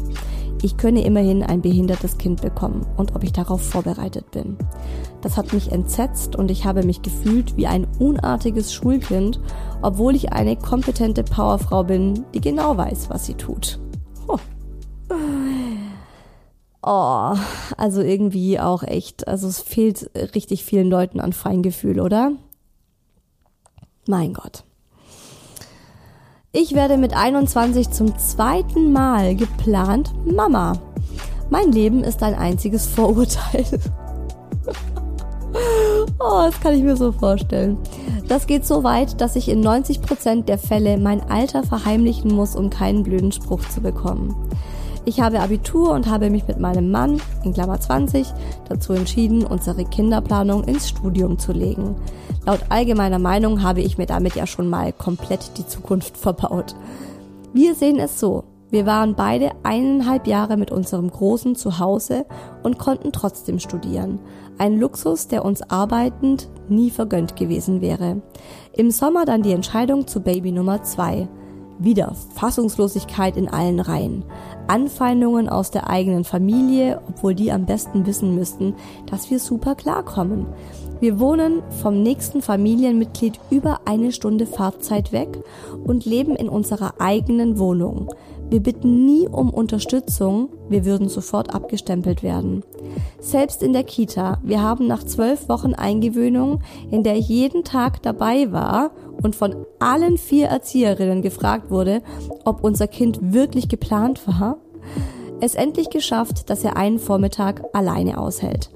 ich 0.63 0.77
könne 0.77 1.03
immerhin 1.03 1.43
ein 1.43 1.61
behindertes 1.61 2.17
Kind 2.17 2.41
bekommen 2.41 2.85
und 2.97 3.15
ob 3.15 3.23
ich 3.23 3.33
darauf 3.33 3.61
vorbereitet 3.61 4.31
bin. 4.31 4.57
Das 5.21 5.37
hat 5.37 5.53
mich 5.53 5.71
entsetzt 5.71 6.35
und 6.35 6.51
ich 6.51 6.65
habe 6.65 6.83
mich 6.83 7.01
gefühlt 7.01 7.57
wie 7.57 7.67
ein 7.67 7.87
unartiges 7.99 8.73
Schulkind, 8.73 9.39
obwohl 9.81 10.15
ich 10.15 10.33
eine 10.33 10.55
kompetente 10.55 11.23
Powerfrau 11.23 11.83
bin, 11.83 12.25
die 12.33 12.41
genau 12.41 12.77
weiß, 12.77 13.09
was 13.09 13.25
sie 13.25 13.35
tut. 13.35 13.79
Oh. 14.27 14.37
Oh, 16.83 17.35
also 17.77 18.01
irgendwie 18.01 18.59
auch 18.59 18.81
echt, 18.83 19.27
also 19.27 19.47
es 19.47 19.59
fehlt 19.59 20.09
richtig 20.33 20.65
vielen 20.65 20.89
Leuten 20.89 21.19
an 21.19 21.31
Feingefühl, 21.31 21.99
oder? 21.99 22.31
Mein 24.07 24.33
Gott. 24.33 24.63
Ich 26.51 26.73
werde 26.73 26.97
mit 26.97 27.15
21 27.15 27.91
zum 27.91 28.17
zweiten 28.17 28.91
Mal 28.91 29.35
geplant 29.35 30.11
Mama. 30.25 30.73
Mein 31.49 31.71
Leben 31.71 32.03
ist 32.03 32.23
ein 32.23 32.33
einziges 32.33 32.87
Vorurteil. 32.87 33.65
oh, 36.19 36.41
das 36.45 36.59
kann 36.59 36.73
ich 36.73 36.83
mir 36.83 36.97
so 36.97 37.11
vorstellen. 37.11 37.77
Das 38.27 38.47
geht 38.47 38.65
so 38.65 38.83
weit, 38.83 39.21
dass 39.21 39.35
ich 39.35 39.49
in 39.49 39.61
90% 39.63 40.45
der 40.45 40.57
Fälle 40.57 40.97
mein 40.97 41.21
Alter 41.29 41.63
verheimlichen 41.63 42.33
muss, 42.33 42.55
um 42.55 42.69
keinen 42.69 43.03
blöden 43.03 43.31
Spruch 43.31 43.61
zu 43.69 43.81
bekommen. 43.81 44.35
Ich 45.03 45.19
habe 45.19 45.39
Abitur 45.39 45.91
und 45.91 46.07
habe 46.07 46.29
mich 46.29 46.47
mit 46.47 46.59
meinem 46.59 46.91
Mann, 46.91 47.19
in 47.43 47.53
Klammer 47.53 47.79
20, 47.79 48.27
dazu 48.69 48.93
entschieden, 48.93 49.43
unsere 49.43 49.83
Kinderplanung 49.83 50.63
ins 50.63 50.89
Studium 50.89 51.39
zu 51.39 51.53
legen. 51.53 51.95
Laut 52.45 52.59
allgemeiner 52.69 53.17
Meinung 53.17 53.63
habe 53.63 53.81
ich 53.81 53.97
mir 53.97 54.05
damit 54.05 54.35
ja 54.35 54.45
schon 54.45 54.69
mal 54.69 54.93
komplett 54.93 55.57
die 55.57 55.65
Zukunft 55.65 56.17
verbaut. 56.17 56.75
Wir 57.51 57.73
sehen 57.73 57.99
es 57.99 58.19
so. 58.19 58.43
Wir 58.69 58.85
waren 58.85 59.15
beide 59.15 59.51
eineinhalb 59.63 60.27
Jahre 60.27 60.55
mit 60.55 60.71
unserem 60.71 61.09
Großen 61.09 61.55
zu 61.55 61.79
Hause 61.79 62.25
und 62.63 62.77
konnten 62.77 63.11
trotzdem 63.11 63.59
studieren. 63.59 64.19
Ein 64.59 64.79
Luxus, 64.79 65.27
der 65.27 65.43
uns 65.43 65.61
arbeitend 65.63 66.47
nie 66.69 66.89
vergönnt 66.91 67.35
gewesen 67.35 67.81
wäre. 67.81 68.21
Im 68.71 68.91
Sommer 68.91 69.25
dann 69.25 69.41
die 69.41 69.51
Entscheidung 69.51 70.07
zu 70.07 70.21
Baby 70.21 70.51
Nummer 70.51 70.83
2. 70.83 71.27
Wieder 71.83 72.13
Fassungslosigkeit 72.35 73.35
in 73.37 73.49
allen 73.49 73.79
Reihen. 73.79 74.23
Anfeindungen 74.67 75.49
aus 75.49 75.71
der 75.71 75.89
eigenen 75.89 76.23
Familie, 76.23 77.01
obwohl 77.09 77.33
die 77.33 77.51
am 77.51 77.65
besten 77.65 78.05
wissen 78.05 78.35
müssten, 78.35 78.75
dass 79.07 79.31
wir 79.31 79.39
super 79.39 79.73
klarkommen. 79.73 80.45
Wir 80.99 81.19
wohnen 81.19 81.63
vom 81.81 82.03
nächsten 82.03 82.43
Familienmitglied 82.43 83.39
über 83.49 83.79
eine 83.85 84.11
Stunde 84.11 84.45
Fahrzeit 84.45 85.11
weg 85.11 85.39
und 85.83 86.05
leben 86.05 86.35
in 86.35 86.49
unserer 86.49 87.01
eigenen 87.01 87.57
Wohnung. 87.57 88.13
Wir 88.51 88.61
bitten 88.61 89.05
nie 89.05 89.27
um 89.27 89.49
Unterstützung, 89.49 90.49
wir 90.69 90.85
würden 90.85 91.07
sofort 91.09 91.55
abgestempelt 91.55 92.21
werden. 92.21 92.63
Selbst 93.19 93.63
in 93.63 93.71
der 93.71 93.85
Kita, 93.85 94.39
wir 94.43 94.61
haben 94.61 94.87
nach 94.87 95.05
zwölf 95.05 95.47
Wochen 95.47 95.73
Eingewöhnung, 95.73 96.59
in 96.91 97.01
der 97.03 97.15
ich 97.15 97.29
jeden 97.29 97.63
Tag 97.63 98.03
dabei 98.03 98.51
war 98.51 98.91
und 99.23 99.35
von 99.35 99.65
allen 99.79 100.17
vier 100.17 100.47
Erzieherinnen 100.47 101.21
gefragt 101.21 101.69
wurde, 101.69 102.01
ob 102.45 102.63
unser 102.63 102.87
Kind 102.87 103.33
wirklich 103.33 103.69
geplant 103.69 104.27
war, 104.27 104.57
es 105.41 105.55
endlich 105.55 105.89
geschafft, 105.89 106.49
dass 106.49 106.63
er 106.63 106.77
einen 106.77 106.99
Vormittag 106.99 107.63
alleine 107.73 108.19
aushält. 108.19 108.69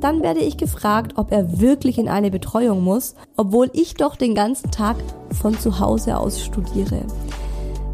Dann 0.00 0.22
werde 0.22 0.40
ich 0.40 0.56
gefragt, 0.56 1.14
ob 1.16 1.32
er 1.32 1.60
wirklich 1.60 1.98
in 1.98 2.08
eine 2.08 2.30
Betreuung 2.30 2.84
muss, 2.84 3.14
obwohl 3.36 3.70
ich 3.72 3.94
doch 3.94 4.16
den 4.16 4.34
ganzen 4.34 4.70
Tag 4.70 4.96
von 5.40 5.58
zu 5.58 5.80
Hause 5.80 6.18
aus 6.18 6.42
studiere. 6.42 7.04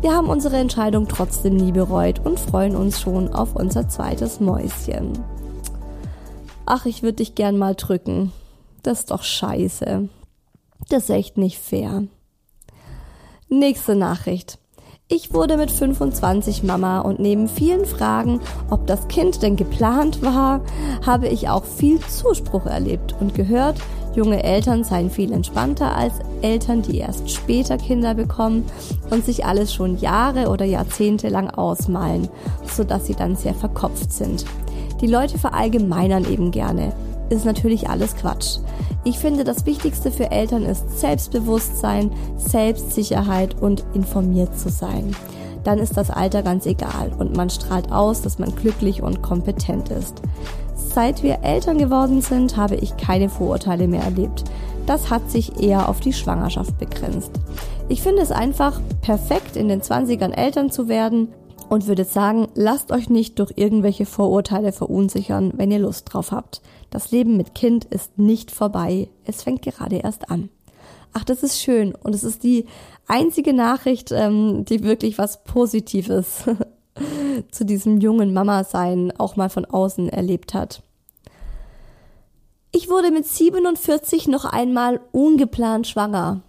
Wir 0.00 0.14
haben 0.14 0.28
unsere 0.28 0.56
Entscheidung 0.56 1.08
trotzdem 1.08 1.56
nie 1.56 1.72
bereut 1.72 2.24
und 2.24 2.38
freuen 2.38 2.76
uns 2.76 3.00
schon 3.00 3.32
auf 3.32 3.56
unser 3.56 3.88
zweites 3.88 4.40
Mäuschen. 4.40 5.12
Ach, 6.66 6.84
ich 6.84 7.02
würde 7.02 7.16
dich 7.16 7.34
gern 7.34 7.56
mal 7.56 7.74
drücken. 7.74 8.32
Das 8.82 9.00
ist 9.00 9.10
doch 9.10 9.22
scheiße. 9.22 10.08
Das 10.88 11.04
ist 11.04 11.10
echt 11.10 11.36
nicht 11.36 11.58
fair. 11.58 12.04
Nächste 13.48 13.96
Nachricht. 13.96 14.58
Ich 15.08 15.32
wurde 15.32 15.56
mit 15.56 15.70
25 15.70 16.64
Mama 16.64 17.00
und 17.00 17.20
neben 17.20 17.48
vielen 17.48 17.86
Fragen, 17.86 18.40
ob 18.70 18.86
das 18.88 19.06
Kind 19.06 19.40
denn 19.40 19.54
geplant 19.54 20.20
war, 20.22 20.60
habe 21.04 21.28
ich 21.28 21.48
auch 21.48 21.64
viel 21.64 22.00
Zuspruch 22.00 22.66
erlebt 22.66 23.14
und 23.20 23.34
gehört, 23.34 23.78
junge 24.16 24.42
Eltern 24.42 24.82
seien 24.82 25.10
viel 25.10 25.32
entspannter 25.32 25.94
als 25.94 26.14
Eltern, 26.42 26.82
die 26.82 26.98
erst 26.98 27.30
später 27.30 27.78
Kinder 27.78 28.14
bekommen 28.14 28.64
und 29.10 29.24
sich 29.24 29.44
alles 29.44 29.72
schon 29.72 29.96
Jahre 29.98 30.48
oder 30.48 30.64
Jahrzehnte 30.64 31.28
lang 31.28 31.50
ausmalen, 31.50 32.28
sodass 32.64 33.06
sie 33.06 33.14
dann 33.14 33.36
sehr 33.36 33.54
verkopft 33.54 34.12
sind. 34.12 34.44
Die 35.00 35.06
Leute 35.06 35.38
verallgemeinern 35.38 36.24
eben 36.24 36.50
gerne. 36.50 36.92
Ist 37.28 37.44
natürlich 37.44 37.88
alles 37.88 38.14
Quatsch. 38.16 38.58
Ich 39.04 39.18
finde, 39.18 39.44
das 39.44 39.66
Wichtigste 39.66 40.10
für 40.10 40.30
Eltern 40.30 40.64
ist 40.64 40.98
Selbstbewusstsein, 40.98 42.10
Selbstsicherheit 42.36 43.60
und 43.60 43.84
informiert 43.94 44.58
zu 44.58 44.68
sein. 44.68 45.14
Dann 45.64 45.78
ist 45.78 45.96
das 45.96 46.10
Alter 46.10 46.42
ganz 46.42 46.66
egal 46.66 47.12
und 47.18 47.36
man 47.36 47.50
strahlt 47.50 47.90
aus, 47.90 48.22
dass 48.22 48.38
man 48.38 48.54
glücklich 48.54 49.02
und 49.02 49.22
kompetent 49.22 49.88
ist. 49.88 50.22
Seit 50.74 51.22
wir 51.22 51.42
Eltern 51.42 51.78
geworden 51.78 52.20
sind, 52.20 52.56
habe 52.56 52.76
ich 52.76 52.96
keine 52.96 53.28
Vorurteile 53.28 53.88
mehr 53.88 54.02
erlebt. 54.02 54.44
Das 54.86 55.10
hat 55.10 55.30
sich 55.30 55.60
eher 55.60 55.88
auf 55.88 55.98
die 56.00 56.12
Schwangerschaft 56.12 56.78
begrenzt. 56.78 57.32
Ich 57.88 58.02
finde 58.02 58.22
es 58.22 58.30
einfach 58.30 58.80
perfekt, 59.02 59.56
in 59.56 59.68
den 59.68 59.82
20ern 59.82 60.32
Eltern 60.32 60.70
zu 60.70 60.88
werden 60.88 61.28
und 61.68 61.86
würde 61.86 62.04
sagen, 62.04 62.48
lasst 62.54 62.92
euch 62.92 63.10
nicht 63.10 63.38
durch 63.38 63.52
irgendwelche 63.56 64.06
Vorurteile 64.06 64.72
verunsichern, 64.72 65.52
wenn 65.56 65.70
ihr 65.70 65.80
Lust 65.80 66.12
drauf 66.12 66.32
habt. 66.32 66.62
Das 66.90 67.10
Leben 67.10 67.36
mit 67.36 67.54
Kind 67.54 67.84
ist 67.84 68.18
nicht 68.18 68.50
vorbei. 68.50 69.08
Es 69.24 69.42
fängt 69.42 69.62
gerade 69.62 69.96
erst 69.96 70.30
an. 70.30 70.48
Ach, 71.12 71.24
das 71.24 71.42
ist 71.42 71.60
schön. 71.60 71.94
Und 71.94 72.14
es 72.14 72.24
ist 72.24 72.42
die 72.42 72.66
einzige 73.06 73.52
Nachricht, 73.52 74.12
ähm, 74.12 74.64
die 74.64 74.82
wirklich 74.84 75.18
was 75.18 75.44
Positives 75.44 76.44
zu 77.50 77.64
diesem 77.64 78.00
jungen 78.00 78.32
Mama-Sein 78.32 79.12
auch 79.18 79.36
mal 79.36 79.48
von 79.48 79.64
außen 79.64 80.08
erlebt 80.08 80.54
hat. 80.54 80.82
Ich 82.70 82.90
wurde 82.90 83.10
mit 83.10 83.26
47 83.26 84.28
noch 84.28 84.44
einmal 84.44 85.00
ungeplant 85.12 85.86
schwanger. 85.86 86.42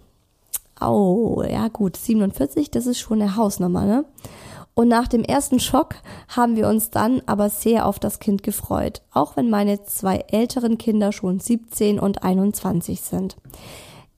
Oh, 0.80 1.42
ja 1.42 1.68
gut, 1.68 1.96
47, 1.96 2.70
das 2.70 2.86
ist 2.86 2.98
schon 2.98 3.22
eine 3.22 3.34
Hausnummer, 3.34 3.84
ne? 3.84 4.04
Und 4.78 4.86
nach 4.86 5.08
dem 5.08 5.24
ersten 5.24 5.58
Schock 5.58 5.96
haben 6.28 6.54
wir 6.54 6.68
uns 6.68 6.90
dann 6.90 7.20
aber 7.26 7.50
sehr 7.50 7.84
auf 7.84 7.98
das 7.98 8.20
Kind 8.20 8.44
gefreut, 8.44 9.02
auch 9.12 9.36
wenn 9.36 9.50
meine 9.50 9.82
zwei 9.82 10.18
älteren 10.28 10.78
Kinder 10.78 11.10
schon 11.10 11.40
17 11.40 11.98
und 11.98 12.22
21 12.22 13.00
sind. 13.00 13.38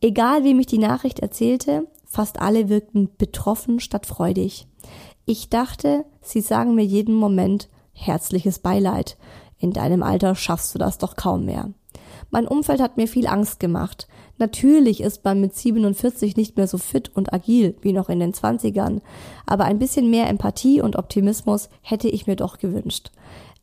Egal 0.02 0.44
wie 0.44 0.52
mich 0.52 0.66
die 0.66 0.76
Nachricht 0.76 1.20
erzählte, 1.20 1.86
fast 2.04 2.42
alle 2.42 2.68
wirkten 2.68 3.08
betroffen 3.16 3.80
statt 3.80 4.04
freudig. 4.04 4.66
Ich 5.24 5.48
dachte, 5.48 6.04
sie 6.20 6.42
sagen 6.42 6.74
mir 6.74 6.84
jeden 6.84 7.14
Moment 7.14 7.70
herzliches 7.94 8.58
Beileid. 8.58 9.16
In 9.56 9.72
deinem 9.72 10.02
Alter 10.02 10.34
schaffst 10.34 10.74
du 10.74 10.78
das 10.78 10.98
doch 10.98 11.16
kaum 11.16 11.46
mehr. 11.46 11.70
Mein 12.28 12.46
Umfeld 12.46 12.82
hat 12.82 12.98
mir 12.98 13.08
viel 13.08 13.28
Angst 13.28 13.60
gemacht. 13.60 14.08
Natürlich 14.40 15.02
ist 15.02 15.22
man 15.22 15.38
mit 15.42 15.54
47 15.54 16.34
nicht 16.34 16.56
mehr 16.56 16.66
so 16.66 16.78
fit 16.78 17.14
und 17.14 17.32
agil 17.34 17.76
wie 17.82 17.92
noch 17.92 18.08
in 18.08 18.20
den 18.20 18.32
20ern, 18.32 19.02
aber 19.44 19.64
ein 19.64 19.78
bisschen 19.78 20.08
mehr 20.08 20.30
Empathie 20.30 20.80
und 20.80 20.96
Optimismus 20.96 21.68
hätte 21.82 22.08
ich 22.08 22.26
mir 22.26 22.36
doch 22.36 22.56
gewünscht. 22.56 23.10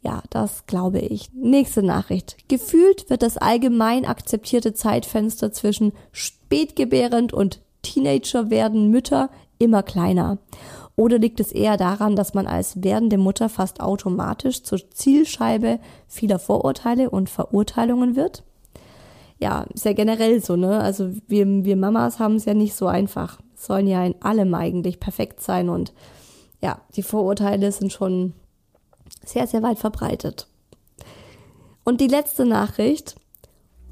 Ja, 0.04 0.22
das 0.30 0.68
glaube 0.68 1.00
ich. 1.00 1.32
Nächste 1.34 1.82
Nachricht. 1.82 2.38
Gefühlt 2.48 3.10
wird 3.10 3.24
das 3.24 3.38
allgemein 3.38 4.06
akzeptierte 4.06 4.76
Zeitfenster 4.76 5.52
zwischen 5.52 5.94
spätgebärend 6.12 7.34
und 7.34 7.60
Teenager 7.82 8.52
werden 8.52 8.92
Mütter 8.92 9.32
immer 9.58 9.82
kleiner. 9.82 10.38
Oder 10.96 11.18
liegt 11.18 11.40
es 11.40 11.52
eher 11.52 11.78
daran, 11.78 12.16
dass 12.16 12.36
man 12.36 12.46
als 12.46 12.84
werdende 12.84 13.18
Mutter 13.18 13.50
fast 13.50 13.82
automatisch 13.82 14.62
zur 14.62 14.80
Zielscheibe 14.92 15.80
vieler 16.08 16.38
Vorurteile 16.38 17.10
und 17.10 17.32
Verurteilungen 17.32 18.16
wird? 18.16 18.44
Ja, 19.40 19.66
ist 19.74 19.86
ja 19.86 19.94
generell 19.94 20.42
so, 20.44 20.56
ne? 20.56 20.80
Also 20.80 21.12
wir, 21.28 21.46
wir 21.46 21.76
Mamas 21.76 22.20
haben 22.20 22.36
es 22.36 22.46
ja 22.46 22.54
nicht 22.54 22.76
so 22.76 22.88
einfach. 22.88 23.40
Sollen 23.56 23.88
ja 23.88 24.04
in 24.06 24.16
allem 24.22 24.54
eigentlich 24.54 25.00
perfekt 25.00 25.42
sein 25.42 25.70
und 25.70 25.94
ja, 26.62 26.82
die 26.96 27.04
Vorurteile 27.04 27.72
sind 27.72 27.92
schon 27.92 28.34
sehr, 29.24 29.48
sehr 29.48 29.62
weit 29.62 29.80
verbreitet. 29.80 30.48
Und 31.84 32.02
die 32.02 32.08
letzte 32.08 32.46
Nachricht. 32.46 33.16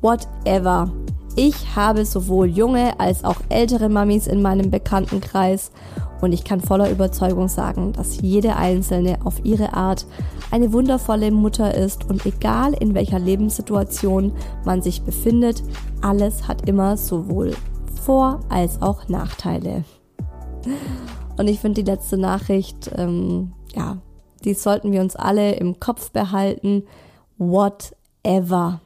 Whatever. 0.01 0.91
Ich 1.37 1.75
habe 1.75 2.05
sowohl 2.05 2.47
junge 2.47 2.97
als 2.99 3.25
auch 3.25 3.41
ältere 3.49 3.89
Mamis 3.89 4.25
in 4.27 4.41
meinem 4.41 4.71
Bekanntenkreis 4.71 5.71
und 6.21 6.31
ich 6.31 6.45
kann 6.45 6.61
voller 6.61 6.89
Überzeugung 6.89 7.49
sagen, 7.49 7.91
dass 7.91 8.21
jede 8.21 8.55
einzelne 8.55 9.17
auf 9.25 9.43
ihre 9.43 9.73
Art 9.73 10.05
eine 10.51 10.71
wundervolle 10.71 11.31
Mutter 11.31 11.75
ist 11.75 12.09
und 12.09 12.25
egal 12.25 12.73
in 12.73 12.93
welcher 12.93 13.19
Lebenssituation 13.19 14.31
man 14.63 14.81
sich 14.81 15.01
befindet, 15.01 15.61
alles 16.01 16.47
hat 16.47 16.69
immer 16.69 16.95
sowohl 16.95 17.53
Vor- 18.01 18.39
als 18.49 18.81
auch 18.81 19.09
Nachteile. 19.09 19.83
Und 21.37 21.47
ich 21.49 21.59
finde 21.59 21.83
die 21.83 21.91
letzte 21.91 22.17
Nachricht, 22.17 22.91
ähm, 22.95 23.51
ja, 23.75 23.97
die 24.45 24.53
sollten 24.53 24.91
wir 24.91 25.01
uns 25.01 25.15
alle 25.15 25.55
im 25.55 25.79
Kopf 25.79 26.11
behalten. 26.11 26.83
Whatever. 27.37 28.79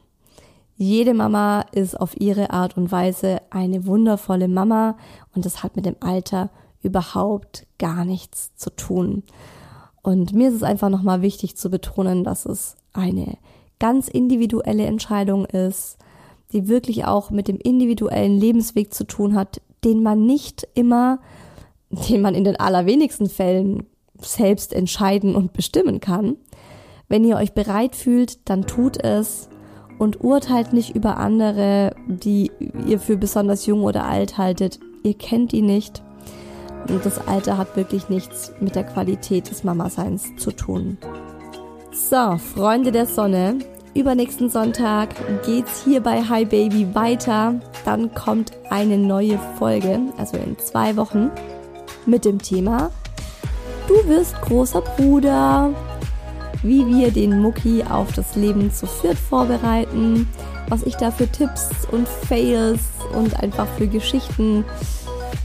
Jede 0.81 1.13
Mama 1.13 1.65
ist 1.73 1.99
auf 1.99 2.15
ihre 2.21 2.51
Art 2.51 2.77
und 2.77 2.89
Weise 2.89 3.41
eine 3.49 3.85
wundervolle 3.85 4.47
Mama 4.47 4.95
und 5.35 5.43
das 5.43 5.61
hat 5.61 5.75
mit 5.75 5.85
dem 5.85 5.97
Alter 5.99 6.51
überhaupt 6.81 7.67
gar 7.77 8.05
nichts 8.05 8.55
zu 8.55 8.69
tun. 8.69 9.23
Und 10.03 10.31
mir 10.31 10.47
ist 10.47 10.55
es 10.55 10.63
einfach 10.63 10.87
nochmal 10.87 11.21
wichtig 11.21 11.57
zu 11.57 11.69
betonen, 11.69 12.23
dass 12.23 12.45
es 12.45 12.77
eine 12.93 13.37
ganz 13.77 14.07
individuelle 14.07 14.85
Entscheidung 14.85 15.43
ist, 15.43 15.97
die 16.53 16.69
wirklich 16.69 17.03
auch 17.03 17.29
mit 17.29 17.49
dem 17.49 17.57
individuellen 17.57 18.39
Lebensweg 18.39 18.93
zu 18.93 19.03
tun 19.03 19.35
hat, 19.35 19.59
den 19.83 20.01
man 20.01 20.25
nicht 20.25 20.65
immer, 20.75 21.19
den 21.89 22.21
man 22.21 22.35
in 22.35 22.45
den 22.45 22.57
allerwenigsten 22.57 23.27
Fällen 23.27 23.85
selbst 24.21 24.71
entscheiden 24.71 25.35
und 25.35 25.51
bestimmen 25.51 25.99
kann. 25.99 26.37
Wenn 27.09 27.25
ihr 27.25 27.35
euch 27.35 27.51
bereit 27.51 27.97
fühlt, 27.97 28.47
dann 28.47 28.65
tut 28.65 28.95
es 28.95 29.49
und 29.99 30.23
urteilt 30.23 30.73
nicht 30.73 30.95
über 30.95 31.17
andere, 31.17 31.93
die 32.07 32.51
ihr 32.87 32.99
für 32.99 33.17
besonders 33.17 33.67
jung 33.67 33.83
oder 33.83 34.05
alt 34.05 34.39
haltet. 34.39 34.79
Ihr 35.03 35.13
kennt 35.13 35.51
die 35.51 35.61
nicht. 35.61 36.01
Und 36.87 37.05
das 37.05 37.27
Alter 37.27 37.57
hat 37.57 37.75
wirklich 37.75 38.09
nichts 38.09 38.51
mit 38.59 38.75
der 38.75 38.85
Qualität 38.85 39.51
des 39.51 39.63
Mama-Seins 39.63 40.35
zu 40.37 40.51
tun. 40.51 40.97
So, 41.91 42.37
Freunde 42.37 42.91
der 42.91 43.05
Sonne, 43.05 43.59
übernächsten 43.93 44.49
Sonntag 44.49 45.09
geht's 45.45 45.83
hier 45.83 46.01
bei 46.01 46.23
Hi 46.23 46.45
Baby 46.45 46.95
weiter. 46.95 47.59
Dann 47.85 48.13
kommt 48.15 48.53
eine 48.71 48.97
neue 48.97 49.37
Folge, 49.59 49.99
also 50.17 50.37
in 50.37 50.57
zwei 50.57 50.95
Wochen, 50.95 51.29
mit 52.05 52.25
dem 52.25 52.41
Thema 52.41 52.89
Du 53.89 54.07
wirst 54.07 54.39
großer 54.41 54.81
Bruder. 54.81 55.73
Wie 56.61 56.85
wir 56.85 57.11
den 57.11 57.41
Mucki 57.41 57.83
auf 57.83 58.11
das 58.13 58.35
Leben 58.35 58.71
zu 58.71 58.85
viert 58.85 59.17
vorbereiten, 59.17 60.27
was 60.67 60.83
ich 60.83 60.95
da 60.95 61.09
für 61.09 61.27
Tipps 61.27 61.69
und 61.91 62.07
Fails 62.07 62.81
und 63.13 63.41
einfach 63.41 63.67
für 63.77 63.87
Geschichten 63.87 64.65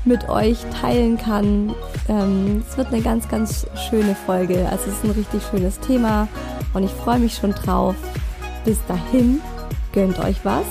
mit 0.04 0.28
euch 0.28 0.58
teilen 0.80 1.16
kann. 1.18 1.74
Ähm, 2.08 2.62
es 2.68 2.76
wird 2.76 2.88
eine 2.88 3.00
ganz, 3.00 3.28
ganz 3.28 3.66
schöne 3.88 4.14
Folge. 4.26 4.68
Also 4.70 4.90
es 4.90 4.96
ist 4.96 5.04
ein 5.04 5.10
richtig 5.10 5.42
schönes 5.50 5.78
Thema 5.80 6.28
und 6.72 6.84
ich 6.84 6.90
freue 6.90 7.18
mich 7.18 7.34
schon 7.34 7.52
drauf. 7.52 7.94
Bis 8.64 8.78
dahin, 8.86 9.40
gönnt 9.92 10.18
euch 10.18 10.44
was. 10.44 10.64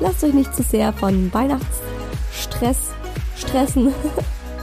Lasst 0.00 0.24
euch 0.24 0.34
nicht 0.34 0.54
zu 0.54 0.62
sehr 0.62 0.92
von 0.92 1.32
Weihnachtsstress 1.32 2.90
stressen. 3.36 3.94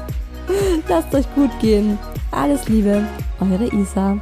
Lasst 0.88 1.14
euch 1.14 1.26
gut 1.36 1.52
gehen. 1.60 1.98
Alles 2.32 2.68
Liebe, 2.68 3.04
eure 3.40 3.68
Isa. 3.74 4.18